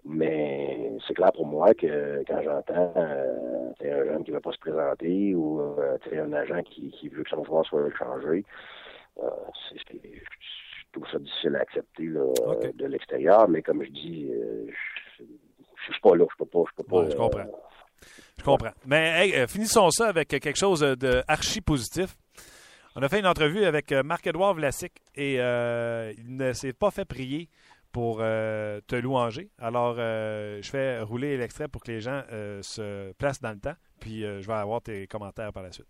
Mais 0.05 0.91
c'est 1.07 1.15
clair 1.15 1.31
pour 1.31 1.47
moi 1.47 1.73
que 1.73 2.23
quand 2.27 2.39
j'entends 2.43 2.93
euh, 2.95 3.71
un 3.81 4.05
jeune 4.05 4.23
qui 4.23 4.29
ne 4.29 4.35
veut 4.35 4.41
pas 4.41 4.51
se 4.51 4.59
présenter 4.59 5.33
ou 5.33 5.59
euh, 5.59 5.97
un 6.13 6.33
agent 6.33 6.61
qui, 6.61 6.91
qui, 6.91 7.09
veut 7.09 7.23
que 7.23 7.29
son 7.31 7.43
joueur 7.43 7.65
soit 7.65 7.89
changé, 7.97 8.45
euh, 9.23 9.29
c'est, 9.69 9.99
trouve 10.99 11.11
ça 11.11 11.19
difficile 11.19 11.55
à 11.55 11.59
accepter 11.59 12.03
là, 12.05 12.25
de 12.73 12.85
l'extérieur. 12.85 13.47
Mais 13.47 13.61
comme 13.61 13.83
je 13.83 13.89
dis, 13.89 14.29
euh, 14.31 14.65
je 15.17 15.23
ne 15.23 15.93
suis 15.93 16.01
pas 16.01 16.15
là, 16.15 16.25
je 16.31 16.37
peux 16.37 16.49
pas. 16.49 16.63
Je, 16.69 16.75
peux 16.75 16.83
pas, 16.83 17.09
je 17.09 17.15
comprends. 17.15 17.45
Je 18.37 18.43
comprends. 18.43 18.73
Mais 18.85 19.29
hey, 19.29 19.47
finissons 19.47 19.89
ça 19.91 20.07
avec 20.07 20.27
quelque 20.27 20.57
chose 20.57 20.81
de 20.81 21.23
archi 21.27 21.61
positif. 21.61 22.15
On 22.97 23.01
a 23.01 23.09
fait 23.09 23.19
une 23.19 23.27
entrevue 23.27 23.65
avec 23.65 23.91
Marc-Edouard 23.91 24.53
Vlasic 24.53 24.93
et 25.15 25.35
il 25.35 26.35
ne 26.35 26.53
s'est 26.53 26.73
pas 26.73 26.91
fait 26.91 27.05
prier 27.05 27.49
pour 27.95 28.17
euh, 28.19 28.81
te 28.87 28.97
louanger. 28.97 29.51
Alors, 29.57 29.95
euh, 29.99 30.61
je 30.61 30.69
fais 30.69 30.99
rouler 30.99 31.37
l'extrait 31.37 31.69
pour 31.69 31.81
que 31.81 31.93
les 31.93 32.01
gens 32.01 32.23
euh, 32.33 32.61
se 32.61 33.13
placent 33.13 33.39
dans 33.39 33.53
le 33.53 33.59
temps, 33.59 33.75
puis 34.01 34.23
je 34.23 34.45
vais 34.45 34.53
avoir 34.53 34.81
tes 34.81 35.07
commentaires 35.07 35.53
par 35.53 35.63
la 35.63 35.71
suite. 35.71 35.87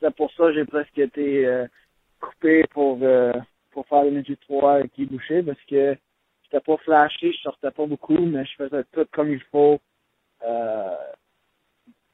C'est 0.00 0.14
pour 0.14 0.30
ça 0.32 0.44
que 0.44 0.54
j'ai 0.54 0.64
presque 0.64 0.98
été 0.98 1.64
coupé 2.20 2.64
pour, 2.70 2.98
pour 3.70 3.86
faire 3.86 4.04
le 4.04 4.10
Midget 4.10 4.36
3 4.36 4.74
avec 4.74 4.94
Guy 4.94 5.06
Boucher, 5.06 5.42
parce 5.42 5.60
que 5.68 5.96
j'étais 6.44 6.60
pas 6.60 6.76
flashé, 6.78 7.32
je 7.32 7.38
sortais 7.38 7.70
pas 7.70 7.86
beaucoup, 7.86 8.18
mais 8.18 8.44
je 8.44 8.54
faisais 8.56 8.84
tout 8.92 9.06
comme 9.12 9.32
il 9.32 9.40
faut. 9.50 9.80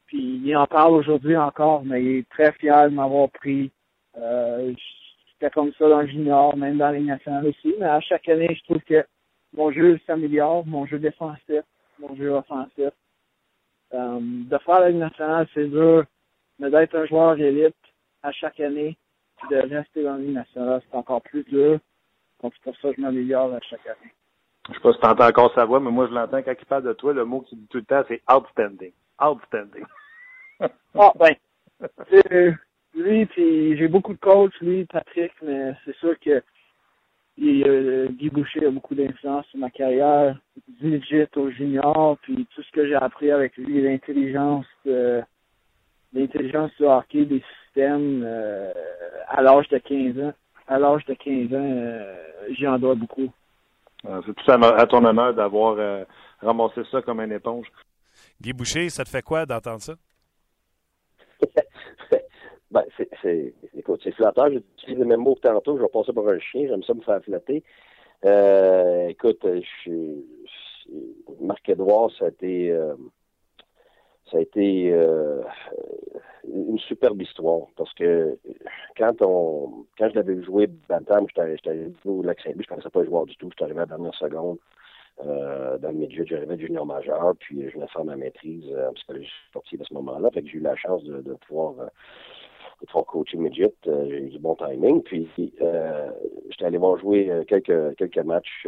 puis 0.07 0.41
il 0.43 0.55
en 0.55 0.65
parle 0.65 0.93
aujourd'hui 0.93 1.37
encore, 1.37 1.83
mais 1.85 2.03
il 2.03 2.17
est 2.17 2.29
très 2.29 2.51
fier 2.53 2.89
de 2.89 2.95
m'avoir 2.95 3.29
pris. 3.29 3.71
C'était 4.13 5.51
comme 5.51 5.73
ça 5.73 5.89
dans 5.89 6.01
le 6.01 6.07
junior, 6.07 6.55
même 6.55 6.77
dans 6.77 6.91
les 6.91 7.05
aussi. 7.47 7.75
Mais 7.79 7.85
à 7.85 7.99
chaque 7.99 8.27
année, 8.29 8.55
je 8.55 8.63
trouve 8.63 8.81
que 8.81 9.05
mon 9.53 9.71
jeu 9.71 9.99
s'améliore, 10.05 10.65
mon 10.65 10.85
jeu 10.85 10.99
défensif, 10.99 11.61
mon 11.99 12.15
jeu 12.15 12.31
offensif. 12.31 12.91
Euh, 13.93 14.19
de 14.21 14.57
faire 14.59 14.79
la 14.79 14.91
nationale, 14.91 15.47
c'est 15.53 15.67
dur. 15.67 16.05
Mais 16.59 16.69
d'être 16.69 16.95
un 16.95 17.05
joueur 17.05 17.39
élite 17.39 17.75
à 18.23 18.31
chaque 18.31 18.59
année, 18.59 18.97
de 19.49 19.57
rester 19.57 20.03
dans 20.03 20.13
la 20.13 20.19
Ligue 20.19 20.33
nationale, 20.33 20.81
c'est 20.89 20.97
encore 20.97 21.21
plus 21.21 21.43
dur. 21.43 21.79
Donc 22.41 22.53
c'est 22.55 22.63
pour 22.63 22.75
ça 22.77 22.89
que 22.89 22.95
je 22.97 23.01
m'améliore 23.01 23.53
à 23.53 23.59
chaque 23.61 23.85
année. 23.85 24.11
Je 24.69 24.73
sais 24.73 24.79
pas 24.79 24.93
si 24.93 24.99
tu 24.99 25.05
entends 25.05 25.27
encore 25.27 25.53
sa 25.53 25.65
voix, 25.65 25.79
mais 25.79 25.91
moi 25.91 26.07
je 26.07 26.13
l'entends 26.13 26.41
quand 26.41 26.55
il 26.59 26.65
parle 26.65 26.83
de 26.83 26.93
toi, 26.93 27.13
le 27.13 27.25
mot 27.25 27.41
qu'il 27.41 27.59
dit 27.59 27.67
tout 27.67 27.77
le 27.77 27.85
temps, 27.85 28.03
c'est 28.07 28.21
outstanding. 28.31 28.93
Outstanding. 29.21 29.85
Ah 30.97 31.11
ben. 31.19 31.35
lui, 32.93 33.25
puis 33.25 33.77
j'ai 33.77 33.89
beaucoup 33.89 34.13
de 34.13 34.19
coachs, 34.19 34.57
lui, 34.61 34.85
Patrick, 34.85 35.33
mais 35.41 35.73
c'est 35.83 35.95
sûr 35.97 36.17
que 36.17 36.41
euh, 37.41 38.07
Guy 38.11 38.29
Boucher 38.29 38.65
a 38.65 38.71
beaucoup 38.71 38.95
d'influence 38.95 39.45
sur 39.47 39.59
ma 39.59 39.69
carrière, 39.69 40.39
digit 40.81 41.27
au 41.35 41.49
junior, 41.51 42.17
puis 42.21 42.47
tout 42.55 42.63
ce 42.63 42.71
que 42.71 42.87
j'ai 42.87 42.95
appris 42.95 43.31
avec 43.31 43.57
lui, 43.57 43.81
l'intelligence, 43.81 44.65
euh, 44.87 45.21
l'intelligence 46.15 46.71
du 46.79 46.85
hockey, 46.85 47.25
des 47.25 47.43
systèmes, 47.63 48.23
euh, 48.25 48.71
à 49.27 49.41
l'âge 49.41 49.67
de 49.69 49.77
15 49.77 50.19
ans. 50.23 50.33
À 50.67 50.79
l'âge 50.79 51.05
de 51.05 51.13
15 51.13 51.53
ans, 51.53 52.01
j'y 52.49 52.67
en 52.67 52.79
dois 52.79 52.95
beaucoup. 52.95 53.31
C'est 54.03 54.33
tout 54.33 54.51
à, 54.51 54.87
ton 54.87 55.05
honneur 55.05 55.33
d'avoir 55.35 55.77
ramassé 56.41 56.81
ça 56.91 57.03
comme 57.03 57.21
une 57.21 57.31
éponge. 57.31 57.67
Guy 58.41 58.53
Boucher, 58.53 58.89
ça 58.89 59.03
te 59.03 59.09
fait 59.09 59.21
quoi 59.21 59.45
d'entendre 59.45 59.81
ça? 59.81 59.93
Ben, 62.71 62.83
c'est, 62.97 63.53
écoute, 63.77 64.01
c'est 64.03 64.13
flatteur. 64.13 64.49
J'utilise 64.49 64.99
les 64.99 65.05
mêmes 65.05 65.21
mots 65.21 65.35
que 65.35 65.47
tantôt. 65.47 65.77
Je 65.77 65.83
vais 65.83 65.87
passer 65.87 66.11
pour 66.11 66.27
un 66.27 66.39
chien. 66.39 66.67
J'aime 66.67 66.83
ça 66.83 66.93
me 66.93 66.99
faire 67.01 67.23
flatter. 67.23 67.63
Euh, 68.25 69.07
écoute, 69.07 69.45
je, 69.85 69.91
Marc-Edouard, 71.39 72.11
ça 72.19 72.25
a 72.25 72.27
été, 72.29 72.71
euh, 72.71 72.95
ça 74.31 74.37
a 74.37 74.41
été 74.41 74.91
euh, 74.91 75.41
une 76.47 76.79
superbe 76.79 77.21
histoire 77.21 77.67
parce 77.75 77.93
que 77.93 78.37
quand 78.97 79.21
on, 79.21 79.85
quand 79.97 80.09
je 80.09 80.15
l'avais 80.15 80.41
joué 80.43 80.67
Bantam, 80.89 81.25
j'étais 81.27 81.69
allé 81.69 81.93
au 82.05 82.23
Lac 82.23 82.39
Saint-Louis, 82.41 82.63
je 82.63 82.67
ne 82.67 82.75
connaissais 82.75 82.89
pas 82.89 83.01
le 83.01 83.05
joueur 83.05 83.25
du 83.25 83.35
tout. 83.37 83.49
J'étais 83.51 83.63
arrivé 83.63 83.79
à 83.79 83.81
la 83.81 83.97
dernière 83.97 84.15
seconde. 84.15 84.57
Euh, 85.25 85.77
dans 85.77 85.89
le 85.89 85.95
milieu, 85.95 86.25
j'arrivais 86.25 86.57
junior 86.57 86.85
majeur, 86.85 87.33
puis 87.39 87.69
je 87.69 87.75
venais 87.75 87.87
faire 87.87 88.03
ma 88.03 88.17
maîtrise 88.17 88.65
en 88.75 88.93
psychologie 88.93 89.31
sportive 89.49 89.81
à 89.81 89.85
ce 89.85 89.93
moment-là. 89.93 90.29
Fait 90.31 90.41
que 90.41 90.49
j'ai 90.49 90.57
eu 90.57 90.61
la 90.61 90.75
chance 90.75 91.03
de, 91.03 91.21
de 91.21 91.33
pouvoir 91.47 91.75
de 92.81 92.91
faire 92.91 93.05
coaching 93.05 93.41
midget, 93.41 93.73
euh, 93.87 94.05
j'ai 94.09 94.23
eu 94.23 94.29
du 94.29 94.39
bon 94.39 94.55
timing. 94.55 95.01
Puis 95.03 95.29
euh, 95.61 96.09
j'étais 96.49 96.65
allé 96.65 96.77
voir 96.77 96.97
jouer 96.97 97.29
euh, 97.29 97.43
quelques 97.45 97.95
quelques 97.97 98.25
matchs 98.25 98.67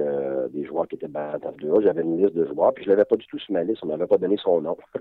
des 0.51 0.65
joueurs 0.65 0.87
qui 0.87 0.95
étaient 0.95 1.07
Bantam 1.07 1.55
2 1.59 1.81
J'avais 1.81 2.01
une 2.01 2.21
liste 2.21 2.35
de 2.35 2.45
joueurs, 2.45 2.73
puis 2.73 2.83
je 2.83 2.89
l'avais 2.89 3.05
pas 3.05 3.15
du 3.15 3.25
tout 3.27 3.39
sur 3.39 3.53
ma 3.53 3.63
liste, 3.63 3.83
on 3.83 3.87
m'avait 3.87 4.07
pas 4.07 4.17
donné 4.17 4.37
son 4.37 4.61
nom. 4.61 4.77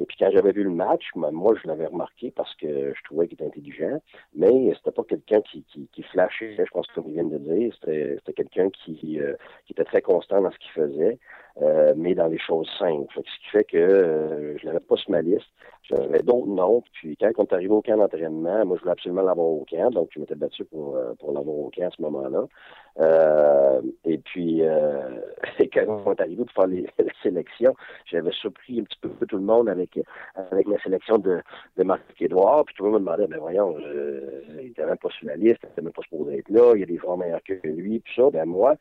Et 0.00 0.06
puis 0.06 0.16
quand 0.18 0.30
j'avais 0.32 0.52
vu 0.52 0.64
le 0.64 0.70
match, 0.70 1.04
moi 1.14 1.54
je 1.60 1.68
l'avais 1.68 1.86
remarqué 1.86 2.30
parce 2.30 2.54
que 2.56 2.92
je 2.94 3.02
trouvais 3.04 3.26
qu'il 3.26 3.34
était 3.34 3.46
intelligent, 3.46 4.00
mais 4.34 4.72
c'était 4.76 4.90
pas 4.90 5.04
quelqu'un 5.04 5.40
qui, 5.42 5.64
qui, 5.64 5.88
qui, 5.92 6.02
flashait, 6.02 6.56
je 6.56 6.70
pense 6.70 6.86
comme 6.88 7.04
ils 7.08 7.14
viennent 7.14 7.30
de 7.30 7.38
dire. 7.38 7.74
C'était, 7.74 8.32
quelqu'un 8.34 8.70
qui, 8.70 9.20
euh, 9.20 9.34
qui 9.66 9.72
était 9.72 9.84
très 9.84 10.02
constant 10.02 10.40
dans 10.40 10.50
ce 10.50 10.58
qu'il 10.58 10.72
faisait, 10.72 11.18
euh, 11.60 11.92
mais 11.96 12.14
dans 12.14 12.28
les 12.28 12.38
choses 12.38 12.68
simples. 12.78 13.12
ce 13.14 13.20
qui 13.20 13.50
fait 13.50 13.64
que 13.64 13.76
euh, 13.76 14.56
je 14.58 14.66
l'avais 14.66 14.80
pas 14.80 14.96
sur 14.96 15.10
ma 15.10 15.22
liste. 15.22 15.48
J'avais 15.82 16.22
d'autres 16.22 16.46
noms. 16.46 16.82
Puis 16.92 17.16
quand 17.16 17.30
on 17.36 17.44
est 17.44 17.52
arrivé 17.52 17.72
au 17.72 17.82
camp 17.82 17.96
d'entraînement, 17.96 18.64
moi 18.64 18.76
je 18.76 18.82
voulais 18.82 18.92
absolument 18.92 19.22
l'avoir 19.22 19.48
au 19.48 19.66
camp, 19.68 19.90
donc 19.90 20.10
je 20.14 20.20
m'étais 20.20 20.36
battu 20.36 20.64
pour, 20.64 20.96
pour 21.18 21.32
l'avoir 21.32 21.56
au 21.56 21.70
camp 21.74 21.88
à 21.88 21.90
ce 21.90 22.02
moment-là. 22.02 23.80
et 24.04 24.18
puis 24.18 24.62
quand 25.74 26.02
on 26.06 26.12
est 26.12 26.20
arrivé 26.20 26.44
pour 26.44 26.52
faire 26.52 26.66
les, 26.68 26.82
la 26.98 27.12
sélection, 27.22 27.74
j'avais 28.06 28.30
surpris 28.32 28.80
un 28.80 28.84
petit 28.84 28.98
peu 29.00 29.26
tout 29.26 29.36
le 29.36 29.42
monde 29.42 29.68
avec 29.68 29.98
avec 30.36 30.68
la 30.68 30.78
sélection 30.80 31.18
de, 31.18 31.42
de 31.76 31.82
Marc-Édouard. 31.84 32.64
Puis 32.64 32.74
tout 32.74 32.84
le 32.84 32.90
monde 32.90 33.02
me 33.02 33.06
demandait, 33.06 33.26
ben 33.26 33.40
voyons, 33.40 33.76
euh, 33.78 34.42
il 34.60 34.68
était 34.68 34.86
même 34.86 34.98
pas 34.98 35.08
sur 35.10 35.26
la 35.26 35.36
liste, 35.36 35.60
il 35.62 35.68
était 35.68 35.82
même 35.82 35.92
pas 35.92 36.02
supposé 36.02 36.38
être 36.38 36.50
là, 36.50 36.72
il 36.74 36.80
y 36.80 36.82
a 36.82 36.86
des 36.86 36.98
joueurs 36.98 37.16
meilleurs 37.16 37.42
que 37.42 37.54
lui, 37.64 38.00
puis 38.00 38.14
ça, 38.14 38.30
ben 38.30 38.46
moi, 38.46 38.76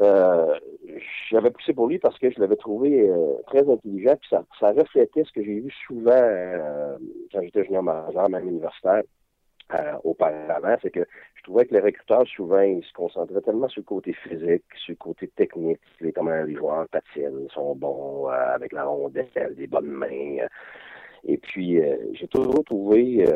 euh, 0.00 0.58
j'avais 1.30 1.50
poussé 1.50 1.72
pour 1.72 1.86
lui 1.86 1.98
parce 1.98 2.18
que 2.18 2.30
je 2.30 2.40
l'avais 2.40 2.56
trouvé 2.56 3.08
euh, 3.08 3.34
très 3.46 3.68
intelligent, 3.70 4.16
puis 4.16 4.28
ça, 4.28 4.44
ça 4.58 4.72
reflétait 4.72 5.24
ce 5.24 5.32
que 5.32 5.42
j'ai 5.42 5.60
vu 5.60 5.70
souvent 5.86 6.10
euh, 6.12 6.96
quand 7.32 7.42
j'étais 7.42 7.64
junior 7.64 7.82
majeur, 7.82 8.28
même 8.28 8.48
universitaire. 8.48 9.02
Euh, 9.72 9.94
auparavant, 10.04 10.76
c'est 10.82 10.90
que 10.90 11.06
je 11.36 11.42
trouvais 11.42 11.64
que 11.64 11.72
les 11.72 11.80
recruteurs, 11.80 12.26
souvent, 12.26 12.60
ils 12.60 12.84
se 12.84 12.92
concentraient 12.92 13.40
tellement 13.40 13.68
sur 13.68 13.80
le 13.80 13.86
côté 13.86 14.12
physique, 14.12 14.64
sur 14.76 14.92
le 14.92 14.96
côté 14.96 15.28
technique, 15.28 15.80
les, 16.00 16.12
comment 16.12 16.42
les 16.42 16.54
joueurs 16.54 16.86
patinent, 16.88 17.48
sont 17.48 17.74
bons, 17.74 18.28
euh, 18.28 18.54
avec 18.54 18.72
la 18.72 18.84
rondelle, 18.84 19.54
des 19.56 19.66
bonnes 19.66 19.90
mains. 19.90 20.42
Euh. 20.42 20.48
et 21.24 21.38
puis, 21.38 21.80
j'ai 22.12 22.28
toujours 22.28 22.62
trouvé, 22.64 23.26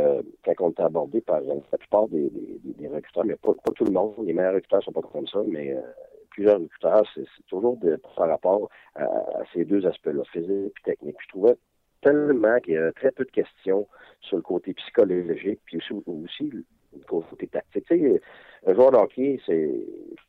quand 0.45 0.53
on 0.61 0.71
était 0.71 0.83
abordé 0.83 1.23
par 1.23 1.41
la 1.41 1.79
plupart 1.79 2.09
des, 2.09 2.31
des, 2.63 2.89
recruteurs, 2.89 3.25
mais 3.25 3.37
pas, 3.37 3.55
tout 3.75 3.85
le 3.87 3.93
monde, 3.93 4.15
les 4.23 4.35
meilleurs 4.35 4.55
recruteurs 4.55 4.83
sont 4.83 4.93
pas 4.93 5.01
comme 5.01 5.27
ça, 5.27 5.41
mais 5.47 5.75
plusieurs 6.39 6.61
c'est 7.15 7.47
toujours 7.49 7.77
de, 7.79 8.01
par 8.17 8.29
rapport 8.29 8.69
à, 8.95 9.03
à 9.03 9.43
ces 9.53 9.65
deux 9.65 9.85
aspects-là, 9.87 10.23
physique 10.33 10.73
et 10.79 10.85
technique. 10.85 11.17
Je 11.21 11.29
trouvais 11.29 11.57
tellement 12.01 12.61
qu'il 12.61 12.75
y 12.75 12.79
a 12.79 12.93
très 12.93 13.11
peu 13.11 13.25
de 13.25 13.31
questions 13.31 13.89
sur 14.21 14.37
le 14.37 14.43
côté 14.43 14.73
psychologique, 14.75 15.61
puis 15.65 15.79
aussi, 16.07 16.51
le 16.51 16.65
côté 17.09 17.49
tactique. 17.49 17.87
Tu 17.87 17.99
sais, 17.99 18.21
un 18.67 18.75
joueur 18.75 18.93
de 18.93 18.99
hockey, 18.99 19.41
c'est 19.47 19.85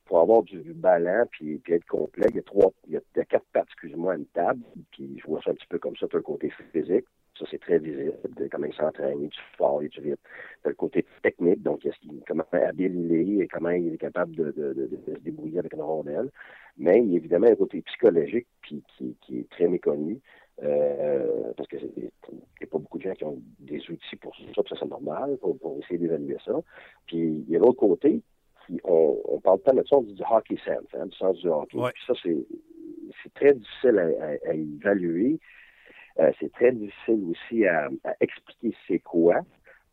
pour 0.06 0.20
avoir 0.20 0.42
du, 0.42 0.74
ballon 0.74 1.26
puis, 1.30 1.62
être 1.68 1.86
complet, 1.86 2.26
il 2.30 2.38
y 2.38 2.40
a 2.40 2.44
trois, 2.44 2.72
il 2.88 2.94
y 2.94 2.98
a, 2.98 3.26
quatre 3.26 3.46
pattes, 3.54 3.68
excuse-moi, 3.68 4.16
une 4.16 4.26
table, 4.28 4.62
puis 4.92 5.20
je 5.20 5.28
vois 5.28 5.42
ça 5.44 5.52
un 5.52 5.54
petit 5.54 5.68
peu 5.68 5.78
comme 5.78 5.96
ça, 5.96 6.08
le 6.12 6.22
côté 6.22 6.52
physique. 6.74 7.06
Ça, 7.40 7.46
c'est 7.50 7.60
très 7.60 7.80
visible, 7.80 8.14
comment 8.52 8.68
il 8.68 8.74
s'entraîne, 8.74 9.22
il 9.22 9.26
est 9.28 9.58
fort, 9.58 9.82
il 9.82 9.86
est 9.86 10.00
vite. 10.00 10.20
T'as 10.62 10.70
le 10.70 10.76
côté 10.76 11.06
technique, 11.24 11.62
donc 11.62 11.88
comment 12.28 12.44
habile 12.52 12.96
il 12.96 13.14
est 13.14 13.46
et 13.46 13.48
comment 13.48 13.70
il 13.70 13.94
est 13.94 13.98
capable 13.98 14.36
de, 14.36 14.52
de, 14.52 14.74
de, 14.74 14.88
de, 14.88 15.00
se 15.06 15.20
débrouiller 15.22 15.60
avec 15.60 15.74
une 15.74 15.82
rondelle. 15.82 16.30
Mais 16.78 17.00
il 17.00 17.12
y 17.12 17.14
a 17.14 17.18
évidemment 17.18 17.48
un 17.48 17.56
côté 17.56 17.82
psychologique 17.82 18.48
qui, 18.68 18.84
qui 18.98 19.40
est 19.40 19.50
très 19.50 19.68
méconnu. 19.68 20.20
Euh, 20.64 21.54
parce 21.56 21.70
que 21.70 21.78
il 21.78 22.04
n'y 22.04 22.08
a 22.64 22.68
pas 22.70 22.78
beaucoup 22.78 22.98
de 22.98 23.04
gens 23.04 23.14
qui 23.14 23.24
ont 23.24 23.42
des 23.60 23.80
outils 23.90 24.16
pour 24.18 24.36
ça, 24.36 24.42
puis 24.62 24.70
ça 24.70 24.76
c'est 24.78 24.90
normal, 24.90 25.38
pour, 25.38 25.58
essayer 25.82 26.00
d'évaluer 26.00 26.38
ça. 26.46 26.52
Puis 27.06 27.46
il 27.48 27.50
y 27.50 27.56
a 27.56 27.60
l'autre 27.60 27.80
côté, 27.80 28.22
on, 28.84 29.18
on 29.26 29.40
parle 29.40 29.60
pas 29.60 29.72
de 29.72 29.84
ça, 29.88 29.96
on 29.96 30.02
dit 30.02 30.14
du 30.14 30.24
hockey 30.30 30.58
sense, 30.66 30.86
hein, 30.94 31.06
du 31.06 31.18
sens 31.18 31.38
du 31.38 31.48
hockey. 31.48 31.78
Puis 31.94 32.04
ça, 32.06 32.14
c'est, 32.22 32.38
c'est 33.24 33.34
très 33.34 33.54
difficile 33.54 34.00
à, 34.00 34.54
évaluer. 34.54 35.40
Euh, 36.20 36.32
c'est 36.40 36.52
très 36.52 36.72
difficile 36.72 37.24
aussi 37.30 37.66
à, 37.66 37.90
expliquer 38.20 38.76
c'est 38.88 39.00
quoi. 39.00 39.36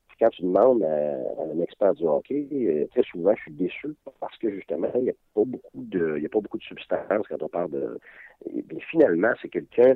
Puis 0.09 0.17
quand 0.21 0.31
tu 0.31 0.43
demandes 0.43 0.83
à, 0.83 1.53
un 1.53 1.61
expert 1.61 1.95
du 1.95 2.05
hockey, 2.05 2.49
euh, 2.53 2.87
très 2.91 3.03
souvent, 3.03 3.35
je 3.37 3.43
suis 3.43 3.53
déçu 3.53 3.95
parce 4.21 4.37
que 4.39 4.51
justement, 4.51 4.91
il 4.95 5.03
n'y 5.03 5.11
a 5.11 5.15
pas 5.35 5.45
beaucoup 5.45 5.71
de, 5.75 6.15
il 6.17 6.23
y 6.23 6.27
a 6.27 6.29
pas 6.29 6.41
beaucoup 6.41 6.59
de 6.59 6.63
substance 6.63 7.27
quand 7.29 7.43
on 7.43 7.49
parle 7.49 7.71
de. 7.71 7.99
Et, 8.55 8.65
finalement, 8.91 9.33
c'est 9.41 9.49
quelqu'un 9.49 9.95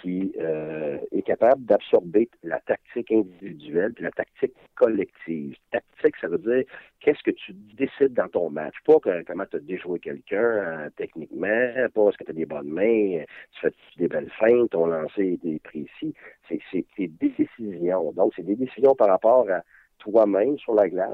qui 0.00 0.32
euh, 0.38 0.98
est 1.12 1.22
capable 1.22 1.64
d'absorber 1.64 2.28
la 2.42 2.58
tactique 2.60 3.12
individuelle 3.12 3.94
et 3.98 4.02
la 4.02 4.10
tactique 4.10 4.54
collective. 4.74 5.56
Tactique, 5.70 6.16
ça 6.20 6.28
veut 6.28 6.38
dire 6.38 6.64
qu'est-ce 7.00 7.22
que 7.22 7.30
tu 7.30 7.52
décides 7.52 8.14
dans 8.14 8.28
ton 8.28 8.50
match? 8.50 8.74
Pas 8.84 8.98
comment 9.26 9.44
tu 9.46 9.56
as 9.56 9.60
déjoué 9.60 9.98
quelqu'un 9.98 10.38
euh, 10.38 10.90
techniquement, 10.96 11.72
pas 11.94 12.08
est-ce 12.08 12.18
que 12.18 12.24
tu 12.24 12.30
as 12.30 12.34
des 12.34 12.46
bonnes 12.46 12.70
mains, 12.70 13.24
tu 13.52 13.60
fais 13.60 13.72
des 13.98 14.08
belles 14.08 14.30
feintes, 14.38 14.70
ton 14.70 14.86
lancer 14.86 15.38
est 15.44 15.62
précis. 15.62 16.14
C'est 16.48 16.86
des 16.98 17.08
décisions. 17.08 18.12
Donc, 18.12 18.32
c'est 18.36 18.42
des 18.42 18.56
décisions 18.56 18.94
par 18.94 19.08
rapport 19.08 19.48
à 19.50 19.62
toi-même 19.98 20.58
sur 20.58 20.74
la 20.74 20.88
glace. 20.88 21.10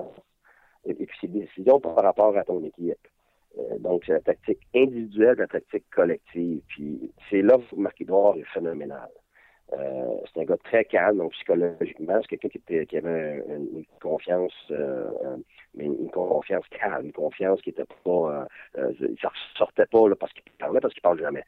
Et, 0.85 0.95
puis, 0.95 1.19
c'est 1.21 1.31
des 1.31 1.41
décisions 1.41 1.81
par 1.81 1.97
rapport 1.97 2.37
à 2.37 2.45
ton 2.45 2.63
équipe. 2.65 2.97
Euh, 3.59 3.79
donc, 3.79 4.03
c'est 4.07 4.13
la 4.13 4.21
tactique 4.21 4.61
individuelle, 4.75 5.37
la 5.39 5.47
tactique 5.47 5.85
collective. 5.91 6.61
Puis 6.69 7.13
c'est 7.31 7.43
là 7.43 7.59
que 7.59 7.77
Marc 7.77 8.01
Edouard 8.01 8.37
est 8.37 8.45
phénoménal. 8.55 9.09
Euh, 9.75 10.17
c'est 10.33 10.41
un 10.41 10.45
gars 10.45 10.57
très 10.65 10.85
calme, 10.85 11.19
donc 11.19 11.33
psychologiquement, 11.33 12.19
c'est 12.23 12.39
quelqu'un 12.39 12.49
qui, 12.49 12.87
qui, 12.87 12.97
avait 12.97 13.45
une, 13.49 13.85
confiance, 14.01 14.55
euh, 14.71 15.37
mais 15.75 15.85
une 15.85 16.11
confiance 16.11 16.65
calme, 16.71 17.07
une 17.07 17.13
confiance 17.13 17.61
qui 17.61 17.71
était 17.71 17.85
pas, 18.03 18.49
euh, 18.77 18.93
ça 19.21 19.29
ressortait 19.29 19.85
pas 19.85 20.09
là, 20.09 20.17
parce 20.17 20.33
qu'il 20.33 20.43
parlait, 20.59 20.81
parce 20.81 20.95
qu'il 20.95 21.03
parle 21.03 21.21
jamais. 21.21 21.45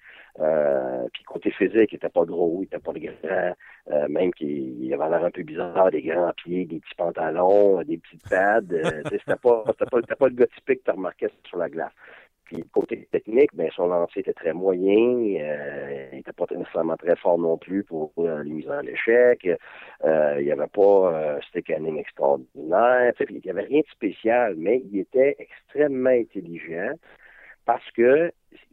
puis 1.15 1.25
côté 1.25 1.51
physique, 1.51 1.93
il 1.93 1.97
était 1.97 2.11
pas 2.11 2.25
gros, 2.27 2.59
il 2.61 2.65
était 2.65 2.79
pas 2.79 2.93
grand, 2.93 3.55
même 4.09 4.35
qu'il 4.35 4.93
avait 4.93 5.09
l'air 5.09 5.25
un 5.25 5.31
peu 5.31 5.43
bizarre, 5.43 5.91
des 5.91 6.03
grands 6.03 6.33
pieds, 6.35 6.67
des 6.67 6.81
petits 6.81 6.95
pantalons, 6.97 7.83
des 7.83 7.97
petites 7.97 8.29
pads. 8.29 8.61
c'était 9.11 9.37
pas, 9.37 9.65
c'était 9.69 9.87
pas, 9.87 10.03
pas 10.03 10.29
le 10.29 10.35
gars 10.35 10.47
typique 10.47 10.81
que 10.81 10.91
tu 10.91 10.97
remarquais 10.97 11.31
sur 11.45 11.57
la 11.57 11.71
glace. 11.71 11.93
Puis 12.51 12.65
côté 12.73 13.07
technique, 13.13 13.55
ben 13.55 13.71
son 13.77 13.87
lancer 13.87 14.21
était 14.21 14.33
très 14.33 14.53
moyen. 14.53 14.91
Euh, 15.41 16.09
il 16.11 16.17
n'était 16.17 16.33
pas 16.33 16.47
nécessairement 16.51 16.97
très 16.97 17.15
fort 17.15 17.39
non 17.39 17.57
plus 17.57 17.85
pour, 17.85 18.13
euh, 18.19 18.43
les 18.43 18.51
mises 18.51 18.69
en 18.69 18.81
échec. 18.81 19.47
Euh, 20.05 20.37
il 20.41 20.47
n'y 20.47 20.51
avait 20.51 20.67
pas 20.67 21.15
euh, 21.15 21.41
stick 21.43 21.71
extraordinaire. 21.71 23.13
Il 23.21 23.41
n'y 23.45 23.51
avait 23.51 23.63
rien 23.63 23.81
de 23.83 23.91
spécial, 23.93 24.57
mais 24.57 24.83
il 24.91 24.99
était 24.99 25.37
extrêmement 25.39 26.11
intelligent 26.11 26.95
parce 27.67 27.89
que 27.93 28.33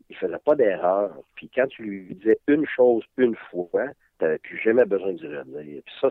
il 0.10 0.16
faisait 0.16 0.40
pas 0.44 0.56
d'erreur. 0.56 1.12
Puis 1.36 1.52
quand 1.54 1.68
tu 1.68 1.84
lui 1.84 2.16
disais 2.16 2.40
une 2.48 2.66
chose 2.66 3.04
une 3.18 3.36
fois, 3.52 3.90
tu 4.18 4.26
n'avais 4.26 4.38
plus 4.40 4.58
jamais 4.60 4.86
besoin 4.86 5.14
de 5.14 5.44
redire. 5.56 5.82
Ça, 6.02 6.10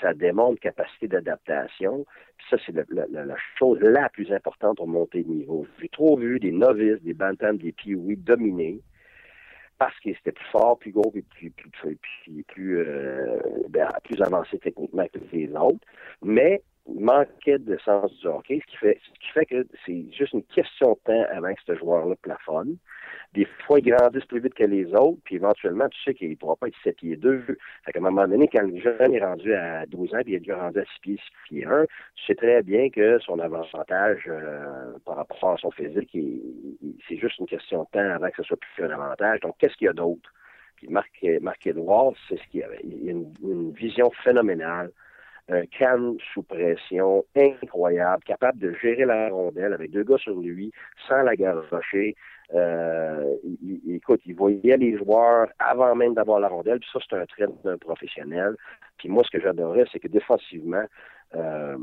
ça 0.00 0.14
démontre 0.14 0.60
capacité 0.60 1.08
d'adaptation. 1.08 2.04
Ça, 2.50 2.56
c'est 2.64 2.74
la, 2.74 3.36
chose 3.58 3.78
la 3.80 4.08
plus 4.08 4.32
importante 4.32 4.76
pour 4.76 4.88
monter 4.88 5.22
de 5.22 5.28
niveau. 5.28 5.66
J'ai 5.80 5.88
trop 5.88 6.16
vu 6.16 6.38
des 6.38 6.52
novices, 6.52 7.02
des 7.02 7.14
bantams, 7.14 7.58
des 7.58 7.72
pioui 7.72 8.16
dominer 8.16 8.80
parce 9.78 9.98
qu'ils 10.00 10.12
étaient 10.12 10.32
plus 10.32 10.46
forts, 10.50 10.78
plus 10.78 10.92
gros, 10.92 11.10
plus, 11.10 11.52
plus, 12.48 12.78
euh, 12.78 13.38
ben, 13.68 13.88
plus 14.04 14.20
avancés 14.22 14.58
techniquement 14.58 15.06
que 15.12 15.18
les 15.32 15.54
autres. 15.54 15.84
Mais 16.22 16.62
manquait 16.88 17.58
de 17.58 17.76
sens 17.84 18.12
du 18.20 18.26
hockey, 18.26 18.60
ce 18.66 18.70
qui 18.70 19.32
fait 19.32 19.46
que 19.46 19.66
c'est 19.84 20.06
juste 20.12 20.32
une 20.32 20.44
question 20.44 20.92
de 20.92 20.98
temps 21.04 21.26
avant 21.30 21.52
que 21.52 21.60
ce 21.66 21.76
joueur-là 21.76 22.14
plafonne. 22.22 22.76
Des 23.36 23.46
fois, 23.66 23.78
ils 23.78 23.90
grandissent 23.90 24.24
plus 24.24 24.40
vite 24.40 24.54
que 24.54 24.64
les 24.64 24.86
autres, 24.94 25.18
puis 25.24 25.34
éventuellement, 25.34 25.86
tu 25.90 26.02
sais 26.02 26.14
qu'il 26.14 26.30
ne 26.30 26.36
pourra 26.36 26.56
pas 26.56 26.68
être 26.68 26.76
7 26.82 26.96
pieds 26.96 27.16
2. 27.16 27.44
Fait 27.84 27.92
qu'à 27.92 27.98
un 27.98 28.02
moment 28.02 28.26
donné, 28.26 28.48
quand 28.48 28.62
le 28.62 28.80
jeune 28.80 29.12
est 29.12 29.22
rendu 29.22 29.52
à 29.52 29.84
12 29.84 30.14
ans, 30.14 30.20
puis 30.24 30.32
il 30.32 30.36
est 30.36 30.38
déjà 30.38 30.56
rendu 30.56 30.78
à 30.78 30.84
6 30.84 31.00
pieds, 31.02 31.18
6 31.18 31.32
pieds 31.46 31.66
1, 31.66 31.84
tu 32.14 32.24
sais 32.24 32.34
très 32.34 32.62
bien 32.62 32.88
que 32.88 33.18
son 33.18 33.38
avantage 33.38 34.22
euh, 34.26 34.92
par 35.04 35.16
rapport 35.16 35.50
à 35.50 35.58
son 35.58 35.70
physique, 35.70 36.16
c'est 37.06 37.18
juste 37.18 37.38
une 37.38 37.46
question 37.46 37.82
de 37.82 37.88
temps 37.92 38.10
avant 38.10 38.30
que 38.30 38.36
ce 38.38 38.42
soit 38.44 38.56
plus 38.56 38.84
un 38.84 38.90
avantage. 38.90 39.40
Donc, 39.40 39.56
qu'est-ce 39.58 39.76
qu'il 39.76 39.84
y 39.84 39.90
a 39.90 39.92
d'autre? 39.92 40.32
Puis 40.76 40.88
Marc, 40.88 41.10
Marc 41.42 41.60
c'est 41.62 42.38
ce 42.38 42.48
qu'il 42.50 42.60
y 42.60 42.62
avait. 42.62 42.80
Il 42.84 43.08
a 43.08 43.12
une 43.12 43.72
vision 43.72 44.10
phénoménale 44.24 44.90
un 45.48 45.64
calme 45.66 46.16
sous 46.32 46.42
pression 46.42 47.24
incroyable, 47.36 48.22
capable 48.24 48.58
de 48.58 48.74
gérer 48.82 49.04
la 49.04 49.28
rondelle 49.28 49.72
avec 49.72 49.90
deux 49.90 50.02
gars 50.02 50.18
sur 50.18 50.38
lui 50.40 50.72
sans 51.08 51.22
la 51.22 51.36
garrocher. 51.36 52.16
Euh, 52.54 53.34
écoute, 53.88 54.20
il 54.24 54.34
voyait 54.34 54.76
les 54.76 54.96
joueurs 54.96 55.48
avant 55.58 55.94
même 55.94 56.14
d'avoir 56.14 56.40
la 56.40 56.48
rondelle, 56.48 56.78
puis 56.78 56.88
ça, 56.92 57.00
c'est 57.08 57.16
un 57.16 57.26
trait 57.26 57.46
d'un 57.64 57.78
professionnel. 57.78 58.54
Puis 58.98 59.08
moi, 59.08 59.24
ce 59.24 59.30
que 59.30 59.42
j'adorais, 59.42 59.84
c'est 59.92 59.98
que 59.98 60.08
défensivement, 60.08 60.84
euh, 61.34 61.76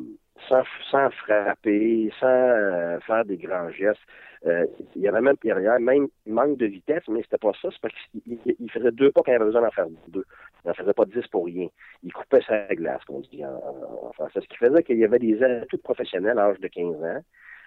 sans, 0.47 0.63
sans 0.89 1.09
frapper, 1.11 2.11
sans 2.19 2.27
euh, 2.27 2.99
faire 3.01 3.23
des 3.25 3.37
grands 3.37 3.69
gestes. 3.69 4.01
Euh, 4.45 4.65
il 4.95 5.01
y 5.01 5.07
avait 5.07 5.21
même 5.21 5.35
il 5.43 5.47
y 5.47 5.51
avait 5.51 5.79
même 5.79 6.07
manque 6.25 6.57
de 6.57 6.65
vitesse, 6.65 7.03
mais 7.07 7.21
c'était 7.21 7.37
pas 7.37 7.53
ça, 7.61 7.69
c'est 7.71 7.79
parce 7.81 7.93
qu'il 8.11 8.71
faisait 8.71 8.91
deux 8.91 9.11
pas 9.11 9.21
quand 9.23 9.31
il 9.31 9.35
avait 9.35 9.45
besoin 9.45 9.61
d'en 9.61 9.71
faire 9.71 9.87
deux. 10.09 10.25
Il 10.63 10.67
n'en 10.67 10.73
faisait 10.73 10.93
pas 10.93 11.05
dix 11.05 11.25
pour 11.27 11.45
rien. 11.45 11.67
Il 12.03 12.11
coupait 12.11 12.41
sa 12.45 12.67
glace, 12.75 13.03
qu'on 13.05 13.21
dit 13.21 13.45
en, 13.45 13.55
en, 13.55 14.11
français. 14.13 14.41
Ce 14.41 14.47
qui 14.47 14.57
faisait 14.57 14.83
qu'il 14.83 14.97
y 14.97 15.05
avait 15.05 15.19
des 15.19 15.41
atouts 15.41 15.77
professionnels 15.77 16.37
à 16.39 16.47
l'âge 16.47 16.59
de 16.59 16.67
15 16.67 16.95
ans, 17.03 17.21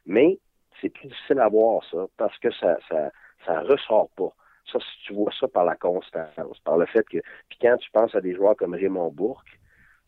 mais 0.05 0.39
c'est 0.81 0.91
plus 0.91 1.09
difficile 1.09 1.41
à 1.41 1.49
voir 1.49 1.83
ça 1.91 2.07
parce 2.17 2.37
que 2.39 2.51
ça 2.53 2.77
ça, 2.89 3.11
ça 3.45 3.61
ressort 3.61 4.11
pas. 4.17 4.33
Ça, 4.71 4.81
si 4.81 5.07
tu 5.07 5.15
vois 5.15 5.33
ça 5.39 5.47
par 5.47 5.65
la 5.65 5.77
constance, 5.77 6.59
par 6.65 6.77
le 6.77 6.87
fait 6.87 7.05
que, 7.05 7.19
puis 7.49 7.59
quand 7.61 7.77
tu 7.77 7.89
penses 7.93 8.15
à 8.17 8.21
des 8.21 8.35
joueurs 8.35 8.57
comme 8.57 8.75
Raymond 8.75 9.13
Bourque, 9.13 9.61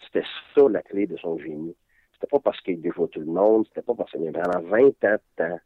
c'était 0.05 0.27
ça 0.55 0.63
la 0.69 0.83
clé 0.83 1.07
de 1.07 1.17
son 1.17 1.39
génie. 1.39 1.77
C'était 2.13 2.27
pas 2.27 2.41
parce 2.41 2.61
qu'il 2.63 2.81
déjouait 2.81 3.07
tout 3.09 3.21
le 3.21 3.27
monde, 3.27 3.67
c'était 3.69 3.83
pas 3.83 3.95
parce 3.95 4.11
qu'il 4.11 4.23
avait 4.23 4.33
pendant 4.33 4.61
20 4.69 4.87
ans 4.87 4.91
de 5.03 5.21
temps 5.37 5.61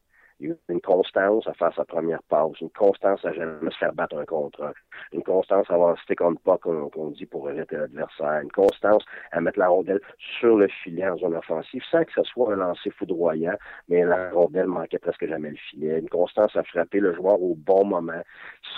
une 0.68 0.80
constance 0.80 1.46
à 1.46 1.54
faire 1.54 1.74
sa 1.74 1.84
première 1.84 2.22
passe, 2.24 2.60
une 2.60 2.70
constance 2.70 3.24
à 3.24 3.32
jamais 3.32 3.70
se 3.70 3.76
faire 3.76 3.92
battre 3.92 4.16
un 4.16 4.24
contrat, 4.24 4.72
une 5.12 5.22
constance 5.22 5.70
à 5.70 5.74
avoir 5.74 5.90
un 5.90 5.96
stick 5.96 6.20
on 6.20 6.34
pas 6.34 6.58
qu'on 6.58 7.10
dit 7.10 7.26
pour 7.26 7.48
arrêter 7.48 7.76
l'adversaire, 7.76 8.40
une 8.42 8.50
constance 8.50 9.04
à 9.32 9.40
mettre 9.40 9.58
la 9.58 9.68
rondelle 9.68 10.00
sur 10.40 10.56
le 10.56 10.68
filet 10.68 11.08
en 11.08 11.16
zone 11.16 11.34
offensive 11.34 11.82
sans 11.90 12.04
que 12.04 12.12
ce 12.12 12.22
soit 12.24 12.52
un 12.52 12.56
lancer 12.56 12.90
foudroyant, 12.90 13.56
mais 13.88 14.04
la 14.04 14.30
rondelle 14.30 14.66
manquait 14.66 14.98
presque 14.98 15.26
jamais 15.26 15.50
le 15.50 15.56
filet, 15.56 15.98
une 15.98 16.08
constance 16.08 16.54
à 16.56 16.62
frapper 16.62 17.00
le 17.00 17.14
joueur 17.14 17.42
au 17.42 17.54
bon 17.54 17.84
moment. 17.84 18.22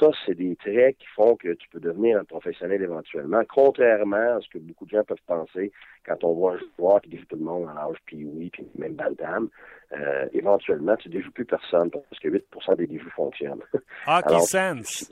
Ça, 0.01 0.11
c'est 0.25 0.35
des 0.35 0.57
traits 0.57 0.97
qui 0.99 1.07
font 1.15 1.37
que 1.37 1.53
tu 1.55 1.69
peux 1.69 1.81
devenir 1.81 2.19
un 2.19 2.25
professionnel 2.25 2.83
éventuellement, 2.83 3.43
contrairement 3.49 4.37
à 4.37 4.41
ce 4.41 4.49
que 4.49 4.59
beaucoup 4.59 4.85
de 4.87 4.91
gens 4.91 5.05
peuvent 5.05 5.19
penser 5.27 5.73
quand 6.07 6.23
on 6.25 6.35
voit 6.35 6.55
un 6.55 6.59
joueur 6.79 7.01
qui 7.01 7.11
déjoue 7.11 7.27
tout 7.27 7.37
le 7.37 7.45
monde 7.45 7.69
en 7.69 7.77
âge 7.77 7.97
puis 8.07 8.25
oui, 8.25 8.51
puis 8.51 8.67
même 8.77 8.95
Bantam, 8.95 9.49
euh, 9.93 10.27
éventuellement, 10.33 10.97
tu 10.97 11.09
ne 11.09 11.15
déjoues 11.15 11.33
plus 11.33 11.45
personne 11.45 11.91
parce 11.91 12.19
que 12.21 12.29
8% 12.29 12.77
des 12.77 12.87
déjoues 12.87 13.11
fonctionnent. 13.11 13.63
Hockey 14.07 14.41
sense. 14.41 15.11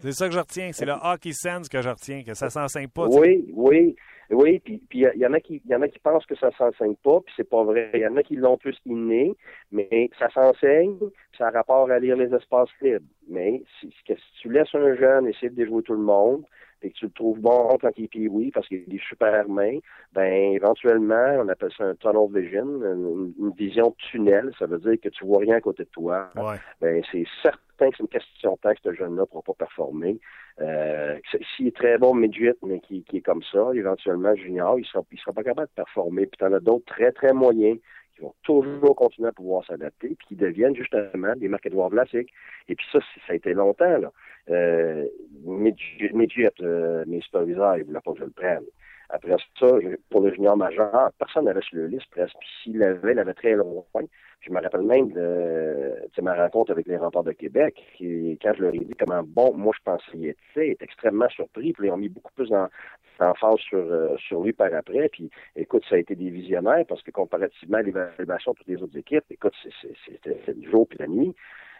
C'est 0.00 0.12
ça 0.12 0.26
que 0.26 0.34
je 0.34 0.38
retiens. 0.38 0.70
C'est 0.72 0.86
le 0.86 0.94
hockey 1.00 1.32
sense 1.32 1.68
que 1.68 1.80
je 1.80 1.88
retiens, 1.88 2.22
que 2.24 2.34
ça 2.34 2.46
ne 2.46 2.50
s'enseigne 2.50 2.88
pas. 2.88 3.06
Oui, 3.06 3.50
oui. 3.54 3.96
Oui, 4.32 4.60
puis 4.60 4.80
il 4.92 5.12
y, 5.16 5.26
en 5.26 5.32
a 5.32 5.40
qui 5.40 5.60
y 5.66 5.74
en 5.74 5.82
a 5.82 5.88
qui 5.88 5.98
pensent 5.98 6.24
que 6.24 6.36
ça 6.36 6.52
s'enseigne 6.56 6.94
pas, 7.02 7.18
puis 7.20 7.34
c'est 7.36 7.48
pas 7.48 7.64
vrai. 7.64 7.90
Il 7.94 8.00
y 8.00 8.06
en 8.06 8.16
a 8.16 8.22
qui 8.22 8.36
l'ont 8.36 8.56
plus 8.56 8.76
inné, 8.86 9.34
mais 9.72 10.08
ça 10.20 10.30
s'enseigne, 10.30 10.96
ça 11.36 11.48
a 11.48 11.50
rapport 11.50 11.90
à 11.90 11.98
lire 11.98 12.16
les 12.16 12.32
espaces 12.32 12.68
libres. 12.80 13.04
Mais 13.28 13.60
si, 13.80 13.92
si, 14.06 14.14
tu 14.40 14.52
laisses 14.52 14.72
un 14.72 14.94
jeune 14.94 15.26
essayer 15.26 15.50
de 15.50 15.56
déjouer 15.56 15.82
tout 15.82 15.94
le 15.94 16.02
monde, 16.02 16.44
et 16.82 16.90
que 16.90 16.96
tu 16.96 17.04
le 17.06 17.10
trouves 17.12 17.40
bon 17.40 17.76
quand 17.80 17.90
il 17.96 18.04
est 18.04 18.28
oui 18.28 18.50
parce 18.50 18.66
qu'il 18.68 18.82
a 18.82 18.90
des 18.90 19.00
super 19.08 19.48
mains, 19.48 19.78
ben 20.12 20.52
éventuellement, 20.52 21.36
on 21.38 21.48
appelle 21.48 21.72
ça 21.76 21.84
un 21.84 21.94
tunnel 21.94 22.28
vision, 22.32 22.64
une, 22.64 23.52
vision 23.56 23.94
tunnel, 24.10 24.50
ça 24.58 24.66
veut 24.66 24.78
dire 24.78 24.96
que 25.02 25.08
tu 25.08 25.24
vois 25.24 25.40
rien 25.40 25.56
à 25.56 25.60
côté 25.60 25.84
de 25.84 25.90
toi. 25.90 26.30
Ben 26.80 27.02
c'est 27.12 27.26
certain 27.42 27.90
que 27.90 27.96
c'est 27.96 28.02
une 28.02 28.08
question 28.08 28.52
de 28.52 28.58
temps 28.58 28.74
que 28.74 28.80
ce 28.84 28.92
jeune-là 28.92 29.22
ne 29.22 29.26
pourra 29.26 29.42
pas 29.42 29.54
performer. 29.54 30.18
Euh, 30.60 31.18
S'il 31.56 31.68
est 31.68 31.76
très 31.76 31.96
bon 31.96 32.14
midget, 32.14 32.54
mais 32.62 32.80
qui, 32.80 33.02
qui 33.04 33.18
est 33.18 33.22
comme 33.22 33.42
ça, 33.50 33.70
éventuellement 33.74 34.34
junior, 34.34 34.78
il 34.78 34.84
sera, 34.84 35.02
il 35.10 35.18
sera 35.18 35.32
pas 35.32 35.42
capable 35.42 35.68
de 35.68 35.74
performer. 35.74 36.26
Puis 36.26 36.38
tu 36.38 36.44
en 36.44 36.52
as 36.52 36.60
d'autres 36.60 36.84
très, 36.84 37.12
très 37.12 37.32
moyens 37.32 37.78
qui 38.20 38.26
vont 38.26 38.34
toujours 38.42 38.94
continuer 38.94 39.28
à 39.28 39.32
pouvoir 39.32 39.64
s'adapter, 39.64 40.08
puis 40.08 40.26
qui 40.28 40.36
deviennent 40.36 40.76
justement 40.76 41.34
des 41.36 41.48
marques 41.48 41.66
Edouard 41.66 41.90
Vlasic. 41.90 42.32
Et 42.68 42.74
puis 42.74 42.86
ça, 42.92 42.98
ça 43.26 43.32
a 43.32 43.34
été 43.34 43.54
longtemps. 43.54 43.98
Là. 43.98 44.12
Euh, 44.50 45.06
midget, 45.44 46.52
euh, 46.60 47.04
mes 47.06 47.20
superviseurs, 47.20 47.76
ils 47.76 47.80
ne 47.80 47.84
voulaient 47.84 48.00
pas 48.00 48.12
que 48.12 48.18
je 48.18 48.24
le 48.24 48.30
prenne. 48.30 48.64
Après 49.12 49.34
ça, 49.58 49.66
pour 50.10 50.20
le 50.20 50.32
junior 50.32 50.56
majeur, 50.56 51.10
personne 51.18 51.44
n'avait 51.44 51.62
sur 51.62 51.78
le 51.78 51.86
liste 51.88 52.08
presque. 52.10 52.36
S'il 52.62 52.78
l'avait, 52.78 53.12
il 53.12 53.18
avait 53.18 53.34
très 53.34 53.54
loin. 53.54 53.82
Je 54.40 54.50
me 54.50 54.60
rappelle 54.60 54.82
même 54.82 55.12
de, 55.12 56.22
ma 56.22 56.34
rencontre 56.34 56.70
avec 56.72 56.86
les 56.86 56.96
remparts 56.96 57.24
de 57.24 57.32
Québec, 57.32 57.74
qui, 57.96 58.38
quand 58.40 58.54
je 58.54 58.62
leur 58.62 58.74
ai 58.74 58.78
dit 58.78 58.94
comment 58.98 59.22
bon, 59.22 59.54
moi 59.54 59.74
je 59.76 59.82
pensais 59.84 60.16
y 60.16 60.28
être, 60.28 60.38
il 60.56 60.72
était 60.72 60.84
extrêmement 60.84 61.28
surpris. 61.28 61.72
Puis 61.72 61.88
ils 61.88 61.90
ont 61.90 61.96
mis 61.96 62.08
beaucoup 62.08 62.32
plus 62.34 62.48
d'emphase 62.48 63.58
sur, 63.58 63.78
euh, 63.78 64.16
sur 64.16 64.42
lui 64.42 64.52
par 64.52 64.72
après. 64.72 65.08
Puis 65.08 65.30
écoute, 65.56 65.84
ça 65.88 65.96
a 65.96 65.98
été 65.98 66.14
des 66.14 66.30
visionnaires 66.30 66.84
parce 66.88 67.02
que 67.02 67.10
comparativement 67.10 67.78
à 67.78 67.82
l'évaluation 67.82 68.52
de 68.52 68.58
toutes 68.58 68.68
les 68.68 68.82
autres 68.82 68.96
équipes, 68.96 69.24
écoute, 69.30 69.54
c'était 70.06 70.54
du 70.54 70.70
jour 70.70 70.86
puis 70.88 70.98
la 70.98 71.08
nuit. 71.08 71.34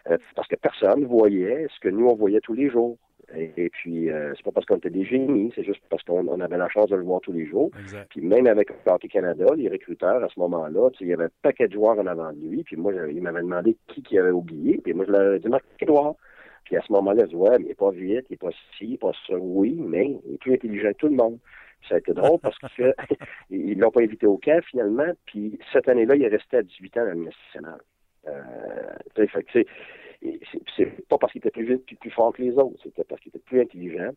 Euh, 0.09 0.19
parce 0.35 0.49
que 0.49 0.57
personne 0.57 1.05
voyait 1.05 1.67
ce 1.75 1.81
que 1.81 1.89
nous, 1.89 2.07
on 2.07 2.15
voyait 2.15 2.41
tous 2.41 2.55
les 2.55 2.71
jours. 2.71 2.97
Et, 3.37 3.71
puis, 3.71 4.11
euh, 4.11 4.33
c'est 4.37 4.45
pas 4.45 4.51
parce 4.51 4.67
qu'on 4.67 4.77
était 4.77 4.91
des 4.91 5.05
génies, 5.05 5.53
c'est 5.55 5.63
juste 5.63 5.83
parce 5.89 6.03
qu'on 6.03 6.41
avait 6.41 6.57
la 6.57 6.69
chance 6.69 6.89
de 6.89 6.97
le 6.97 7.03
voir 7.03 7.21
tous 7.21 7.33
les 7.33 7.47
jours. 7.47 7.71
Puis 8.09 8.21
même 8.21 8.47
avec 8.47 8.71
Hockey 8.87 9.09
Canada, 9.09 9.47
les 9.57 9.69
recruteurs, 9.69 10.23
à 10.23 10.29
ce 10.29 10.39
moment-là, 10.41 10.91
il 11.01 11.09
y 11.09 11.13
avait 11.13 11.25
un 11.25 11.31
paquet 11.43 11.69
de 11.69 11.75
joueurs 11.75 11.99
en 11.99 12.07
avant 12.07 12.33
de 12.33 12.41
lui. 12.41 12.65
Puis 12.65 12.77
moi, 12.77 12.93
il 13.09 13.23
m'avait 13.23 13.43
demandé 13.43 13.77
qui 13.89 14.03
qui 14.03 14.19
avait 14.19 14.31
oublié. 14.31 14.81
Puis 14.83 14.95
moi, 14.95 15.05
je 15.07 15.13
leur 15.13 15.35
ai 15.35 15.39
dit 15.39 15.49
Marc 15.49 15.65
Edouard. 15.81 16.15
Puis 16.65 16.77
à 16.77 16.83
ce 16.83 16.93
moment-là, 16.93 17.25
je 17.25 17.31
dis 17.31 17.37
Ouais, 17.37 17.59
mais 17.59 17.65
il 17.65 17.69
n'est 17.69 17.75
pas 17.75 17.91
vite, 17.91 18.27
il 18.29 18.33
n'est 18.33 18.37
pas 18.37 18.51
ci, 18.51 18.85
il 18.85 18.91
n'est 18.91 18.99
pas 18.99 19.13
ça. 19.27 19.35
Oui, 19.39 19.77
mais 19.79 20.17
il 20.27 20.35
est 20.35 20.39
plus 20.39 20.55
intelligent 20.55 20.89
que 20.89 20.99
tout 20.99 21.09
le 21.09 21.17
monde. 21.17 21.39
ça 21.89 21.97
a 21.97 21.99
été 21.99 22.13
drôle 22.13 22.41
parce 22.41 22.59
que 22.59 22.95
ils 23.51 23.79
l'ont 23.79 23.91
pas 23.91 24.03
invité 24.03 24.27
au 24.27 24.39
camp 24.39 24.61
finalement. 24.65 25.13
Puis 25.27 25.59
cette 25.73 25.89
année-là, 25.89 26.17
il 26.17 26.23
est 26.23 26.29
resté 26.29 26.59
à 26.59 26.63
18 26.63 26.97
ans 26.99 27.05
dans 27.07 27.19
le 27.19 27.25
nationale. 27.25 27.81
Euh, 28.29 29.27
fait 29.27 29.67
c'est 30.77 31.09
pas 31.09 31.19
parce 31.19 31.33
qu'il 31.33 31.41
était 31.41 31.51
plus 31.51 31.67
vite 31.67 31.85
et 31.91 31.95
plus 31.97 32.11
fort 32.11 32.33
que 32.33 32.43
les 32.43 32.53
autres, 32.53 32.79
c'était 32.83 33.05
parce 33.05 33.21
qu'il 33.21 33.31
était 33.31 33.39
plus 33.39 33.61
intelligent. 33.61 34.11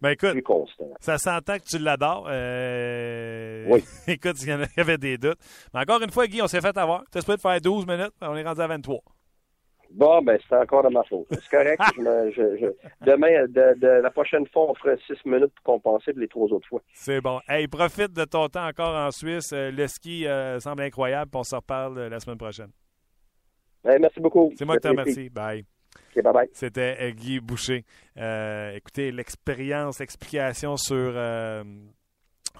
Ben 0.00 0.10
écoute, 0.10 0.32
plus 0.32 0.42
constant. 0.42 0.88
ça 1.00 1.18
s'entend 1.18 1.58
que 1.58 1.64
tu 1.64 1.78
l'adores. 1.78 2.26
Euh... 2.30 3.66
Oui. 3.68 3.84
écoute, 4.08 4.36
il 4.42 4.48
y 4.48 4.80
avait 4.80 4.98
des 4.98 5.18
doutes. 5.18 5.38
Mais 5.74 5.80
encore 5.80 6.00
une 6.00 6.10
fois, 6.10 6.26
Guy, 6.26 6.40
on 6.40 6.46
s'est 6.46 6.62
fait 6.62 6.76
avoir. 6.78 7.04
Tu 7.12 7.18
as 7.18 7.20
de 7.20 7.40
faire 7.40 7.60
12 7.60 7.86
minutes, 7.86 8.14
on 8.22 8.34
est 8.36 8.42
rendu 8.42 8.60
à 8.60 8.66
23. 8.66 9.00
Bon, 9.90 10.22
ben, 10.22 10.38
c'est 10.48 10.56
encore 10.56 10.84
de 10.84 10.88
ma 10.88 11.02
faute. 11.04 11.26
C'est 11.30 11.50
correct. 11.50 11.82
demain, 13.02 13.46
de, 13.46 14.00
la 14.02 14.10
prochaine 14.10 14.46
fois, 14.46 14.70
on 14.70 14.74
fera 14.74 14.96
6 15.06 15.26
minutes 15.26 15.52
pour 15.62 15.74
compenser 15.74 16.12
les 16.16 16.28
trois 16.28 16.46
autres 16.50 16.66
fois. 16.66 16.80
C'est 16.94 17.20
bon. 17.20 17.40
Hey, 17.46 17.68
profite 17.68 18.14
de 18.14 18.24
ton 18.24 18.48
temps 18.48 18.66
encore 18.66 18.96
en 18.96 19.10
Suisse. 19.10 19.52
Euh, 19.52 19.70
le 19.70 19.86
ski 19.86 20.26
euh, 20.26 20.58
semble 20.60 20.82
incroyable. 20.82 21.30
On 21.34 21.44
se 21.44 21.54
reparle 21.54 22.08
la 22.08 22.20
semaine 22.20 22.38
prochaine 22.38 22.70
merci 23.84 24.20
beaucoup. 24.20 24.52
C'est 24.56 24.64
moi 24.64 24.76
qui 24.76 24.82
te 24.82 24.88
remercie. 24.88 25.30
Bye. 25.30 25.64
bye 26.14 26.32
bye. 26.32 26.48
C'était 26.52 26.96
euh, 27.00 27.10
Guy 27.10 27.40
Boucher. 27.40 27.84
Euh, 28.16 28.74
écoutez, 28.74 29.12
l'expérience, 29.12 29.98
l'explication 29.98 30.76
sur, 30.76 30.96
euh, 30.96 31.64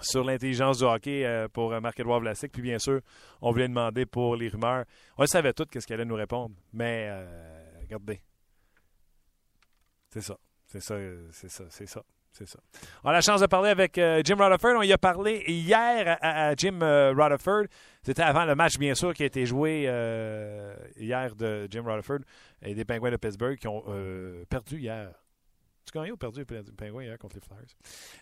sur 0.01 0.25
l'intelligence 0.25 0.79
du 0.79 0.85
hockey 0.85 1.47
pour 1.53 1.71
Marc-Edouard 1.81 2.21
Vlasic. 2.21 2.53
Puis 2.53 2.63
bien 2.63 2.79
sûr, 2.79 3.01
on 3.41 3.53
voulait 3.53 3.69
demander 3.69 4.07
pour 4.07 4.37
les 4.37 4.49
rumeurs. 4.49 4.85
On 5.19 5.27
savait 5.27 5.53
tout 5.53 5.67
qu'est-ce 5.67 5.87
qu'elle 5.87 6.01
allait 6.01 6.09
nous 6.09 6.17
répondre. 6.17 6.55
Mais 6.73 7.11
regardez. 7.83 8.21
C'est 10.11 10.23
ça. 10.23 10.37
C'est 10.67 10.81
ça. 10.81 10.97
C'est 11.31 11.51
ça. 11.51 11.65
C'est 11.71 11.87
ça. 11.87 12.03
On 13.05 13.11
a 13.11 13.13
la 13.13 13.21
chance 13.21 13.41
de 13.41 13.47
parler 13.47 13.71
avec 13.71 13.99
euh, 13.99 14.23
Jim 14.25 14.37
Rutherford. 14.39 14.77
On 14.79 14.83
y 14.83 14.93
a 14.93 14.99
parlé 14.99 15.45
hier 15.47 16.19
à, 16.21 16.55
Jim 16.55 16.81
euh, 16.83 17.13
Rutherford. 17.17 17.65
C'était 18.03 18.23
avant 18.23 18.45
le 18.45 18.55
match, 18.55 18.79
bien 18.79 18.95
sûr, 18.95 19.15
qui 19.15 19.23
a 19.23 19.27
été 19.27 19.47
joué 19.47 19.85
euh, 19.87 20.75
hier 20.97 21.35
de 21.37 21.69
Jim 21.71 21.83
Rutherford 21.85 22.21
et 22.63 22.75
des 22.75 22.85
Penguins 22.85 23.11
de 23.11 23.17
Pittsburgh 23.17 23.57
qui 23.57 23.69
ont 23.69 23.85
perdu 24.49 24.79
hier. 24.79 25.13
Tu 25.85 25.99
gagné 25.99 26.13
ou 26.13 26.17
perdu 26.17 26.45
les 26.49 26.63
Penguins 26.63 27.03
hier 27.03 27.19
contre 27.19 27.37
les 27.37 27.41
Flyers? 27.41 27.75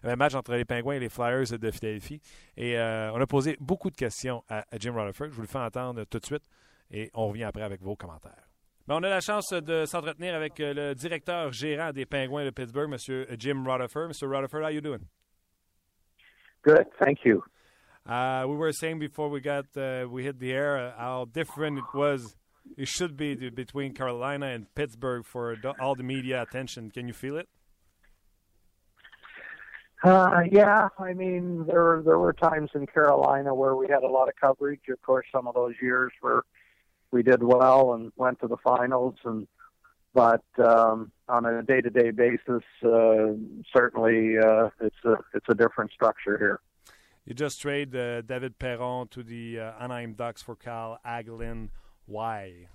Un 0.02 0.16
match 0.16 0.34
entre 0.34 0.54
les 0.54 0.64
Penguins 0.64 0.92
et 0.92 1.00
les 1.00 1.10
Flyers 1.10 1.58
de 1.58 1.70
Philadelphie. 1.70 2.20
Et 2.56 2.76
on 2.78 3.20
a 3.20 3.26
posé 3.26 3.56
beaucoup 3.60 3.90
de 3.90 3.96
questions 3.96 4.42
à, 4.48 4.60
à 4.70 4.78
Jim 4.78 4.92
Rutherford. 4.94 5.28
Je 5.30 5.34
vous 5.34 5.42
le 5.42 5.48
fais 5.48 5.58
entendre 5.58 6.04
tout 6.04 6.18
de 6.18 6.26
suite 6.26 6.44
et 6.90 7.10
on 7.14 7.28
revient 7.28 7.44
après 7.44 7.62
avec 7.62 7.82
vos 7.82 7.96
commentaires. 7.96 8.49
Ben, 8.90 8.96
on 8.96 9.04
a 9.04 9.08
la 9.08 9.20
chance 9.20 9.52
de 9.52 9.84
s'entretenir 9.84 10.34
avec 10.34 10.58
euh, 10.58 10.74
le 10.74 10.94
directeur 10.96 11.52
gérant 11.52 11.92
des 11.92 12.06
Pingouins 12.06 12.44
de 12.44 12.50
Pittsburgh, 12.50 12.92
M. 12.92 12.98
Jim 13.38 13.64
Rutherford. 13.64 14.08
Mr. 14.08 14.28
Rutherford, 14.28 14.62
how 14.62 14.66
are 14.66 14.72
you 14.72 14.80
doing? 14.80 15.06
Good, 16.64 16.86
thank 16.98 17.24
you. 17.24 17.40
Uh, 18.04 18.46
we 18.48 18.56
were 18.56 18.72
saying 18.72 18.98
before 18.98 19.28
we 19.28 19.40
got 19.40 19.66
uh, 19.76 20.06
we 20.10 20.24
hit 20.24 20.40
the 20.40 20.50
air 20.50 20.76
uh, 20.76 20.92
how 20.98 21.26
different 21.32 21.78
it 21.78 21.84
was. 21.94 22.34
It 22.76 22.88
should 22.88 23.16
be 23.16 23.36
between 23.50 23.94
Carolina 23.94 24.46
and 24.46 24.66
Pittsburgh 24.74 25.24
for 25.24 25.56
all 25.78 25.94
the 25.94 26.02
media 26.02 26.42
attention. 26.42 26.90
Can 26.90 27.06
you 27.06 27.14
feel 27.14 27.36
it? 27.36 27.48
Uh, 30.02 30.40
yeah, 30.50 30.88
I 30.98 31.12
mean 31.12 31.64
there 31.64 32.02
there 32.04 32.18
were 32.18 32.32
times 32.32 32.70
in 32.74 32.88
Carolina 32.88 33.54
where 33.54 33.76
we 33.76 33.86
had 33.86 34.02
a 34.02 34.08
lot 34.10 34.28
of 34.28 34.34
coverage. 34.34 34.80
Of 34.90 35.00
course, 35.02 35.26
some 35.30 35.46
of 35.46 35.54
those 35.54 35.74
years 35.80 36.10
were 36.20 36.44
we 37.10 37.22
did 37.22 37.42
well 37.42 37.94
and 37.94 38.12
went 38.16 38.40
to 38.40 38.46
the 38.46 38.56
finals 38.58 39.14
and 39.24 39.46
but 40.12 40.42
um, 40.58 41.12
on 41.28 41.46
a 41.46 41.62
day-to-day 41.62 42.10
basis, 42.10 42.64
uh, 42.84 43.32
certainly 43.72 44.38
uh, 44.38 44.70
it's 44.80 44.96
a 45.04 45.16
it's 45.34 45.46
a 45.48 45.54
different 45.54 45.92
structure 45.92 46.36
here. 46.36 46.60
You 47.24 47.34
just 47.34 47.60
trade 47.60 47.94
uh, 47.94 48.22
David 48.22 48.58
Perron 48.58 49.06
to 49.08 49.22
the 49.22 49.60
uh, 49.60 49.72
Anaheim 49.78 50.14
Ducks 50.14 50.42
for 50.42 50.56
Cal 50.56 50.98
Aglin. 51.06 51.68
Why? 52.06 52.66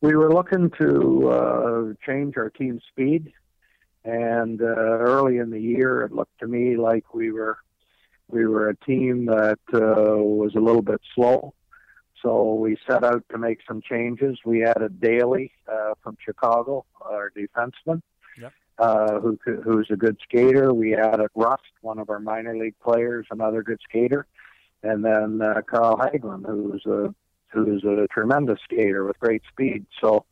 We 0.00 0.16
were 0.16 0.32
looking 0.32 0.70
to 0.80 1.28
uh, 1.28 1.92
change 2.06 2.38
our 2.38 2.48
team 2.48 2.80
speed, 2.88 3.32
and 4.04 4.62
uh, 4.62 4.64
early 4.64 5.38
in 5.38 5.50
the 5.50 5.60
year, 5.60 6.02
it 6.02 6.12
looked 6.12 6.38
to 6.40 6.46
me 6.46 6.76
like 6.76 7.12
we 7.12 7.32
were 7.32 7.58
we 8.28 8.46
were 8.46 8.70
a 8.70 8.76
team 8.76 9.26
that 9.26 9.58
was 9.72 10.54
a 10.54 10.60
little 10.60 10.80
bit 10.80 11.02
slow 11.14 11.52
so 12.24 12.54
we 12.54 12.78
set 12.88 13.04
out 13.04 13.22
to 13.30 13.38
make 13.38 13.58
some 13.68 13.82
changes. 13.82 14.38
We 14.46 14.64
added 14.64 14.98
Daly 14.98 15.52
uh, 15.70 15.92
from 16.02 16.16
Chicago, 16.24 16.86
our 17.02 17.30
defenseman, 17.36 18.00
yep. 18.40 18.52
uh, 18.78 19.20
who 19.20 19.38
who's 19.62 19.88
a 19.90 19.96
good 19.96 20.16
skater. 20.24 20.72
We 20.72 20.96
added 20.96 21.28
Rust, 21.34 21.62
one 21.82 21.98
of 21.98 22.08
our 22.08 22.20
minor 22.20 22.56
league 22.56 22.78
players, 22.82 23.26
another 23.30 23.62
good 23.62 23.78
skater, 23.86 24.26
and 24.82 25.04
then 25.04 25.42
uh, 25.42 25.60
Carl 25.70 25.98
Hagelin, 25.98 26.46
who's 26.46 26.86
a 26.86 27.14
who's 27.48 27.84
a 27.84 28.08
tremendous 28.10 28.58
skater 28.64 29.04
with 29.04 29.20
great 29.20 29.42
speed. 29.52 29.84
So 30.00 30.24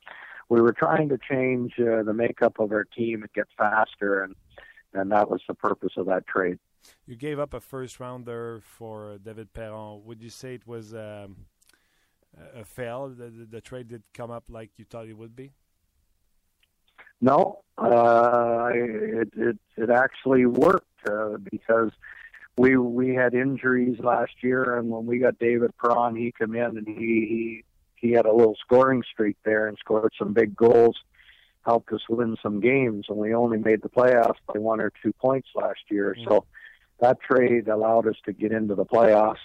we 0.49 0.63
were 0.63 0.73
trying 0.73 1.11
to 1.11 1.19
change 1.19 1.75
uh, 1.79 2.03
the 2.05 2.15
makeup 2.15 2.59
of 2.59 2.73
our 2.73 2.85
team 2.85 3.23
and 3.23 3.33
get 3.35 3.49
faster, 3.59 4.23
and 4.25 4.35
and 4.95 5.13
that 5.13 5.31
was 5.31 5.43
the 5.47 5.55
purpose 5.55 5.93
of 5.99 6.07
that 6.07 6.27
trade. 6.27 6.59
You 7.07 7.17
gave 7.17 7.39
up 7.39 7.53
a 7.53 7.61
first 7.61 8.01
rounder 8.01 8.61
for 8.65 9.19
David 9.23 9.53
Perron. 9.53 10.03
Would 10.05 10.23
you 10.23 10.31
say 10.31 10.55
it 10.55 10.67
was 10.67 10.95
um, 10.95 11.37
a 12.55 12.65
fail? 12.65 13.09
The, 13.09 13.25
the, 13.25 13.47
the, 13.51 13.61
trade 13.61 13.89
did 13.89 14.03
come 14.15 14.31
up 14.31 14.45
like 14.49 14.71
you 14.77 14.85
thought 14.85 15.07
it 15.07 15.17
would 15.17 15.37
be. 15.37 15.53
No, 17.21 17.61
uh, 17.79 18.71
it, 18.75 19.29
it 19.37 19.59
it 19.77 19.91
actually 19.91 20.45
worked 20.45 21.09
uh, 21.09 21.37
because 21.51 21.93
we 22.57 22.77
we 22.77 23.15
had 23.15 23.35
injuries 23.35 23.99
last 24.01 24.33
year, 24.43 24.77
and 24.77 24.91
when 24.91 25.07
we 25.07 25.19
got 25.19 25.39
David 25.39 25.71
Perron, 25.79 26.17
he 26.17 26.33
came 26.37 26.55
in 26.55 26.77
and 26.77 26.87
he 26.87 26.95
he 26.95 27.65
he 27.95 28.13
had 28.13 28.27
a 28.27 28.33
little 28.33 28.57
scoring 28.61 29.05
streak 29.11 29.37
there 29.45 29.69
and 29.69 29.79
scored 29.79 30.13
some 30.19 30.33
big 30.33 30.57
goals, 30.57 30.97
helped 31.65 31.93
us 31.93 32.01
win 32.09 32.37
some 32.43 32.61
games, 32.61 33.07
and 33.09 33.17
we 33.17 33.33
only 33.35 33.59
made 33.59 33.83
the 33.83 33.89
playoffs 33.89 34.41
by 34.53 34.59
one 34.59 34.81
or 34.81 34.93
two 35.03 35.13
points 35.13 35.49
last 35.55 35.81
year. 35.91 36.17
Mm-hmm. 36.19 36.29
So 36.29 36.45
that 37.01 37.21
trade 37.21 37.69
allowed 37.69 38.09
us 38.09 38.17
to 38.25 38.33
get 38.33 38.53
into 38.53 38.75
the 38.75 38.85
playoffs. 38.85 39.37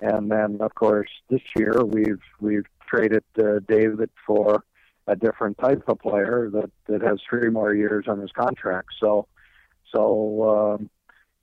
And 0.00 0.30
then, 0.30 0.58
of 0.60 0.74
course, 0.74 1.10
this 1.28 1.42
year 1.56 1.84
we've 1.84 2.22
we've 2.40 2.66
traded 2.88 3.24
uh, 3.38 3.60
David 3.68 4.10
for 4.26 4.64
a 5.06 5.16
different 5.16 5.58
type 5.58 5.82
of 5.88 5.98
player 5.98 6.50
that 6.52 6.70
that 6.86 7.02
has 7.02 7.18
three 7.28 7.50
more 7.50 7.74
years 7.74 8.06
on 8.08 8.20
his 8.20 8.32
contract. 8.32 8.88
So, 8.98 9.26
so 9.94 10.76
um, 10.78 10.90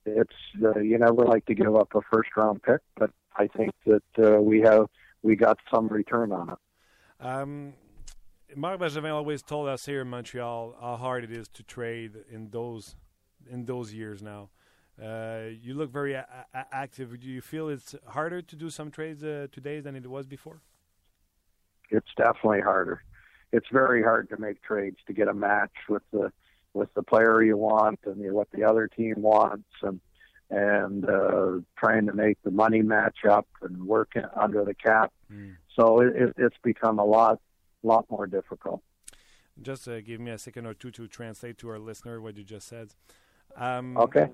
it's 0.05 0.33
uh, 0.63 0.79
you 0.79 0.97
never 0.97 1.25
like 1.25 1.45
to 1.45 1.53
give 1.53 1.75
up 1.75 1.93
a 1.93 2.01
first 2.11 2.29
round 2.35 2.63
pick, 2.63 2.81
but 2.97 3.11
I 3.35 3.47
think 3.47 3.71
that 3.85 4.03
uh, 4.17 4.41
we 4.41 4.61
have 4.61 4.87
we 5.21 5.35
got 5.35 5.59
some 5.71 5.87
return 5.87 6.31
on 6.31 6.49
it. 6.49 7.25
Um, 7.25 7.73
Marc 8.55 8.79
Bergevin 8.79 9.11
always 9.11 9.41
told 9.41 9.67
us 9.67 9.85
here 9.85 10.01
in 10.01 10.07
Montreal 10.07 10.75
how 10.79 10.95
hard 10.95 11.23
it 11.23 11.31
is 11.31 11.47
to 11.49 11.63
trade 11.63 12.13
in 12.31 12.49
those 12.49 12.95
in 13.49 13.65
those 13.65 13.93
years 13.93 14.21
now. 14.21 14.49
Uh, 15.01 15.49
you 15.61 15.73
look 15.75 15.91
very 15.91 16.13
a- 16.13 16.45
a- 16.53 16.65
active. 16.71 17.19
Do 17.19 17.27
you 17.27 17.41
feel 17.41 17.69
it's 17.69 17.95
harder 18.07 18.41
to 18.41 18.55
do 18.55 18.69
some 18.69 18.89
trades 18.89 19.23
uh, 19.23 19.47
today 19.51 19.79
than 19.79 19.95
it 19.95 20.07
was 20.07 20.25
before? 20.25 20.61
It's 21.89 22.07
definitely 22.17 22.61
harder. 22.61 23.03
It's 23.51 23.67
very 23.71 24.03
hard 24.03 24.29
to 24.29 24.37
make 24.39 24.61
trades 24.61 24.97
to 25.07 25.13
get 25.13 25.27
a 25.27 25.33
match 25.33 25.71
with 25.87 26.03
the 26.11 26.31
with 26.73 26.93
the 26.93 27.03
player 27.03 27.41
you 27.41 27.57
want 27.57 27.99
and 28.05 28.31
what 28.33 28.49
the 28.51 28.63
other 28.63 28.87
team 28.87 29.15
wants 29.17 29.69
and 29.81 29.99
and 30.49 31.09
uh, 31.09 31.59
trying 31.77 32.05
to 32.07 32.13
make 32.13 32.37
the 32.43 32.51
money 32.51 32.81
match 32.81 33.19
up 33.29 33.47
and 33.61 33.85
work 33.85 34.13
under 34.35 34.63
the 34.63 34.73
cap. 34.73 35.11
Mm. 35.31 35.55
So 35.75 36.01
it, 36.01 36.33
it's 36.37 36.55
become 36.63 36.99
a 36.99 37.05
lot 37.05 37.39
lot 37.83 38.05
more 38.09 38.27
difficult. 38.27 38.81
Just 39.61 39.87
uh, 39.87 40.01
give 40.01 40.19
me 40.19 40.31
a 40.31 40.37
second 40.37 40.65
or 40.65 40.73
two 40.73 40.91
to 40.91 41.07
translate 41.07 41.57
to 41.59 41.69
our 41.69 41.79
listener 41.79 42.21
what 42.21 42.37
you 42.37 42.43
just 42.43 42.67
said. 42.67 42.89
Um, 43.55 43.97
okay. 43.97 44.29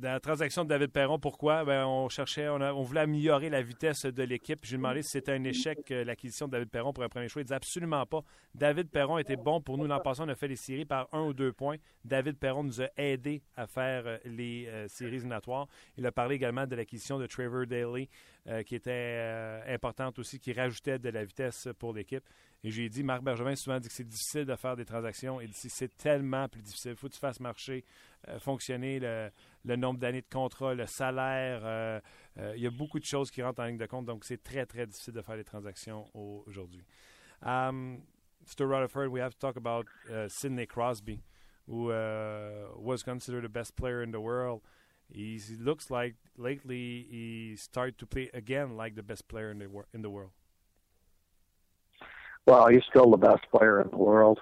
La 0.00 0.20
transaction 0.20 0.64
de 0.64 0.68
David 0.68 0.90
Perron, 0.90 1.18
pourquoi? 1.18 1.64
Ben, 1.64 1.86
on 1.86 2.08
cherchait, 2.08 2.48
on, 2.48 2.82
voulait 2.82 3.02
améliorer 3.02 3.50
la 3.50 3.62
vitesse 3.62 4.06
de 4.06 4.22
l'équipe. 4.22 4.60
J'ai 4.62 4.76
demandé 4.76 5.02
si 5.02 5.10
c'était 5.10 5.32
un 5.32 5.44
échec 5.44 5.90
euh, 5.90 6.04
l'acquisition 6.04 6.46
de 6.46 6.52
David 6.52 6.70
Perron 6.70 6.92
pour 6.92 7.04
un 7.04 7.08
premier 7.08 7.28
choix. 7.28 7.42
Il 7.42 7.44
dit 7.44 7.54
absolument 7.54 8.04
pas. 8.06 8.22
David 8.54 8.90
Perron 8.90 9.18
était 9.18 9.36
bon 9.36 9.60
pour 9.60 9.78
nous. 9.78 9.86
L'an 9.86 10.00
passé, 10.00 10.22
on 10.22 10.28
a 10.28 10.34
fait 10.34 10.48
les 10.48 10.56
séries 10.56 10.84
par 10.84 11.08
un 11.12 11.22
ou 11.22 11.32
deux 11.32 11.52
points. 11.52 11.76
David 12.04 12.38
Perron 12.38 12.64
nous 12.64 12.82
a 12.82 12.88
aidé 12.96 13.42
à 13.56 13.66
faire 13.66 14.06
euh, 14.06 14.18
les 14.24 14.66
euh, 14.66 14.88
séries 14.88 15.16
éliminatoires. 15.16 15.68
Il 15.96 16.06
a 16.06 16.12
parlé 16.12 16.36
également 16.36 16.66
de 16.66 16.74
l'acquisition 16.74 17.18
de 17.18 17.26
Trevor 17.26 17.66
Daly, 17.66 18.08
qui 18.66 18.74
était 18.74 19.62
importante 19.68 20.18
aussi, 20.18 20.38
qui 20.38 20.52
rajoutait 20.52 20.98
de 20.98 21.08
la 21.08 21.24
vitesse 21.24 21.68
pour 21.78 21.94
l'équipe. 21.94 22.24
Et 22.64 22.70
j'ai 22.70 22.88
dit, 22.88 23.02
Marc 23.02 23.22
Bergevin 23.22 23.54
souvent 23.56 23.78
dit 23.78 23.88
que 23.88 23.94
c'est 23.94 24.08
difficile 24.08 24.46
de 24.46 24.56
faire 24.56 24.74
des 24.74 24.86
transactions. 24.86 25.38
Il 25.38 25.50
dit, 25.50 25.68
c'est 25.68 25.94
tellement 25.98 26.48
plus 26.48 26.62
difficile. 26.62 26.92
Il 26.92 26.96
faut 26.96 27.08
que 27.08 27.12
tu 27.12 27.18
fasses 27.18 27.38
marcher, 27.38 27.84
fonctionner 28.38 28.98
le 29.00 29.30
le 29.64 29.76
nombre 29.76 29.98
d'années 29.98 30.20
de 30.20 30.28
contrat, 30.28 30.74
le 30.74 30.86
salaire. 30.86 31.62
Euh, 31.64 32.00
euh, 32.38 32.52
il 32.56 32.62
y 32.62 32.66
a 32.66 32.70
beaucoup 32.70 32.98
de 32.98 33.04
choses 33.04 33.30
qui 33.30 33.42
rentrent 33.42 33.62
en 33.62 33.66
ligne 33.66 33.78
de 33.78 33.86
compte, 33.86 34.06
donc 34.06 34.24
c'est 34.24 34.42
très, 34.42 34.66
très 34.66 34.86
difficile 34.86 35.14
de 35.14 35.22
faire 35.22 35.36
des 35.36 35.44
transactions 35.44 36.06
aujourd'hui. 36.14 36.84
Um, 37.42 38.02
Mr. 38.42 38.66
Rutherford, 38.66 39.08
we 39.08 39.20
have 39.20 39.32
to 39.32 39.38
talk 39.38 39.56
about 39.56 39.86
uh, 40.10 40.28
Sidney 40.28 40.66
Crosby, 40.66 41.22
who 41.66 41.90
uh, 41.90 42.68
was 42.76 43.02
considered 43.02 43.42
the 43.42 43.48
best 43.48 43.74
player 43.74 44.02
in 44.02 44.10
the 44.10 44.20
world. 44.20 44.60
he 45.10 45.38
looks 45.60 45.90
like 45.90 46.16
lately 46.36 47.06
he 47.10 47.56
started 47.56 47.98
to 47.98 48.06
play 48.06 48.30
again 48.32 48.76
like 48.76 48.96
the 48.96 49.02
best 49.02 49.28
player 49.28 49.50
in 49.50 49.58
the, 49.58 49.68
in 49.92 50.02
the 50.02 50.10
world. 50.10 50.32
Well, 52.46 52.68
he's 52.68 52.82
still 52.88 53.10
the 53.10 53.16
best 53.16 53.44
player 53.50 53.80
in 53.80 53.88
the 53.90 53.96
world. 53.96 54.40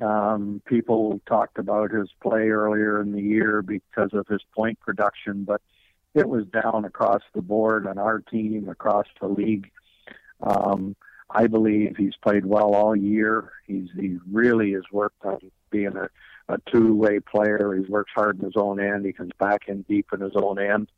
Um, 0.00 0.60
people 0.66 1.20
talked 1.26 1.58
about 1.58 1.92
his 1.92 2.08
play 2.20 2.48
earlier 2.48 3.00
in 3.00 3.12
the 3.12 3.22
year 3.22 3.62
because 3.62 4.10
of 4.12 4.26
his 4.26 4.42
point 4.54 4.80
production, 4.80 5.44
but 5.44 5.62
it 6.14 6.28
was 6.28 6.46
down 6.46 6.84
across 6.84 7.22
the 7.34 7.42
board 7.42 7.86
on 7.86 7.98
our 7.98 8.20
team, 8.20 8.68
across 8.68 9.06
the 9.20 9.28
league. 9.28 9.70
Um, 10.40 10.96
I 11.30 11.46
believe 11.46 11.96
he's 11.96 12.16
played 12.22 12.44
well 12.44 12.74
all 12.74 12.94
year. 12.94 13.52
He's 13.66 13.88
he 13.98 14.18
really 14.30 14.72
has 14.72 14.84
worked 14.92 15.24
on 15.24 15.38
being 15.70 15.96
a, 15.96 16.08
a 16.48 16.58
two-way 16.70 17.20
player. 17.20 17.74
He 17.74 17.90
works 17.90 18.12
hard 18.14 18.38
in 18.38 18.44
his 18.44 18.56
own 18.56 18.80
end. 18.80 19.06
He 19.06 19.12
comes 19.12 19.32
back 19.38 19.68
in 19.68 19.82
deep 19.82 20.06
in 20.12 20.20
his 20.20 20.34
own 20.36 20.58
end, 20.58 20.90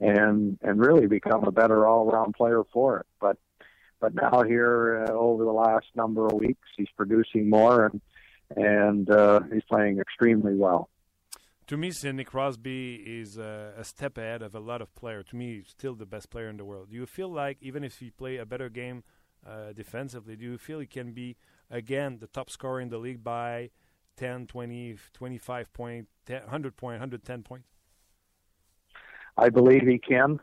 and 0.00 0.58
and 0.62 0.80
really 0.80 1.06
become 1.06 1.44
a 1.44 1.52
better 1.52 1.86
all-around 1.86 2.34
player 2.34 2.62
for 2.72 3.00
it. 3.00 3.06
But 3.20 3.38
but 4.00 4.14
now 4.14 4.42
here 4.42 5.06
uh, 5.08 5.12
over 5.12 5.44
the 5.44 5.52
last 5.52 5.86
number 5.94 6.26
of 6.26 6.34
weeks, 6.34 6.68
he's 6.76 6.88
producing 6.96 7.50
more 7.50 7.86
and 7.86 8.00
and 8.56 9.10
uh, 9.10 9.40
he's 9.52 9.64
playing 9.64 9.98
extremely 9.98 10.54
well. 10.54 10.88
To 11.68 11.78
me, 11.78 11.92
Sidney 11.92 12.24
Crosby 12.24 12.96
is 12.96 13.38
uh, 13.38 13.72
a 13.76 13.84
step 13.84 14.18
ahead 14.18 14.42
of 14.42 14.54
a 14.54 14.60
lot 14.60 14.82
of 14.82 14.94
players. 14.94 15.24
To 15.30 15.36
me, 15.36 15.56
he's 15.56 15.68
still 15.68 15.94
the 15.94 16.04
best 16.04 16.28
player 16.28 16.48
in 16.48 16.58
the 16.58 16.64
world. 16.64 16.90
Do 16.90 16.96
you 16.96 17.06
feel 17.06 17.28
like 17.28 17.56
even 17.62 17.82
if 17.82 17.98
he 17.98 18.10
play 18.10 18.36
a 18.36 18.44
better 18.44 18.68
game 18.68 19.02
uh, 19.46 19.72
defensively, 19.72 20.36
do 20.36 20.44
you 20.44 20.58
feel 20.58 20.78
he 20.78 20.86
can 20.86 21.12
be 21.12 21.36
again 21.70 22.18
the 22.20 22.26
top 22.26 22.50
scorer 22.50 22.80
in 22.80 22.90
the 22.90 22.98
league 22.98 23.24
by 23.24 23.70
10, 24.18 24.46
20, 24.46 24.96
25 25.14 25.72
point, 25.72 26.08
10, 26.26 26.42
100 26.42 26.76
point, 26.76 26.94
110 26.94 27.42
points? 27.42 27.68
I 29.38 29.48
believe 29.48 29.86
he 29.86 29.98
can. 29.98 30.40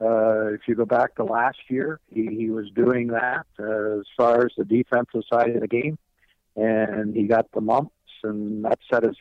Uh, 0.00 0.52
if 0.52 0.60
you 0.68 0.74
go 0.74 0.84
back 0.84 1.14
to 1.16 1.24
last 1.24 1.58
year, 1.68 1.98
he, 2.08 2.26
he 2.26 2.50
was 2.50 2.70
doing 2.74 3.08
that 3.08 3.46
uh, 3.58 4.00
as 4.00 4.06
far 4.16 4.44
as 4.44 4.52
the 4.56 4.64
defensive 4.64 5.22
side 5.32 5.50
of 5.56 5.60
the 5.60 5.66
game 5.66 5.98
and 6.58 7.14
he 7.14 7.24
got 7.24 7.50
the 7.52 7.60
mumps, 7.60 7.94
and 8.22 8.64
that 8.64 8.78
set 8.90 9.04
his 9.04 9.16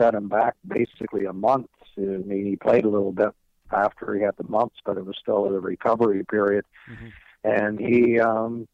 set 0.00 0.14
him 0.14 0.28
back 0.28 0.54
basically 0.66 1.26
a 1.26 1.32
month. 1.32 1.68
I 1.96 2.00
mean, 2.00 2.46
he 2.46 2.56
played 2.56 2.84
a 2.84 2.88
little 2.88 3.12
bit 3.12 3.30
after 3.70 4.14
he 4.14 4.22
had 4.22 4.36
the 4.36 4.48
mumps, 4.48 4.76
but 4.84 4.96
it 4.96 5.04
was 5.04 5.16
still 5.20 5.46
a 5.46 5.60
recovery 5.60 6.24
period, 6.24 6.64
mm-hmm. 6.90 7.08
and 7.44 7.78
he 7.78 8.18
um, 8.18 8.66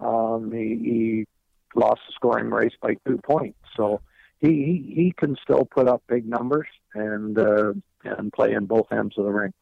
um, 0.00 0.50
he, 0.52 0.78
he 0.82 1.26
lost 1.74 2.00
the 2.06 2.12
scoring 2.14 2.50
race 2.50 2.74
by 2.80 2.96
two 3.06 3.18
points. 3.18 3.58
So 3.76 4.00
he 4.40 4.48
he, 4.48 4.94
he 4.94 5.14
can 5.16 5.36
still 5.42 5.64
put 5.64 5.88
up 5.88 6.02
big 6.08 6.26
numbers 6.26 6.68
and 6.94 7.38
uh, 7.38 7.72
and 8.04 8.32
play 8.32 8.52
in 8.52 8.66
both 8.66 8.90
ends 8.92 9.18
of 9.18 9.24
the 9.24 9.32
rink. 9.32 9.54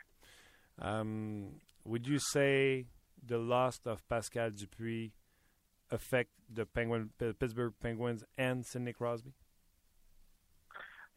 Um, 0.80 1.47
would 1.85 2.07
you 2.07 2.18
say 2.18 2.87
the 3.24 3.39
loss 3.39 3.80
of 3.87 4.07
Pascal 4.09 4.51
Dupuis 4.51 5.11
affect 5.93 6.30
the 6.53 6.66
Penguin, 6.66 7.11
Pittsburgh 7.18 7.74
Penguins 7.80 8.24
and 8.36 8.66
Sidney 8.66 8.93
Crosby? 8.93 9.32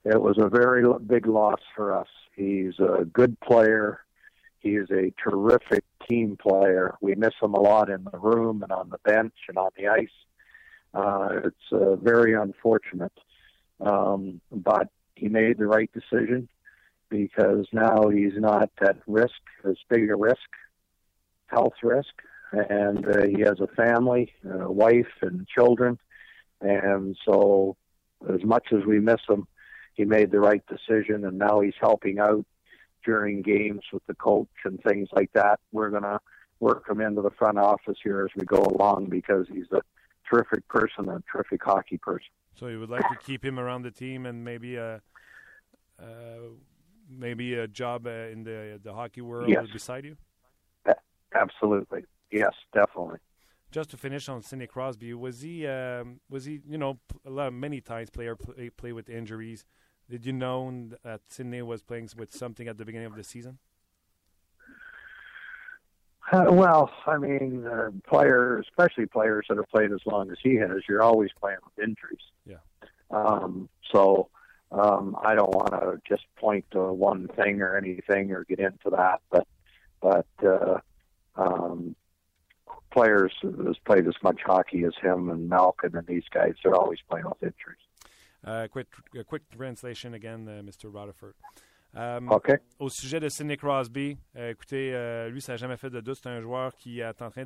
It 0.04 0.22
was 0.22 0.38
a 0.38 0.50
very 0.50 0.84
big 1.08 1.26
loss 1.26 1.60
for 1.76 1.98
us. 1.98 2.08
He's 2.36 2.78
a 2.80 3.06
good 3.06 3.40
player. 3.40 4.02
He 4.60 4.76
is 4.76 4.90
a 4.92 5.12
terrific 5.24 5.84
team 6.08 6.38
player. 6.38 6.96
We 7.02 7.16
miss 7.16 7.34
him 7.42 7.54
a 7.54 7.60
lot 7.60 7.90
in 7.90 8.06
the 8.12 8.20
room 8.20 8.62
and 8.62 8.72
on 8.72 8.90
the 8.90 9.00
bench 9.00 9.34
and 9.48 9.58
on 9.58 9.72
the 9.78 9.88
ice. 9.88 10.08
Uh, 10.94 11.30
it's 11.46 11.72
uh, 11.72 11.96
very 11.96 12.34
unfortunate. 12.34 13.18
Um, 13.80 14.42
but 14.52 14.90
he 15.16 15.28
made 15.28 15.58
the 15.58 15.68
right 15.68 15.90
decision 15.92 16.50
because 17.10 17.66
now 17.72 18.10
he's 18.10 18.34
not 18.36 18.70
at 18.82 18.98
risk, 19.08 19.42
as 19.68 19.76
big 19.90 20.10
a 20.10 20.16
risk, 20.16 20.50
health 21.48 21.74
risk, 21.82 22.14
and 22.52 23.06
uh, 23.06 23.26
he 23.26 23.42
has 23.42 23.60
a 23.60 23.68
family, 23.68 24.32
a 24.50 24.72
wife, 24.72 25.12
and 25.22 25.48
children. 25.48 25.98
And 26.62 27.18
so, 27.26 27.76
as 28.34 28.44
much 28.44 28.68
as 28.72 28.86
we 28.86 29.00
miss 29.00 29.22
him, 29.28 29.48
he 29.94 30.06
made 30.06 30.32
the 30.32 30.40
right 30.40 30.64
decision, 30.68 31.26
and 31.26 31.38
now 31.38 31.62
he's 31.62 31.74
helping 31.80 32.20
out 32.20 32.46
during 33.04 33.42
games 33.42 33.82
with 33.94 34.06
the 34.08 34.16
coach 34.16 34.48
and 34.64 34.82
things 34.84 35.10
like 35.14 35.32
that. 35.34 35.60
We're 35.72 35.90
gonna 35.90 36.20
work 36.60 36.90
him 36.90 37.02
into 37.02 37.22
the 37.22 37.32
front 37.32 37.58
office 37.58 37.98
here 38.04 38.26
as 38.26 38.32
we 38.36 38.46
go 38.46 38.64
along 38.64 39.08
because 39.10 39.46
he's 39.52 39.72
a 39.72 39.82
terrific 40.30 40.68
person, 40.68 41.10
a 41.10 41.22
terrific 41.32 41.64
hockey 41.64 41.98
person. 41.98 42.28
So 42.56 42.68
you 42.68 42.80
would 42.80 42.90
like 42.90 43.08
to 43.10 43.18
keep 43.26 43.44
him 43.44 43.60
around 43.60 43.84
the 43.84 43.92
team 43.92 44.26
and 44.26 44.44
maybe 44.44 44.78
a 44.78 45.02
uh, 46.02 46.06
maybe 47.10 47.56
a 47.56 47.68
job 47.68 48.08
uh, 48.08 48.10
in 48.10 48.44
the 48.44 48.80
the 48.84 48.94
hockey 48.94 49.22
world 49.22 49.50
yes. 49.50 49.68
beside 49.72 50.06
you. 50.06 50.18
Absolutely. 51.34 52.06
Yes, 52.32 52.54
definitely. 52.74 53.20
just 53.72 53.90
to 53.92 53.98
finish 53.98 54.30
on 54.30 54.42
Sidney 54.42 54.68
Crosby, 54.68 55.14
was 55.14 55.42
he 55.42 55.68
um, 55.68 56.20
was 56.30 56.46
he 56.46 56.62
you 56.68 56.78
know 56.78 57.00
a 57.26 57.30
lot 57.30 57.48
of 57.48 57.54
many 57.54 57.82
times 57.82 58.10
player 58.10 58.36
play, 58.36 58.70
play 58.70 58.92
with 58.94 59.10
injuries? 59.10 59.66
Did 60.10 60.26
you 60.26 60.34
know 60.34 60.90
that 61.04 61.22
Sidney 61.30 61.62
was 61.62 61.82
playing 61.82 62.10
with 62.18 62.34
something 62.34 62.68
at 62.68 62.78
the 62.78 62.86
beginning 62.86 63.08
of 63.08 63.16
the 63.16 63.24
season? 63.24 63.58
Uh, 66.32 66.46
well, 66.50 66.92
I 67.06 67.18
mean, 67.18 67.66
uh, 67.68 67.92
players, 68.08 68.66
especially 68.70 69.06
players 69.06 69.46
that 69.48 69.58
have 69.58 69.70
played 69.70 69.92
as 69.92 70.00
long 70.06 70.32
as 70.32 70.38
he 70.42 70.56
has, 70.56 70.82
you're 70.90 71.04
always 71.04 71.30
playing 71.40 71.60
with 71.64 71.88
injuries. 71.88 72.24
Yeah. 72.46 72.58
Um, 73.12 73.70
so 73.92 74.30
um, 74.72 75.16
I 75.24 75.36
don't 75.36 75.54
want 75.54 75.70
to 75.72 76.02
just 76.08 76.24
point 76.38 76.66
to 76.72 76.92
one 76.92 77.28
thing 77.28 77.62
or 77.62 77.78
anything 77.78 78.32
or 78.32 78.44
get 78.44 78.60
into 78.60 78.90
that, 78.92 79.22
but 79.30 79.48
but 80.02 80.26
uh, 80.44 80.80
um, 81.36 81.96
players 82.96 83.34
who's 83.42 83.80
played 83.86 84.08
as 84.08 84.16
much 84.24 84.40
hockey 84.46 84.86
as 84.86 84.94
him 85.02 85.30
and 85.30 85.50
Malkin 85.50 85.96
and 85.96 86.08
these 86.08 86.24
guys, 86.34 86.54
they're 86.64 86.76
always 86.76 87.00
playing 87.10 87.26
with 87.26 87.44
injuries. 87.44 87.84
Uh, 88.44 88.68
quick, 88.72 88.88
quick 89.28 89.44
translation 89.50 90.14
again, 90.14 90.48
uh, 90.48 90.62
Mr. 90.62 90.86
Rutherford. 90.86 91.34
Um, 91.96 92.32
OK. 92.32 92.52
Au 92.80 92.90
sujet 92.90 93.20
de 93.20 93.30
Sidney 93.30 93.58
Crosby, 93.58 94.18
euh, 94.36 94.52
écoutez, 94.52 94.94
euh, 94.94 95.30
lui, 95.30 95.42
ça 95.42 95.54
n'a 95.54 95.58
jamais 95.58 95.78
fait 95.78 95.90
de 95.90 96.02
doute. 96.02 96.20
C'est 96.22 96.30
un 96.30 96.42
joueur 96.42 96.76
qui 96.76 97.00
est 97.00 97.22
en 97.22 97.30
train 97.30 97.46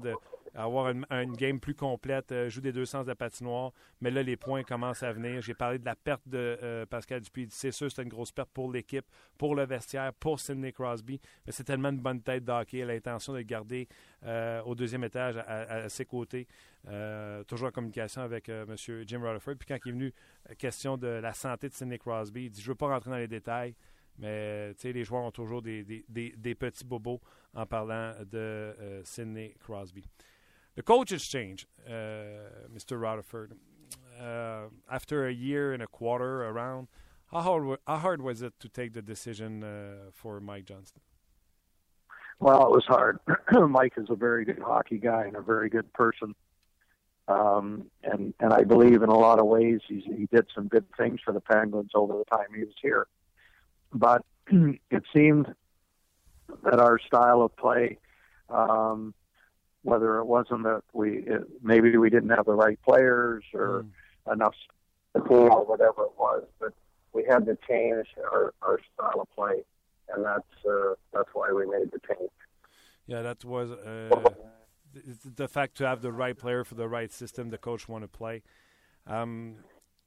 d'avoir 0.53 0.89
une, 0.89 1.33
game 1.33 1.59
plus 1.59 1.75
complète, 1.75 2.31
euh, 2.31 2.49
joue 2.49 2.61
des 2.61 2.71
deux 2.71 2.85
sens 2.85 3.05
de 3.05 3.13
patinoire. 3.13 3.71
Mais 4.01 4.11
là, 4.11 4.23
les 4.23 4.37
points 4.37 4.63
commencent 4.63 5.03
à 5.03 5.11
venir. 5.11 5.41
J'ai 5.41 5.53
parlé 5.53 5.79
de 5.79 5.85
la 5.85 5.95
perte 5.95 6.21
de 6.27 6.85
Pascal 6.89 7.21
Dupuis. 7.21 7.47
C'est 7.49 7.71
sûr, 7.71 7.91
c'est 7.91 8.03
une 8.03 8.09
grosse 8.09 8.31
perte 8.31 8.49
pour 8.53 8.71
l'équipe, 8.71 9.05
pour 9.37 9.55
le 9.55 9.65
vestiaire, 9.65 10.13
pour 10.13 10.39
Sidney 10.39 10.71
Crosby. 10.71 11.19
Mais 11.45 11.51
c'est 11.51 11.63
tellement 11.63 11.89
une 11.89 11.99
bonne 11.99 12.21
tête 12.21 12.43
d'hockey. 12.43 12.79
Elle 12.79 12.89
a 12.89 12.93
l'intention 12.93 13.33
de 13.33 13.39
le 13.39 13.43
garder 13.43 13.87
au 14.65 14.75
deuxième 14.75 15.03
étage 15.03 15.37
à, 15.37 15.87
ses 15.89 16.05
côtés. 16.05 16.47
toujours 17.47 17.67
en 17.67 17.71
communication 17.71 18.21
avec 18.21 18.49
M. 18.49 18.75
Jim 19.05 19.21
Rutherford. 19.21 19.55
Puis 19.55 19.67
quand 19.67 19.77
il 19.85 19.89
est 19.89 19.91
venu 19.91 20.13
question 20.57 20.97
de 20.97 21.07
la 21.07 21.33
santé 21.33 21.69
de 21.69 21.73
Sidney 21.73 21.97
Crosby, 21.97 22.45
il 22.45 22.49
dit 22.49 22.61
Je 22.61 22.67
ne 22.67 22.71
veux 22.71 22.77
pas 22.77 22.87
rentrer 22.87 23.09
dans 23.09 23.17
les 23.17 23.27
détails. 23.27 23.75
Mais 24.19 24.73
les 24.83 25.03
joueurs 25.03 25.23
ont 25.23 25.31
toujours 25.31 25.61
des, 25.61 25.83
des, 25.83 26.55
petits 26.55 26.83
bobos 26.83 27.21
en 27.53 27.65
parlant 27.65 28.13
de 28.29 29.01
Sidney 29.03 29.55
Crosby. 29.59 30.03
The 30.79 30.83
coaches 30.83 31.27
change, 31.27 31.67
uh, 31.85 31.91
Mr. 32.73 32.97
Rutherford. 32.97 33.51
Uh, 34.17 34.67
after 34.89 35.27
a 35.27 35.33
year 35.33 35.73
and 35.73 35.83
a 35.83 35.87
quarter 35.87 36.45
around, 36.45 36.87
how 37.31 37.41
hard, 37.41 37.79
how 37.85 37.97
hard 37.97 38.21
was 38.21 38.41
it 38.41 38.53
to 38.61 38.69
take 38.69 38.93
the 38.93 39.01
decision 39.01 39.61
uh, 39.61 40.11
for 40.13 40.39
Mike 40.39 40.63
Johnston? 40.63 41.01
Well, 42.39 42.63
it 42.63 42.71
was 42.71 42.85
hard. 42.87 43.19
Mike 43.51 43.95
is 43.97 44.07
a 44.09 44.15
very 44.15 44.45
good 44.45 44.59
hockey 44.59 44.99
guy 44.99 45.25
and 45.25 45.35
a 45.35 45.41
very 45.41 45.69
good 45.69 45.91
person. 45.91 46.33
Um, 47.27 47.87
and 48.01 48.33
and 48.39 48.53
I 48.53 48.63
believe 48.63 49.03
in 49.03 49.09
a 49.09 49.17
lot 49.17 49.39
of 49.39 49.47
ways 49.47 49.81
he's, 49.85 50.05
he 50.05 50.27
did 50.31 50.47
some 50.55 50.69
good 50.69 50.85
things 50.97 51.19
for 51.25 51.33
the 51.33 51.41
Penguins 51.41 51.91
over 51.93 52.17
the 52.17 52.25
time 52.25 52.47
he 52.55 52.63
was 52.63 52.73
here 52.81 53.05
but 53.93 54.23
it 54.47 55.03
seemed 55.13 55.53
that 56.63 56.79
our 56.79 56.99
style 56.99 57.41
of 57.41 57.55
play, 57.55 57.97
um, 58.49 59.13
whether 59.83 60.17
it 60.19 60.25
wasn't 60.25 60.63
that 60.63 60.81
we 60.93 61.19
it, 61.19 61.43
maybe 61.61 61.95
we 61.97 62.09
didn't 62.09 62.29
have 62.29 62.45
the 62.45 62.53
right 62.53 62.79
players 62.83 63.43
or 63.53 63.83
mm. 63.83 64.33
enough 64.33 64.55
support 65.15 65.51
or 65.51 65.65
whatever 65.65 66.03
it 66.03 66.11
was, 66.17 66.43
but 66.59 66.73
we 67.13 67.25
had 67.25 67.45
to 67.45 67.57
change 67.67 68.07
our, 68.31 68.53
our 68.61 68.79
style 68.93 69.21
of 69.21 69.35
play, 69.35 69.63
and 70.13 70.23
that's 70.23 70.65
uh, 70.65 70.93
that's 71.13 71.29
why 71.33 71.51
we 71.51 71.65
made 71.65 71.91
the 71.91 71.99
change. 72.07 72.31
Yeah, 73.07 73.21
that 73.23 73.43
was 73.43 73.71
uh, 73.71 74.21
the 75.35 75.47
fact 75.47 75.77
to 75.77 75.87
have 75.87 76.01
the 76.01 76.11
right 76.11 76.37
player 76.37 76.63
for 76.63 76.75
the 76.75 76.87
right 76.87 77.11
system 77.11 77.49
the 77.49 77.57
coach 77.57 77.87
want 77.87 78.03
to 78.03 78.07
play. 78.07 78.43
Um, 79.07 79.57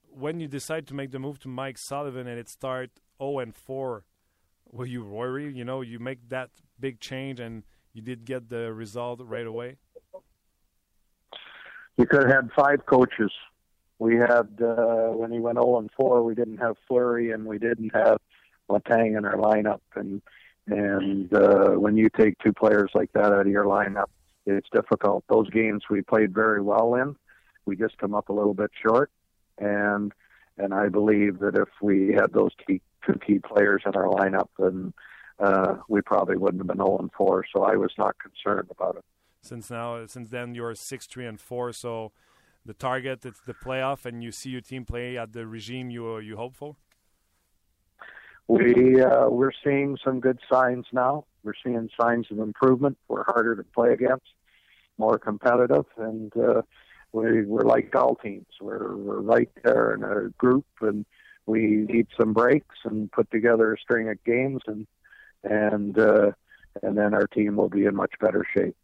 when 0.08 0.40
you 0.40 0.48
decide 0.48 0.86
to 0.88 0.94
make 0.94 1.10
the 1.10 1.18
move 1.18 1.38
to 1.40 1.48
Mike 1.48 1.78
Sullivan 1.78 2.26
and 2.26 2.38
it 2.38 2.48
start 2.48 2.90
0 3.18 3.38
and 3.38 3.54
4, 3.54 4.04
were 4.70 4.86
you 4.86 5.04
worried? 5.04 5.56
You 5.56 5.64
know, 5.64 5.80
you 5.80 5.98
make 5.98 6.28
that 6.28 6.50
big 6.78 7.00
change 7.00 7.40
and 7.40 7.64
you 7.94 8.02
did 8.02 8.24
get 8.24 8.48
the 8.48 8.72
result 8.72 9.20
right 9.22 9.46
away. 9.46 9.76
You 11.96 12.06
could 12.06 12.22
have 12.22 12.32
had 12.32 12.50
five 12.56 12.86
coaches. 12.86 13.30
We 13.98 14.16
had 14.16 14.48
uh, 14.60 15.10
when 15.10 15.30
he 15.30 15.38
went 15.38 15.58
0 15.58 15.78
and 15.78 15.90
4, 15.96 16.22
we 16.22 16.34
didn't 16.34 16.58
have 16.58 16.76
Flurry 16.88 17.32
and 17.32 17.44
we 17.44 17.58
didn't 17.58 17.94
have 17.94 18.18
Latang 18.70 19.16
in 19.16 19.24
our 19.24 19.36
lineup, 19.36 19.80
and 19.94 20.22
and 20.66 21.32
uh, 21.34 21.70
when 21.70 21.96
you 21.96 22.08
take 22.08 22.38
two 22.38 22.52
players 22.52 22.90
like 22.94 23.12
that 23.12 23.26
out 23.26 23.40
of 23.40 23.48
your 23.48 23.64
lineup, 23.64 24.06
it's 24.46 24.68
difficult. 24.72 25.24
Those 25.28 25.50
games 25.50 25.82
we 25.90 26.02
played 26.02 26.32
very 26.32 26.62
well 26.62 26.94
in, 26.94 27.16
we 27.66 27.76
just 27.76 27.98
come 27.98 28.14
up 28.14 28.28
a 28.28 28.32
little 28.32 28.54
bit 28.54 28.70
short, 28.80 29.10
and 29.58 30.12
and 30.58 30.72
I 30.72 30.88
believe 30.88 31.40
that 31.40 31.56
if 31.56 31.68
we 31.80 32.12
had 32.12 32.32
those 32.32 32.52
key 32.66 32.80
two 33.06 33.18
key 33.24 33.40
players 33.40 33.82
in 33.84 33.94
our 33.94 34.06
lineup, 34.06 34.48
then 34.58 34.92
uh, 35.38 35.76
we 35.88 36.00
probably 36.02 36.36
wouldn't 36.36 36.60
have 36.60 36.68
been 36.68 36.84
0 36.84 37.10
4. 37.16 37.44
So 37.54 37.64
I 37.64 37.76
was 37.76 37.92
not 37.98 38.16
concerned 38.18 38.68
about 38.70 38.96
it. 38.96 39.04
Since 39.42 39.70
now, 39.70 40.06
since 40.06 40.28
then, 40.30 40.54
you're 40.54 40.74
six 40.74 41.06
three 41.06 41.26
and 41.26 41.40
four. 41.40 41.72
So 41.72 42.12
the 42.64 42.74
target 42.74 43.24
it's 43.24 43.40
the 43.40 43.54
playoff, 43.54 44.06
and 44.06 44.22
you 44.22 44.30
see 44.30 44.50
your 44.50 44.60
team 44.60 44.84
play 44.84 45.18
at 45.18 45.32
the 45.32 45.46
regime 45.46 45.90
you 45.90 46.18
you 46.18 46.36
hope 46.36 46.54
for. 46.54 46.76
We 48.46 49.00
uh, 49.02 49.28
we're 49.28 49.52
seeing 49.64 49.98
some 50.04 50.20
good 50.20 50.38
signs 50.50 50.86
now. 50.92 51.24
We're 51.42 51.54
seeing 51.64 51.88
signs 52.00 52.26
of 52.30 52.38
improvement. 52.38 52.98
We're 53.08 53.24
harder 53.24 53.56
to 53.56 53.64
play 53.64 53.92
against, 53.92 54.26
more 54.96 55.18
competitive, 55.18 55.86
and 55.96 56.32
uh, 56.36 56.62
we, 57.12 57.44
we're 57.44 57.62
like 57.62 57.94
all 57.94 58.14
teams. 58.14 58.46
We're, 58.60 58.96
we're 58.96 59.20
right 59.20 59.50
there 59.62 59.94
in 59.94 60.04
a 60.04 60.30
group, 60.38 60.66
and 60.80 61.04
we 61.46 61.86
need 61.88 62.06
some 62.18 62.32
breaks 62.32 62.76
and 62.84 63.10
put 63.10 63.30
together 63.30 63.74
a 63.74 63.78
string 63.78 64.08
of 64.08 64.22
games, 64.24 64.62
and 64.66 64.86
and 65.44 65.98
uh, 65.98 66.32
and 66.82 66.96
then 66.96 67.14
our 67.14 67.26
team 67.26 67.56
will 67.56 67.68
be 67.68 67.84
in 67.84 67.94
much 67.94 68.12
better 68.20 68.46
shape. 68.56 68.76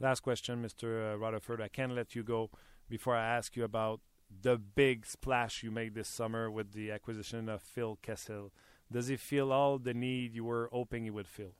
Last 0.00 0.20
question, 0.20 0.62
Mr. 0.62 1.14
Uh, 1.14 1.18
Rutherford. 1.18 1.60
I 1.60 1.68
can't 1.68 1.94
let 1.94 2.14
you 2.14 2.22
go 2.22 2.50
before 2.88 3.16
I 3.16 3.24
ask 3.24 3.56
you 3.56 3.64
about 3.64 4.00
the 4.42 4.58
big 4.58 5.06
splash 5.06 5.62
you 5.62 5.70
made 5.70 5.94
this 5.94 6.08
summer 6.08 6.50
with 6.50 6.72
the 6.72 6.90
acquisition 6.90 7.48
of 7.48 7.62
Phil 7.62 7.98
Kessel. 8.02 8.52
Does 8.90 9.08
he 9.08 9.16
feel 9.16 9.52
all 9.52 9.78
the 9.78 9.94
need 9.94 10.34
you 10.34 10.44
were 10.44 10.68
hoping 10.72 11.04
he 11.04 11.10
would 11.10 11.28
feel? 11.28 11.52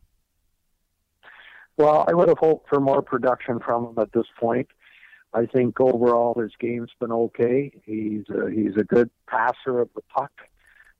Well, 1.76 2.05
I 2.07 2.14
would 2.14 2.28
have 2.28 2.38
hoped 2.38 2.68
for 2.68 2.80
more 2.80 3.03
production 3.03 3.59
from 3.61 3.86
him 3.86 3.99
at 3.99 4.12
this 4.12 4.26
point. 4.38 4.68
I 5.32 5.47
think 5.47 5.80
overall 5.80 6.40
his 6.40 6.53
game's 6.61 6.92
been 7.01 7.11
okay. 7.11 7.72
He's 7.84 8.24
a, 8.30 8.51
he's 8.51 8.76
a 8.76 8.84
good 8.84 9.11
passer 9.28 9.80
of 9.80 9.88
the 9.95 10.03
puck. 10.03 10.30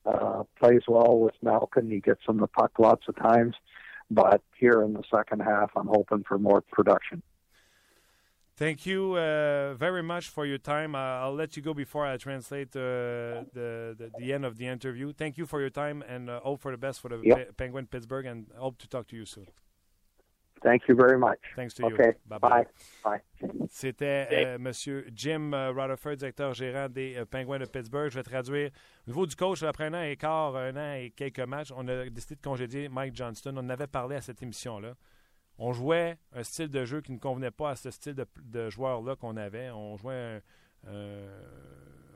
Uh, 0.07 0.43
plays 0.59 0.83
well 0.87 1.19
with 1.19 1.35
Malkin. 1.43 1.91
He 1.91 2.01
gets 2.01 2.21
him 2.29 2.39
the 2.39 2.47
puck 2.47 2.73
lots 2.79 3.05
of 3.09 3.17
times. 3.17 3.55
But 4.11 4.43
here 4.59 4.83
in 4.83 4.93
the 4.93 5.03
second 5.11 5.41
half, 5.41 5.71
I'm 5.77 5.87
hoping 5.87 6.25
for 6.29 6.39
more 6.39 6.61
production. 6.61 7.23
Thank 8.57 8.87
you 8.87 9.15
uh, 9.15 9.75
very 9.75 10.03
much 10.03 10.29
for 10.29 10.47
your 10.47 10.59
time. 10.59 10.95
Uh, 10.95 10.99
I'll 10.99 11.35
let 11.35 11.57
you 11.57 11.63
go 11.63 11.75
before 11.75 12.07
I 12.07 12.17
translate 12.19 12.69
uh, 12.77 13.43
the, 13.53 13.97
the, 13.99 14.11
the 14.17 14.33
end 14.33 14.45
of 14.45 14.59
the 14.59 14.69
interview. 14.69 15.13
Thank 15.13 15.39
you 15.39 15.47
for 15.47 15.61
your 15.61 15.71
time 15.71 16.05
and 16.07 16.31
uh, 16.31 16.39
hope 16.41 16.61
for 16.61 16.71
the 16.71 16.77
best 16.77 17.01
for 17.01 17.09
the 17.09 17.21
yep. 17.25 17.57
Penguin 17.57 17.87
Pittsburgh 17.87 18.27
and 18.27 18.47
hope 18.57 18.79
to 18.79 18.89
talk 18.89 19.09
to 19.09 19.17
you 19.17 19.25
soon. 19.25 19.49
Thank 20.65 20.89
you 20.89 20.97
very 20.97 21.19
much. 21.19 21.41
Thanks 21.55 21.75
to 21.75 21.85
okay. 21.85 22.07
you. 22.07 22.15
Bye 22.27 22.39
bye. 22.39 23.21
C'était 23.69 24.27
euh, 24.33 24.55
M. 24.55 24.73
Jim 25.15 25.53
euh, 25.53 25.71
Rutherford, 25.71 26.17
directeur 26.17 26.55
gérant 26.55 26.89
des 26.89 27.17
euh, 27.19 27.27
Penguins 27.27 27.59
de 27.59 27.67
Pittsburgh. 27.67 28.09
Je 28.09 28.15
vais 28.15 28.23
traduire. 28.23 28.71
Au 29.07 29.11
niveau 29.11 29.27
du 29.27 29.37
coach, 29.37 29.63
après 29.63 29.85
un 29.85 29.95
an 29.95 30.03
et 30.03 30.17
quart, 30.17 30.57
un 30.57 30.75
an 30.77 30.95
et 30.95 31.11
quelques 31.11 31.41
matchs, 31.41 31.71
on 31.77 31.87
a 31.87 32.09
décidé 32.09 32.37
de 32.37 32.41
congédier 32.41 32.89
Mike 32.89 33.15
Johnston. 33.15 33.55
On 33.59 33.69
avait 33.69 33.87
parlé 33.87 34.17
à 34.17 34.23
cette 34.23 34.43
émission-là. 34.43 34.95
On 35.59 35.75
jouait 35.75 36.17
un 36.33 36.43
style 36.43 36.71
de 36.71 36.83
jeu 36.87 37.03
qui 37.03 37.13
ne 37.13 37.19
convenait 37.19 37.51
pas 37.51 37.71
à 37.73 37.77
ce 37.77 37.91
style 37.91 38.15
de, 38.15 38.27
de 38.43 38.71
joueur-là 38.71 39.17
qu'on 39.17 39.37
avait. 39.37 39.71
On 39.71 39.99
jouait 39.99 40.41
un, 40.87 40.93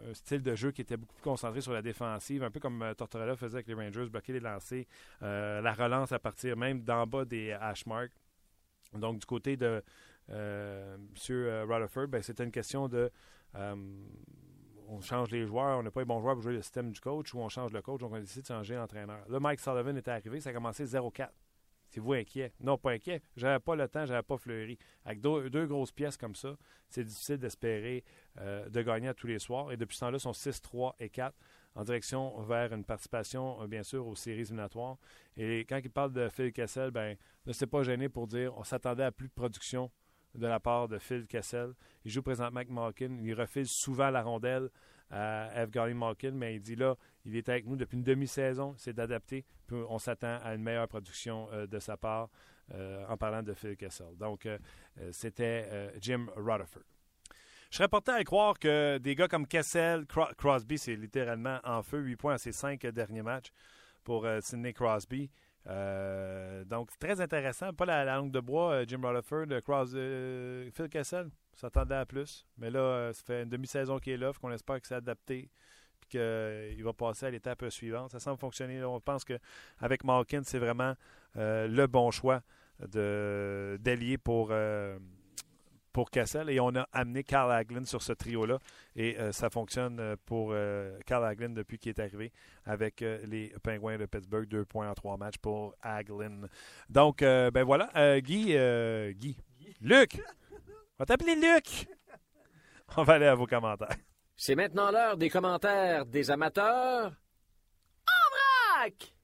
un, 0.09 0.15
style 0.15 0.43
de 0.43 0.55
jeu 0.55 0.71
qui 0.71 0.81
était 0.81 0.97
beaucoup 0.97 1.15
plus 1.15 1.23
concentré 1.23 1.61
sur 1.61 1.75
la 1.75 1.83
défensive, 1.83 2.43
un 2.43 2.51
peu 2.51 2.61
comme 2.61 2.83
Tortorella 2.97 3.37
faisait 3.37 3.57
avec 3.57 3.69
les 3.69 3.75
Rangers, 3.75 4.07
bloquer 4.07 4.33
les 4.33 4.41
lancers, 4.41 4.87
la 5.21 5.73
relance 5.75 6.13
à 6.13 6.19
partir 6.19 6.57
même 6.57 6.81
d'en 6.81 7.07
bas 7.07 7.27
des 7.27 7.53
hash 7.53 7.85
marks. 7.85 8.13
Donc, 8.95 9.19
du 9.19 9.27
côté 9.27 9.57
de 9.57 9.83
euh, 10.31 10.97
M. 10.97 11.03
Euh, 11.31 11.65
Rutherford, 11.69 12.09
ben, 12.09 12.23
c'était 12.23 12.45
une 12.45 12.51
question 12.51 12.89
de 12.89 13.11
euh, 13.55 13.75
on 14.89 15.01
change 15.01 15.31
les 15.31 15.47
joueurs, 15.47 15.79
on 15.79 15.83
n'a 15.83 15.91
pas 15.91 16.01
les 16.01 16.07
bons 16.07 16.21
joueurs 16.21 16.35
pour 16.35 16.43
jouer 16.43 16.55
le 16.55 16.63
système 16.63 16.91
du 16.91 17.01
coach 17.01 17.35
ou 17.35 17.41
on 17.41 17.49
change 17.49 17.73
le 17.73 17.83
coach, 17.83 18.01
donc 18.01 18.13
on 18.13 18.19
décide 18.19 18.43
de 18.43 18.47
changer 18.47 18.75
l'entraîneur. 18.75 19.21
Là, 19.29 19.41
Mike 19.41 19.61
Sullivan 19.61 19.97
était 19.97 20.11
arrivé, 20.11 20.41
ça 20.41 20.51
a 20.51 20.53
commencé 20.53 20.85
0-4. 20.85 21.29
C'est 21.91 22.01
vous 22.01 22.13
inquiet? 22.13 22.53
Non, 22.61 22.77
pas 22.77 22.93
inquiet. 22.93 23.23
J'avais 23.37 23.61
pas 23.61 23.75
le 23.75 23.89
temps, 23.89 24.05
j'avais 24.05 24.23
pas 24.23 24.37
fleuri. 24.37 24.79
Avec 25.07 25.23
deux, 25.23 25.67
grosses 25.67 25.93
pièces 25.93 26.19
comme 26.19 26.35
ça, 26.35 26.55
c'est 26.91 27.03
difficile 27.03 27.39
d'espérer 27.39 28.05
de 28.37 28.83
gagner 28.83 29.09
à 29.09 29.15
tous 29.15 29.27
les 29.27 29.39
soirs. 29.39 29.73
Et 29.73 29.79
depuis 29.79 29.95
ce 29.95 30.01
temps-là, 30.01 30.19
ils 30.19 30.21
sont 30.21 30.35
6, 30.35 30.61
3 30.61 30.97
et 31.01 31.09
4 31.09 31.35
en 31.75 31.85
direction 31.85 32.41
vers 32.43 32.73
une 32.73 32.85
participation, 32.85 33.65
bien 33.67 33.83
sûr, 33.83 34.07
aux 34.07 34.17
séries 34.17 34.41
éliminatoires. 34.41 34.97
Et 35.37 35.61
quand 35.61 35.81
il 35.83 35.91
parle 35.91 36.13
de 36.13 36.29
Phil 36.29 36.53
Kessel, 36.53 36.91
ben, 36.91 37.17
ne 37.47 37.53
s'est 37.53 37.67
pas 37.67 37.83
gêné 37.83 38.09
pour 38.09 38.27
dire 38.27 38.57
on 38.57 38.65
s'attendait 38.65 39.05
à 39.05 39.13
plus 39.13 39.29
de 39.29 39.33
production 39.33 39.91
de 40.35 40.47
la 40.47 40.61
part 40.61 40.89
de 40.89 40.99
Phil 40.99 41.27
Kessel. 41.27 41.73
Il 42.05 42.11
joue 42.11 42.23
présentement 42.23 42.59
avec 42.59 42.71
Malkin. 42.71 43.19
Il 43.23 43.35
refile 43.35 43.67
souvent 43.67 44.11
la 44.11 44.23
rondelle 44.23 44.71
à 45.11 45.51
Evgeny 45.63 45.95
Malkin, 45.95 46.33
mais 46.33 46.57
il 46.57 46.61
dit 46.61 46.77
là, 46.77 46.97
il 47.25 47.37
est 47.37 47.49
avec 47.49 47.67
nous 47.67 47.77
depuis 47.77 47.97
une 47.97 48.03
demi-saison. 48.03 48.75
C'est 48.77 48.93
d'adapter. 48.93 49.45
On 49.71 49.99
s'attend 49.99 50.39
à 50.43 50.55
une 50.55 50.63
meilleure 50.63 50.89
production 50.89 51.49
euh, 51.53 51.67
de 51.67 51.79
sa 51.79 51.97
part 51.97 52.29
euh, 52.75 53.07
en 53.09 53.17
parlant 53.17 53.43
de 53.43 53.55
Phil 53.55 53.77
Kessel. 53.77 54.17
Donc, 54.17 54.47
euh, 54.47 54.59
c'était 55.13 55.93
Jim 56.01 56.27
Rutherford. 56.37 56.98
Je 57.71 57.77
serais 57.77 57.89
porté 57.89 58.13
à 58.13 58.25
croire 58.25 58.59
que 58.59 58.99
des 58.99 59.15
gars 59.15 59.29
comme 59.29 59.47
Kessel, 59.47 60.07
Crosby, 60.07 60.79
c'est 60.79 60.97
littéralement 60.97 61.59
en 61.65 61.83
feu, 61.83 61.99
8 61.99 62.17
points 62.17 62.35
à 62.35 62.39
ses 62.39 62.53
5 62.53 62.81
derniers 62.87 63.23
matchs 63.23 63.51
pour 64.05 64.27
Sidney 64.41 64.73
Crosby. 64.73 65.31
Euh, 65.69 66.65
donc, 66.65 66.91
très 66.99 67.21
intéressant. 67.21 67.73
Pas 67.73 67.85
la, 67.85 68.05
langue 68.05 68.31
de 68.31 68.41
bois, 68.41 68.73
euh, 68.73 68.85
Jim 68.87 69.01
Rutherford, 69.03 69.47
euh, 69.95 70.71
Phil 70.73 70.89
Kessel, 70.89 71.29
s'attendait 71.55 71.95
à 71.95 72.07
plus. 72.07 72.47
Mais 72.57 72.71
là, 72.71 73.13
ça 73.13 73.23
fait 73.25 73.43
une 73.43 73.49
demi-saison 73.49 73.99
qu'il 73.99 74.15
est 74.15 74.19
là, 74.19 74.33
qu'on 74.41 74.51
espère 74.53 74.81
que 74.81 74.87
c'est 74.87 74.95
adapté 74.95 75.51
et 76.03 76.07
qu'il 76.77 76.85
va 76.85 76.93
passer 76.93 77.27
à 77.27 77.31
l'étape 77.31 77.69
suivante. 77.69 78.13
Ça 78.13 78.21
semble 78.21 78.39
fonctionner. 78.39 78.83
On 78.85 79.01
pense 79.01 79.25
qu'avec 79.25 80.05
Malkin, 80.05 80.43
c'est 80.45 80.59
vraiment 80.59 80.95
le 81.35 81.87
bon 81.87 82.11
choix 82.11 82.43
d'allier 82.81 84.17
pour 84.17 84.49
pour 85.93 86.11
Cassel 86.11 86.51
et 86.51 86.61
on 86.61 86.75
a 86.77 86.89
amené 86.93 87.25
Carl 87.25 87.51
Hagelin 87.51 87.85
sur 87.85 88.03
ce 88.03 88.13
trio-là 88.13 88.59
et 88.97 89.19
euh, 89.19 89.33
ça 89.33 89.51
fonctionne 89.51 89.99
euh, 90.01 90.17
pour 90.27 90.51
euh, 90.53 90.99
Carl 91.07 91.25
Hagelin 91.25 91.51
depuis 91.51 91.79
qu'il 91.79 91.91
est 91.91 92.01
arrivé 92.01 92.33
avec 92.65 93.01
les 93.01 93.53
Penguins 93.63 93.99
de 93.99 94.07
Pittsburgh. 94.07 94.47
Deux 94.47 94.65
points 94.65 94.91
en 94.91 94.95
trois 94.95 95.17
matchs 95.17 95.39
pour 95.39 95.75
Hagelin. 95.83 96.43
Donc, 96.89 97.21
ben 97.21 97.65
voilà. 97.65 98.21
Guy, 98.21 98.55
Guy, 99.15 99.37
Luc, 99.81 100.21
on 100.21 100.99
va 100.99 101.07
t'appeler 101.07 101.35
Luc. 101.35 101.89
On 102.97 103.03
va 103.03 103.15
aller 103.15 103.27
à 103.27 103.35
vos 103.35 103.47
commentaires. 103.47 103.97
C'est 104.37 104.55
maintenant 104.55 104.91
l'heure 104.91 105.17
des 105.17 105.29
commentaires 105.31 106.07
des 106.07 106.31
amateurs 106.31 107.13
en 108.07 108.81
vrac! 108.81 109.15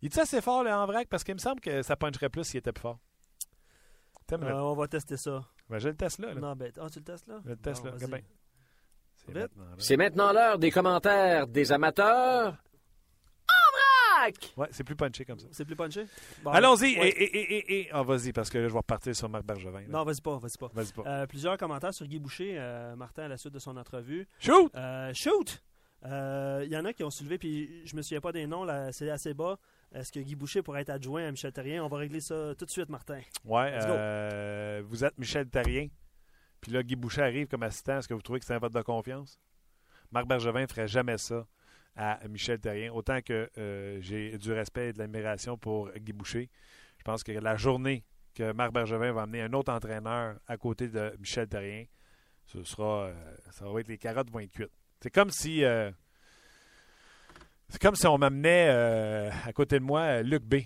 Il 0.00 0.08
dit 0.08 0.18
assez 0.18 0.40
fort, 0.40 0.64
le 0.64 0.72
en 0.72 0.86
vrac, 0.86 1.08
parce 1.08 1.22
qu'il 1.22 1.34
me 1.34 1.38
semble 1.38 1.60
que 1.60 1.82
ça 1.82 1.94
puncherait 1.94 2.28
plus 2.28 2.44
s'il 2.44 2.58
était 2.58 2.72
plus 2.72 2.82
fort. 2.82 2.98
on 4.32 4.74
va 4.74 4.88
tester 4.88 5.16
ça. 5.16 5.44
Ben, 5.72 5.78
j'ai 5.78 5.88
le 5.88 5.96
test 5.96 6.18
là. 6.18 6.34
Non, 6.34 6.54
ben, 6.54 6.70
ah, 6.78 6.90
tu 6.90 6.98
le 6.98 7.04
testes 7.04 7.26
là? 7.26 7.40
le 7.46 7.56
test 7.56 7.82
là. 7.82 7.92
C'est 9.78 9.96
maintenant 9.96 10.30
l'heure 10.30 10.58
des 10.58 10.70
commentaires 10.70 11.46
des 11.46 11.72
amateurs. 11.72 12.58
En 13.48 14.20
vrac! 14.20 14.52
Ouais, 14.58 14.68
c'est 14.70 14.84
plus 14.84 14.96
punché 14.96 15.24
comme 15.24 15.38
ça. 15.38 15.46
C'est 15.50 15.64
plus 15.64 15.74
punché? 15.74 16.04
Allons-y. 16.44 16.92
Et, 16.92 17.08
et, 17.08 17.54
et, 17.54 17.80
et 17.80 17.90
oh, 17.94 18.04
vas-y, 18.04 18.34
parce 18.34 18.50
que 18.50 18.58
là, 18.58 18.68
je 18.68 18.72
vais 18.72 18.78
repartir 18.78 19.16
sur 19.16 19.30
Marc 19.30 19.46
Bergevin. 19.46 19.84
Non, 19.88 20.04
vas-y 20.04 20.20
pas, 20.20 20.36
vas-y 20.36 20.58
pas. 20.58 20.70
Vas-y 20.74 20.92
pas. 20.92 21.04
Euh, 21.06 21.26
plusieurs 21.26 21.56
commentaires 21.56 21.94
sur 21.94 22.06
Guy 22.06 22.18
Boucher, 22.18 22.56
euh, 22.58 22.94
Martin, 22.94 23.22
à 23.22 23.28
la 23.28 23.38
suite 23.38 23.54
de 23.54 23.58
son 23.58 23.78
entrevue. 23.78 24.28
Shoot! 24.40 24.70
Euh, 24.74 25.10
shoot! 25.14 25.62
Il 26.04 26.68
y 26.68 26.76
en 26.76 26.84
a 26.84 26.92
qui 26.92 27.02
ont 27.02 27.10
soulevé, 27.10 27.38
puis 27.38 27.86
je 27.86 27.96
me 27.96 28.02
souviens 28.02 28.20
pas 28.20 28.32
des 28.32 28.46
noms, 28.46 28.64
là, 28.64 28.92
c'est 28.92 29.08
assez 29.08 29.32
bas. 29.32 29.58
Est-ce 29.94 30.10
que 30.10 30.20
Guy 30.20 30.34
Boucher 30.34 30.62
pourrait 30.62 30.82
être 30.82 30.90
adjoint 30.90 31.26
à 31.26 31.30
Michel 31.30 31.52
Terrien? 31.52 31.84
On 31.84 31.88
va 31.88 31.98
régler 31.98 32.20
ça 32.20 32.54
tout 32.56 32.64
de 32.64 32.70
suite, 32.70 32.88
Martin. 32.88 33.20
Oui. 33.44 33.62
Euh, 33.66 34.82
vous 34.86 35.04
êtes 35.04 35.18
Michel 35.18 35.48
Terrien. 35.48 35.88
Puis 36.60 36.72
là, 36.72 36.82
Guy 36.82 36.96
Boucher 36.96 37.22
arrive 37.22 37.46
comme 37.46 37.62
assistant. 37.62 37.98
Est-ce 37.98 38.08
que 38.08 38.14
vous 38.14 38.22
trouvez 38.22 38.40
que 38.40 38.46
c'est 38.46 38.54
un 38.54 38.58
vote 38.58 38.72
de 38.72 38.80
confiance? 38.80 39.38
Marc 40.10 40.26
Bergevin 40.26 40.62
ne 40.62 40.66
ferait 40.66 40.88
jamais 40.88 41.18
ça 41.18 41.46
à 41.94 42.20
Michel 42.28 42.58
Terrien. 42.58 42.92
Autant 42.92 43.20
que 43.20 43.50
euh, 43.58 43.98
j'ai 44.00 44.38
du 44.38 44.52
respect 44.52 44.88
et 44.88 44.92
de 44.92 44.98
l'admiration 44.98 45.58
pour 45.58 45.90
Guy 45.92 46.12
Boucher. 46.12 46.48
Je 46.98 47.02
pense 47.02 47.22
que 47.22 47.32
la 47.32 47.56
journée 47.56 48.04
que 48.34 48.52
Marc 48.52 48.72
Bergevin 48.72 49.12
va 49.12 49.22
amener 49.22 49.42
un 49.42 49.52
autre 49.52 49.72
entraîneur 49.72 50.36
à 50.46 50.56
côté 50.56 50.88
de 50.88 51.14
Michel 51.18 51.48
Terrien, 51.48 51.84
ce 52.46 52.62
sera, 52.64 53.06
euh, 53.06 53.36
ça 53.50 53.68
va 53.68 53.80
être 53.80 53.88
les 53.88 53.98
carottes 53.98 54.30
vont 54.30 54.40
être 54.40 54.52
cuites. 54.52 54.72
C'est 55.00 55.10
comme 55.10 55.30
si 55.30 55.64
c'est 57.72 57.80
comme 57.80 57.96
si 57.96 58.06
on 58.06 58.18
m'amenait 58.18 58.68
euh, 58.68 59.30
à 59.46 59.52
côté 59.54 59.78
de 59.78 59.84
moi 59.84 60.20
Luc 60.20 60.44
B. 60.44 60.56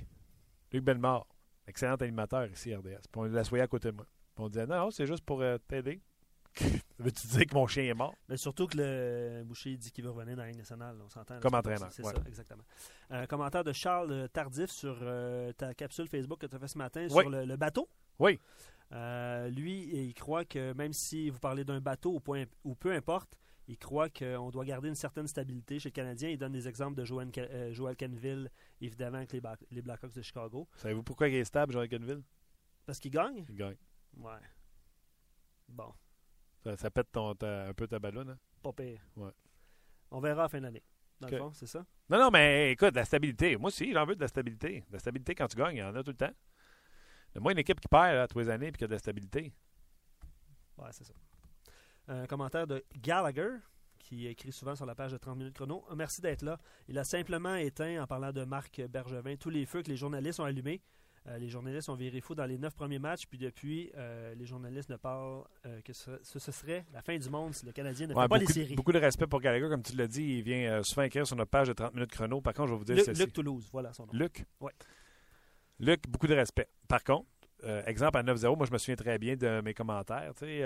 Luc 0.73 0.83
Bellemare, 0.83 1.25
excellent 1.69 1.95
animateur 1.95 2.47
ici 2.47 2.75
RDS. 2.75 3.07
Puis 3.13 3.15
on 3.15 3.23
l'assoyait 3.25 3.63
à 3.63 3.69
côté 3.69 3.93
de 3.93 3.97
moi. 3.97 4.07
Puis 4.35 4.45
on 4.45 4.49
disait 4.49 4.67
non, 4.67 4.91
c'est 4.91 5.07
juste 5.07 5.25
pour 5.25 5.41
euh, 5.41 5.57
t'aider. 5.69 6.03
Veux-tu 6.99 7.29
dire 7.29 7.47
que 7.47 7.55
mon 7.55 7.69
chien 7.69 7.85
est 7.85 7.95
mort? 7.95 8.13
Mais 8.29 8.37
surtout 8.37 8.67
que 8.67 8.77
le 8.79 9.45
Boucher 9.45 9.77
dit 9.77 9.93
qu'il 9.93 10.03
veut 10.03 10.11
revenir 10.11 10.35
dans 10.35 10.43
la 10.43 10.49
Ligue 10.49 10.59
nationale. 10.59 10.97
On 11.05 11.09
s'entend. 11.09 11.39
Comme 11.39 11.55
entraîneur. 11.55 11.93
C'est 11.93 12.03
ça, 12.03 12.13
exactement. 12.27 12.65
Un 13.11 13.27
commentaire 13.27 13.63
de 13.63 13.73
Charles 13.73 14.29
Tardif 14.31 14.71
sur 14.71 14.99
euh, 15.03 15.53
ta 15.53 15.75
capsule 15.75 16.09
Facebook 16.09 16.41
que 16.41 16.47
tu 16.47 16.57
as 16.57 16.59
fait 16.59 16.67
ce 16.67 16.79
matin 16.79 17.09
sur 17.09 17.31
le, 17.31 17.57
bateau. 17.57 17.89
Oui. 18.19 18.41
lui, 18.91 20.09
il 20.09 20.15
croit 20.15 20.45
que 20.45 20.73
même 20.73 20.93
si 20.93 21.31
vous 21.31 21.39
parlez 21.39 21.63
d'un 21.63 21.81
bateau 21.81 22.21
ou 22.65 22.75
peu 22.75 22.91
importe, 22.91 23.39
il 23.69 23.79
croit 23.79 24.09
qu'on 24.09 24.51
doit 24.51 24.64
garder 24.64 24.89
une 24.89 24.95
certaine 24.95 25.27
stabilité 25.27 25.79
chez 25.79 25.89
le 25.89 25.93
Canadien. 25.93 26.29
Il 26.29 26.39
donne 26.39 26.53
des 26.53 26.69
exemples 26.69 26.97
de 26.97 27.05
Joel, 27.05 27.31
euh, 27.39 27.95
Canville, 27.99 28.51
évidemment, 28.81 29.19
avec 29.19 29.33
les, 29.33 29.83
Blackhawks 29.83 30.14
de 30.14 30.23
Chicago. 30.23 30.69
Savez-vous 30.77 31.03
pourquoi 31.03 31.29
il 31.29 31.35
est 31.35 31.45
stable, 31.45 31.73
Joel 31.73 31.89
Canville? 31.89 32.23
Parce 32.85 33.01
qu'il 33.01 33.11
gagne? 33.11 33.45
Il 33.49 33.57
gagne. 33.57 33.77
Ouais. 34.19 34.39
Bon. 35.69 35.93
Ça, 36.77 36.91
pète 36.91 37.11
ton, 37.12 37.31
un 37.31 37.75
peu 37.75 37.87
ta 37.87 37.99
ballonne, 37.99 38.31
hein? 38.31 38.39
Pas 38.62 38.73
pire. 38.73 39.01
Ouais. 39.17 39.33
On 40.11 40.21
verra 40.21 40.45
à 40.45 40.49
fin 40.49 40.61
d'année. 40.61 40.83
Dans 41.21 41.29
le 41.29 41.39
fond, 41.39 41.53
c'est 41.53 41.67
ça? 41.67 41.85
Non, 42.09 42.19
non, 42.19 42.31
mais 42.31 42.73
écoute, 42.73 42.95
la 42.95 43.05
stabilité. 43.05 43.57
Moi 43.57 43.69
aussi, 43.69 43.93
j'en 43.93 44.05
veux 44.05 44.14
de 44.14 44.21
la 44.21 44.29
stabilité. 44.29 44.85
De 44.89 44.93
la 44.93 44.99
stabilité 44.99 45.35
quand 45.35 45.49
tu 45.49 45.57
gagnes, 45.57 45.77
il 45.77 45.81
y 45.81 45.83
en 45.83 45.95
a 45.95 46.03
tout 46.03 46.11
le 46.11 46.17
temps. 46.17 46.33
Moi, 47.41 47.53
une 47.53 47.59
équipe 47.59 47.81
qui 47.81 47.89
perd 47.89 48.14
là, 48.14 48.29
tous 48.29 48.39
les 48.39 48.49
années 48.49 48.69
et 48.69 48.73
qui 48.73 48.85
a 48.85 48.87
de 48.87 48.93
la 48.93 48.99
stabilité. 48.99 49.53
Ouais, 50.79 50.89
c'est 50.93 51.05
ça. 51.05 51.14
Un 52.09 52.27
commentaire 52.27 52.67
de 52.67 52.85
Gallagher 53.03 53.57
qui 53.99 54.27
écrit 54.27 54.53
souvent 54.53 54.77
sur 54.77 54.87
la 54.87 54.95
page 54.95 55.13
de 55.13 55.17
30 55.17 55.37
minutes 55.37 55.55
chrono. 55.55 55.85
Merci 55.97 56.21
d'être 56.21 56.43
là. 56.43 56.61
Il 56.89 56.97
a 56.99 57.05
simplement 57.05 57.57
éteint, 57.57 58.01
en 58.03 58.07
parlant 58.07 58.33
de 58.33 58.45
Marc 58.45 58.81
Bergevin, 58.89 59.35
tous 59.37 59.51
les 59.51 59.67
feux 59.67 59.83
que 59.83 59.89
les 59.89 59.97
journalistes 59.97 60.39
ont 60.39 60.45
allumés. 60.45 60.81
Euh, 61.29 61.39
les 61.39 61.49
journalistes 61.49 61.89
ont 61.89 61.97
viré 61.97 62.21
fou 62.21 62.37
dans 62.37 62.45
les 62.45 62.57
neuf 62.57 62.75
premiers 62.75 63.01
matchs, 63.01 63.27
puis 63.29 63.37
depuis, 63.37 63.91
euh, 63.97 64.33
les 64.37 64.47
journalistes 64.47 64.91
ne 64.91 64.97
parlent 64.97 65.43
euh, 65.67 65.81
que 65.81 65.93
ce, 65.93 66.13
serait 66.39 66.87
la 66.93 67.03
fin 67.03 67.19
du 67.19 67.29
monde 67.29 67.53
si 67.53 67.67
le 67.67 67.73
Canadien 67.73 68.07
ne 68.07 68.15
fait 68.15 68.29
pas 68.29 68.39
les 68.39 68.47
séries. 68.47 68.77
Beaucoup 68.77 68.93
de 68.93 68.99
respect 68.99 69.27
pour 69.27 69.41
Gallagher, 69.41 69.69
comme 69.69 69.83
tu 69.83 69.97
l'as 69.97 70.07
dit, 70.07 70.39
il 70.39 70.43
vient 70.43 70.85
souvent 70.85 71.03
écrire 71.03 71.27
sur 71.27 71.35
notre 71.35 71.51
page 71.51 71.67
de 71.67 71.73
30 71.73 71.95
minutes 71.95 72.13
chrono. 72.13 72.41
Par 72.41 72.55
contre, 72.55 72.69
je 72.69 72.73
vais 72.75 72.79
vous 72.79 72.85
dire 72.85 72.97
Luc, 72.97 73.19
Luc 73.19 73.33
Toulouse, 73.33 73.69
voilà 73.73 73.93
son 73.93 74.07
nom. 74.07 74.13
Luc? 74.13 74.45
Oui. 74.61 74.71
Luc, 75.81 76.09
beaucoup 76.09 76.29
de 76.29 76.35
respect. 76.35 76.69
Par 76.87 77.03
contre, 77.03 77.27
exemple 77.87 78.19
à 78.19 78.23
9-0, 78.23 78.57
moi 78.57 78.67
je 78.67 78.73
me 78.73 78.79
souviens 78.79 78.95
très 78.95 79.19
bien 79.19 79.35
de 79.35 79.61
mes 79.63 79.75
commentaires. 79.75 80.33
Tu 80.35 80.45
sais, 80.47 80.63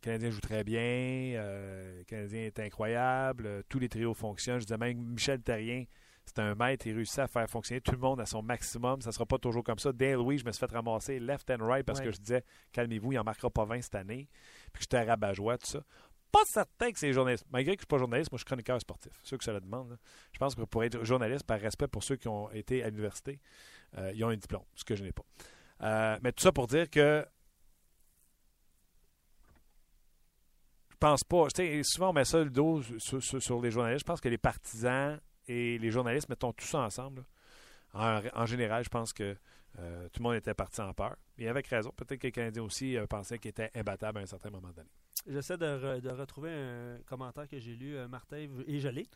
le 0.00 0.04
Canadien 0.04 0.30
joue 0.30 0.40
très 0.40 0.64
bien. 0.64 0.80
Euh, 0.80 1.98
le 1.98 2.04
Canadien 2.04 2.40
est 2.40 2.58
incroyable. 2.58 3.44
Euh, 3.46 3.62
tous 3.68 3.78
les 3.78 3.88
trios 3.88 4.14
fonctionnent. 4.14 4.58
Je 4.58 4.64
disais 4.64 4.78
même 4.78 4.96
Michel 4.96 5.42
Terrien, 5.42 5.84
c'est 6.24 6.38
un 6.38 6.54
maître. 6.54 6.86
Il 6.86 6.94
réussit 6.94 7.18
à 7.18 7.26
faire 7.26 7.48
fonctionner 7.50 7.82
tout 7.82 7.92
le 7.92 7.98
monde 7.98 8.18
à 8.18 8.24
son 8.24 8.42
maximum. 8.42 9.02
Ça 9.02 9.10
ne 9.10 9.12
sera 9.12 9.26
pas 9.26 9.36
toujours 9.36 9.62
comme 9.62 9.78
ça. 9.78 9.92
Dale 9.92 10.14
Louis, 10.14 10.38
je 10.38 10.44
me 10.46 10.52
suis 10.52 10.60
fait 10.60 10.72
ramasser 10.72 11.20
left 11.20 11.50
and 11.50 11.66
right 11.66 11.84
parce 11.84 12.00
que 12.00 12.10
je 12.10 12.18
disais 12.18 12.44
calmez-vous, 12.72 13.12
il 13.12 13.16
n'en 13.16 13.24
marquera 13.24 13.50
pas 13.50 13.66
20 13.66 13.82
cette 13.82 13.94
année. 13.94 14.28
Puis 14.72 14.82
j'étais 14.82 15.02
rabat-joie, 15.02 15.58
tout 15.58 15.66
ça. 15.66 15.80
Pas 16.32 16.44
certain 16.46 16.92
que 16.92 16.98
c'est 16.98 17.12
journaliste. 17.12 17.44
Malgré 17.50 17.76
que 17.76 17.80
je 17.80 17.84
ne 17.84 17.86
suis 17.86 17.86
pas 17.88 17.98
journaliste, 17.98 18.32
moi 18.32 18.38
je 18.38 18.42
suis 18.42 18.46
chroniqueur 18.46 18.80
sportif. 18.80 19.12
Ceux 19.22 19.36
que 19.36 19.44
ça 19.44 19.52
le 19.52 19.60
demande. 19.60 19.98
Je 20.32 20.38
pense 20.38 20.54
que 20.54 20.62
pour 20.62 20.82
être 20.82 21.04
journaliste, 21.04 21.44
par 21.44 21.60
respect 21.60 21.88
pour 21.88 22.04
ceux 22.04 22.16
qui 22.16 22.28
ont 22.28 22.50
été 22.52 22.82
à 22.82 22.88
l'université, 22.88 23.40
euh, 23.98 24.12
ils 24.14 24.24
ont 24.24 24.28
un 24.28 24.36
diplôme, 24.36 24.62
ce 24.74 24.84
que 24.84 24.96
je 24.96 25.02
n'ai 25.02 25.12
pas. 25.12 26.18
mais 26.22 26.32
tout 26.32 26.42
ça 26.42 26.52
pour 26.52 26.68
dire 26.68 26.88
que 26.88 27.26
pense 31.00 31.24
pas. 31.24 31.48
Souvent, 31.82 32.10
on 32.10 32.12
met 32.12 32.24
ça 32.24 32.44
le 32.44 32.50
dos 32.50 32.82
sur, 32.98 33.60
les 33.60 33.70
journalistes. 33.70 34.00
Je 34.00 34.04
pense 34.04 34.20
que 34.20 34.28
les 34.28 34.38
partisans 34.38 35.18
et 35.48 35.78
les 35.78 35.90
journalistes, 35.90 36.28
mettons 36.28 36.52
tout 36.52 36.66
ça 36.66 36.80
ensemble. 36.80 37.24
En, 37.92 38.46
général, 38.46 38.84
je 38.84 38.88
pense 38.88 39.12
que 39.12 39.36
euh, 39.78 40.08
tout 40.12 40.20
le 40.20 40.22
monde 40.22 40.36
était 40.36 40.54
parti 40.54 40.80
en 40.80 40.92
peur. 40.92 41.16
Et 41.38 41.48
avec 41.48 41.66
raison. 41.66 41.90
Peut-être 41.96 42.20
que 42.20 42.26
les 42.26 42.32
Canadiens 42.32 42.62
aussi 42.62 42.96
euh, 42.96 43.06
pensaient 43.06 43.38
qu'ils 43.38 43.50
étaient 43.50 43.70
imbattables 43.74 44.18
à 44.18 44.22
un 44.22 44.26
certain 44.26 44.50
moment 44.50 44.70
donné. 44.70 44.88
J'essaie 45.26 45.56
de, 45.58 46.10
retrouver 46.10 46.50
un 46.50 46.98
commentaire 47.06 47.48
que 47.48 47.58
j'ai 47.58 47.74
lu, 47.74 47.96
euh, 47.96 48.06
Martin, 48.06 48.46
et 48.66 48.80
je 48.80 48.88
l'ai, 48.88 49.06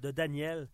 de 0.00 0.10
Daniel. 0.10 0.68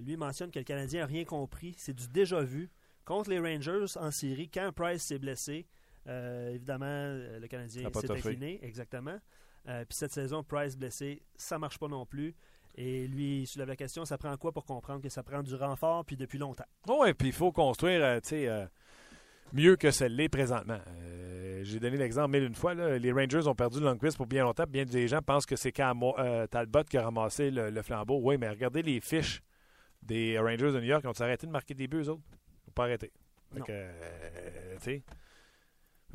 lui 0.00 0.16
mentionne 0.16 0.50
que 0.50 0.58
le 0.58 0.64
Canadien 0.64 1.00
n'a 1.00 1.06
rien 1.06 1.24
compris. 1.24 1.74
C'est 1.76 1.94
du 1.94 2.08
déjà 2.08 2.40
vu. 2.40 2.70
Contre 3.04 3.28
les 3.28 3.38
Rangers 3.38 3.96
en 3.96 4.10
série, 4.10 4.48
quand 4.48 4.72
Price 4.72 5.02
s'est 5.02 5.18
blessé, 5.18 5.66
évidemment, 6.06 6.86
le 6.86 7.46
Canadien 7.48 7.90
s'est 7.92 8.10
incliné. 8.10 8.58
Exactement. 8.62 9.18
Euh, 9.68 9.84
puis 9.84 9.96
cette 9.96 10.12
saison, 10.12 10.42
Price 10.42 10.76
blessé, 10.76 11.22
ça 11.36 11.58
marche 11.58 11.78
pas 11.78 11.88
non 11.88 12.04
plus. 12.04 12.34
Et 12.76 13.06
lui, 13.06 13.42
il 13.42 13.46
soulève 13.46 13.68
la 13.68 13.76
question, 13.76 14.04
ça 14.04 14.18
prend 14.18 14.36
quoi 14.36 14.52
pour 14.52 14.64
comprendre 14.64 15.00
que 15.00 15.08
ça 15.08 15.22
prend 15.22 15.42
du 15.42 15.54
renfort, 15.54 16.04
puis 16.04 16.16
depuis 16.16 16.38
longtemps? 16.38 16.64
Oui, 16.88 17.14
puis 17.14 17.28
il 17.28 17.34
faut 17.34 17.52
construire, 17.52 18.04
euh, 18.04 18.20
tu 18.20 18.30
sais, 18.30 18.48
euh, 18.48 18.66
mieux 19.52 19.76
que 19.76 19.90
ce 19.90 20.04
l'est 20.04 20.28
présentement. 20.28 20.80
J'ai 21.62 21.78
donné 21.78 21.96
l'exemple 21.96 22.32
mille 22.32 22.44
une 22.44 22.54
fois, 22.54 22.74
les 22.74 23.12
Rangers 23.12 23.46
ont 23.46 23.54
perdu 23.54 23.78
le 23.78 23.86
Longquist 23.86 24.16
pour 24.16 24.26
bien 24.26 24.42
longtemps. 24.42 24.64
Bien 24.68 24.84
des 24.84 25.08
gens 25.08 25.22
pensent 25.22 25.46
que 25.46 25.56
c'est 25.56 25.72
Talbot 25.72 26.84
qui 26.84 26.98
a 26.98 27.04
ramassé 27.04 27.50
le, 27.50 27.82
flambeau. 27.82 28.20
Oui, 28.22 28.36
mais 28.36 28.50
regardez 28.50 28.82
les 28.82 29.00
fiches 29.00 29.40
des 30.02 30.38
Rangers 30.38 30.72
de 30.72 30.80
New 30.80 30.86
York. 30.86 31.02
Ils 31.04 31.08
ont 31.08 31.20
arrêté 31.20 31.46
de 31.46 31.52
marquer 31.52 31.72
des 31.72 31.88
buts, 31.88 32.02
eux 32.02 32.10
autres? 32.10 32.22
Ils 32.28 32.68
n'ont 32.68 32.74
pas 32.74 32.82
arrêté. 32.82 33.12
Donc, 33.54 33.66
tu 33.66 33.72
sais 34.80 35.02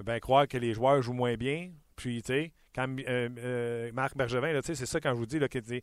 ben, 0.03 0.19
croire 0.19 0.47
que 0.47 0.57
les 0.57 0.73
joueurs 0.73 1.01
jouent 1.01 1.13
moins 1.13 1.35
bien. 1.35 1.71
Puis, 1.95 2.21
tu 2.21 2.33
sais, 2.33 2.53
quand 2.80 2.95
euh, 2.99 3.30
euh, 3.38 3.91
Marc 3.93 4.15
Bergevin, 4.15 4.53
là, 4.53 4.61
tu 4.61 4.73
c'est 4.73 4.86
ça 4.86 4.99
quand 4.99 5.11
je 5.11 5.17
vous 5.17 5.25
dis, 5.25 5.39
là, 5.39 5.47
qu'il 5.47 5.61
dit, 5.61 5.82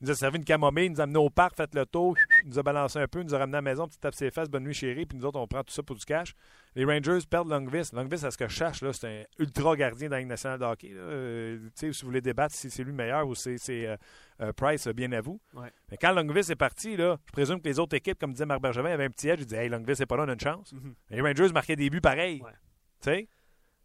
il 0.00 0.06
nous 0.06 0.10
a 0.10 0.14
servi 0.14 0.38
une 0.38 0.44
camomille, 0.44 0.86
il 0.86 0.92
nous 0.92 1.00
a 1.00 1.04
amené 1.04 1.18
au 1.18 1.30
parc, 1.30 1.56
fait 1.56 1.72
le 1.74 1.86
tour, 1.86 2.16
il 2.42 2.50
nous 2.50 2.58
a 2.58 2.62
balancé 2.62 2.98
un 2.98 3.06
peu, 3.06 3.20
il 3.20 3.26
nous 3.26 3.34
a 3.34 3.38
ramené 3.38 3.58
à 3.58 3.60
la 3.60 3.70
maison, 3.70 3.86
petit 3.86 3.98
tape 3.98 4.14
ses 4.14 4.30
fesses, 4.30 4.48
bonne 4.48 4.64
nuit 4.64 4.74
chérie, 4.74 5.06
puis 5.06 5.18
nous 5.18 5.24
autres, 5.24 5.38
on 5.38 5.46
prend 5.46 5.62
tout 5.62 5.72
ça 5.72 5.82
pour 5.82 5.96
du 5.96 6.04
cash. 6.04 6.34
Les 6.74 6.84
Rangers 6.84 7.20
perdent 7.28 7.48
Longvis. 7.48 7.90
Longvis, 7.92 8.24
à 8.24 8.30
ce 8.30 8.38
que 8.38 8.48
je 8.48 8.54
cherche, 8.54 8.82
là, 8.82 8.92
c'est 8.92 9.06
un 9.06 9.22
ultra 9.38 9.76
gardien 9.76 10.08
dans 10.08 10.16
la 10.16 10.20
Ligue 10.20 10.28
nationale 10.28 10.58
de 10.58 10.64
hockey. 10.64 10.90
Euh, 10.92 11.58
tu 11.78 11.92
si 11.92 12.02
vous 12.02 12.08
voulez 12.08 12.20
débattre 12.20 12.54
si 12.54 12.70
c'est 12.70 12.82
lui 12.82 12.90
le 12.90 12.96
meilleur 12.96 13.26
ou 13.28 13.34
si 13.34 13.58
c'est 13.58 13.86
euh, 13.86 13.96
euh, 14.40 14.52
Price, 14.52 14.88
bien 14.88 15.12
à 15.12 15.20
vous. 15.20 15.40
Ouais. 15.54 15.70
Mais 15.90 15.96
quand 15.96 16.12
Longvis 16.12 16.50
est 16.50 16.56
parti, 16.56 16.96
là, 16.96 17.18
je 17.26 17.32
présume 17.32 17.60
que 17.60 17.68
les 17.68 17.78
autres 17.78 17.96
équipes, 17.96 18.18
comme 18.18 18.32
disait 18.32 18.46
Marc 18.46 18.60
Bergevin, 18.60 18.90
avaient 18.90 19.04
un 19.04 19.10
petit 19.10 19.28
edge. 19.28 19.40
Ils 19.40 19.46
disaient, 19.46 19.64
hey, 19.64 19.68
Longvis 19.68 19.94
n'est 20.00 20.06
pas 20.06 20.16
là, 20.16 20.24
on 20.24 20.28
a 20.28 20.32
une 20.32 20.40
chance. 20.40 20.72
Mhm. 20.72 20.94
Les 21.10 21.20
Rangers 21.20 21.52
marquaient 21.52 21.76
des 21.76 21.90
buts 21.90 22.00
pareils. 22.00 22.42
Ouais. 22.42 23.28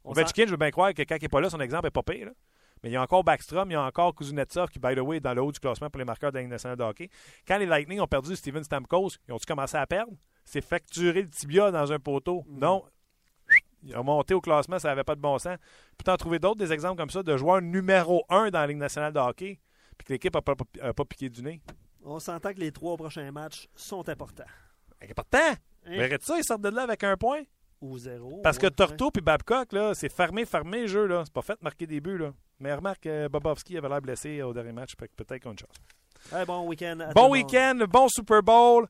Ovechkin, 0.04 0.46
je 0.46 0.52
veux 0.52 0.58
bien 0.58 0.72
croire 0.72 0.94
que 0.94 1.02
quand 1.04 1.16
il 1.18 1.22
n'est 1.22 1.30
pas 1.30 1.42
là, 1.42 1.50
son 1.50 1.60
exemple 1.60 1.86
n'est 1.86 1.92
pas 1.92 2.04
pire. 2.04 2.28
là. 2.28 2.32
Mais 2.82 2.90
il 2.90 2.94
y 2.94 2.96
a 2.96 3.02
encore 3.02 3.24
Backstrom, 3.26 3.70
il 3.70 3.74
y 3.74 3.76
a 3.76 3.84
encore 3.84 4.16
Kuznetsov 4.16 4.70
qui, 4.70 4.80
by 4.80 4.96
the 4.96 5.00
way, 5.00 5.18
est 5.18 5.20
dans 5.20 5.34
le 5.34 5.42
haut 5.42 5.52
du 5.52 5.60
classement 5.60 5.90
pour 5.90 6.00
les 6.00 6.06
marqueurs 6.06 6.32
de 6.32 6.38
la 6.38 6.42
Ligue 6.42 6.50
nationale 6.52 6.78
de 6.78 6.84
hockey. 6.84 7.10
Quand 7.46 7.58
les 7.58 7.66
Lightning 7.66 8.00
ont 8.00 8.08
perdu 8.08 8.36
Steven 8.36 8.64
Stamkos, 8.64 9.10
ils 9.28 9.34
ont-tu 9.34 9.46
commencé 9.46 9.76
à 9.76 9.86
perdre? 9.86 10.14
C'est 10.46 10.62
facturé 10.62 11.22
le 11.24 11.30
tibia 11.30 11.72
dans 11.72 11.92
un 11.92 12.00
poteau. 12.00 12.44
Mhm. 12.48 12.60
Non. 12.60 12.84
Ils 13.84 13.96
ont 13.98 14.04
monté 14.04 14.34
au 14.34 14.42
classement, 14.42 14.80
ça 14.80 14.90
n'avait 14.90 15.04
pas 15.04 15.16
de 15.16 15.22
bon 15.22 15.38
sens. 15.40 15.58
Puis 15.98 16.04
t'en 16.06 16.16
trouver 16.18 16.40
d'autres, 16.40 16.58
des 16.58 16.72
exemples 16.72 16.98
comme 16.98 17.10
ça, 17.10 17.22
de 17.24 17.36
joueurs 17.38 17.62
numéro 17.62 18.24
un 18.30 18.50
dans 18.50 18.60
la 18.60 18.68
Ligue 18.68 18.78
nationale 18.78 19.12
de 19.14 19.20
hockey, 19.20 19.60
puis 19.98 20.06
que 20.06 20.14
l'équipe 20.14 20.34
n'a 20.34 20.42
pas, 20.42 21.06
piqué 21.06 21.30
du 21.30 21.42
nez. 21.44 21.62
On 22.04 22.20
s'entend 22.20 22.54
que 22.54 22.60
les 22.60 22.72
trois 22.72 22.96
prochains 22.98 23.32
matchs 23.32 23.68
sont 23.76 24.08
importants. 24.08 24.44
Pourtant, 25.16 25.38
Hein? 25.86 25.98
verrais-tu 25.98 26.26
ça, 26.26 26.38
ils 26.38 26.44
sortent 26.44 26.62
de 26.62 26.70
là 26.70 26.84
avec 26.84 27.04
un 27.04 27.16
point? 27.18 27.42
Ou 27.82 27.98
zéro. 27.98 28.42
Parce 28.44 28.58
que 28.58 28.66
ouais, 28.66 28.72
Torto 28.72 29.10
puis 29.10 29.22
Babcock, 29.22 29.72
là, 29.72 29.94
c'est 29.94 30.12
fermé, 30.12 30.46
fermé 30.46 30.82
le 30.82 30.88
jeu. 30.88 31.06
Là. 31.06 31.24
C'est 31.26 31.34
pas 31.34 31.42
fait 31.42 31.54
de 31.54 31.64
marquer 31.64 31.88
des 31.88 32.02
buts. 32.02 32.18
Là. 32.18 32.32
Mais 32.60 32.74
remarque, 32.74 33.06
euh, 33.06 33.30
Bobovski 33.30 33.78
avait 33.78 33.88
l'air 33.88 34.02
blessé 34.02 34.42
au 34.42 34.54
dernier 34.54 34.74
match. 34.74 34.96
Peut-être 34.96 35.42
qu'on 35.42 35.50
a 35.50 35.54
une 35.54 35.60
chance. 35.60 35.76
Hey, 36.34 36.46
bon 36.46 36.68
week-end. 36.68 36.98
Bon 37.16 37.32
week-end, 37.32 37.80
bon 37.90 38.08
Super 38.10 38.44
Bowl. 38.44 38.88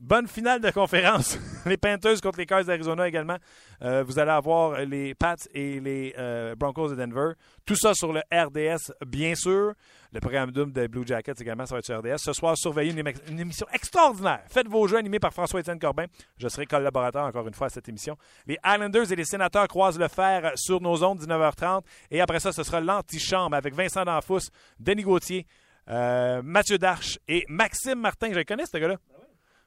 Bonne 0.00 0.26
finale 0.26 0.60
de 0.60 0.70
conférence. 0.70 1.38
les 1.66 1.76
Panthers 1.76 2.20
contre 2.22 2.38
les 2.38 2.46
Cards 2.46 2.64
d'Arizona 2.64 3.06
également. 3.06 3.36
Euh, 3.82 4.02
vous 4.02 4.18
allez 4.18 4.30
avoir 4.30 4.80
les 4.84 5.14
Pats 5.14 5.36
et 5.52 5.80
les 5.80 6.14
euh, 6.18 6.54
Broncos 6.56 6.88
de 6.88 6.94
Denver. 6.94 7.32
Tout 7.66 7.76
ça 7.76 7.92
sur 7.94 8.12
le 8.12 8.22
RDS, 8.32 8.92
bien 9.06 9.34
sûr. 9.34 9.74
Le 10.12 10.18
programme 10.18 10.50
double 10.50 10.72
des 10.72 10.88
Blue 10.88 11.06
Jackets 11.06 11.40
également, 11.40 11.66
ça 11.66 11.76
va 11.76 11.78
être 11.78 11.84
sur 11.84 11.96
RDS. 11.98 12.18
Ce 12.18 12.32
soir, 12.32 12.56
surveillez 12.56 12.90
une, 12.90 12.98
émi- 12.98 13.30
une 13.30 13.38
émission 13.38 13.64
extraordinaire. 13.72 14.42
Faites 14.48 14.66
vos 14.66 14.88
jeux 14.88 14.96
animés 14.96 15.20
par 15.20 15.32
François-Étienne 15.32 15.78
Corbin. 15.78 16.06
Je 16.36 16.48
serai 16.48 16.66
collaborateur 16.66 17.24
encore 17.26 17.46
une 17.46 17.54
fois 17.54 17.68
à 17.68 17.70
cette 17.70 17.88
émission. 17.88 18.16
Les 18.46 18.58
Islanders 18.66 19.12
et 19.12 19.14
les 19.16 19.24
Sénateurs 19.24 19.68
croisent 19.68 20.00
le 20.00 20.08
fer 20.08 20.50
sur 20.56 20.80
nos 20.80 21.04
ondes, 21.04 21.20
19h30. 21.20 21.82
Et 22.10 22.20
après 22.20 22.40
ça, 22.40 22.50
ce 22.50 22.64
sera 22.64 22.80
l'antichambre 22.80 23.54
avec 23.54 23.72
Vincent 23.72 24.02
D'Anfous, 24.04 24.40
Denis 24.80 25.02
Gauthier, 25.04 25.46
euh, 25.88 26.42
Mathieu 26.42 26.76
Darche 26.76 27.20
et 27.28 27.44
Maxime 27.48 28.00
Martin. 28.00 28.30
Je 28.32 28.38
le 28.38 28.44
connais, 28.44 28.66
ce 28.66 28.78
gars-là? 28.78 28.96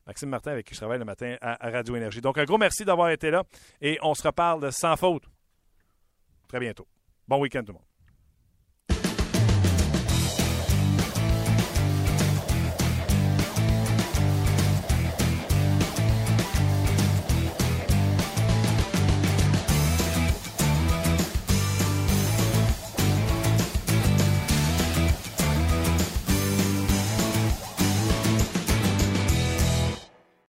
Maxime 0.05 0.27
Martin, 0.27 0.51
avec 0.51 0.65
qui 0.65 0.73
je 0.73 0.79
travaille 0.81 0.99
le 0.99 1.05
matin 1.05 1.37
à 1.39 1.69
Radio 1.69 1.95
Énergie. 1.95 2.19
Donc, 2.19 2.37
un 2.37 2.43
gros 2.43 2.57
merci 2.57 2.83
d'avoir 2.83 3.09
été 3.11 3.31
là 3.31 3.43
et 3.79 3.97
on 4.01 4.13
se 4.13 4.23
reparle 4.23 4.69
sans 4.73 4.97
faute 4.97 5.23
très 6.49 6.59
bientôt. 6.59 6.85
Bon 7.29 7.39
week-end, 7.39 7.61
tout 7.61 7.67
le 7.67 7.73
monde. 7.75 7.83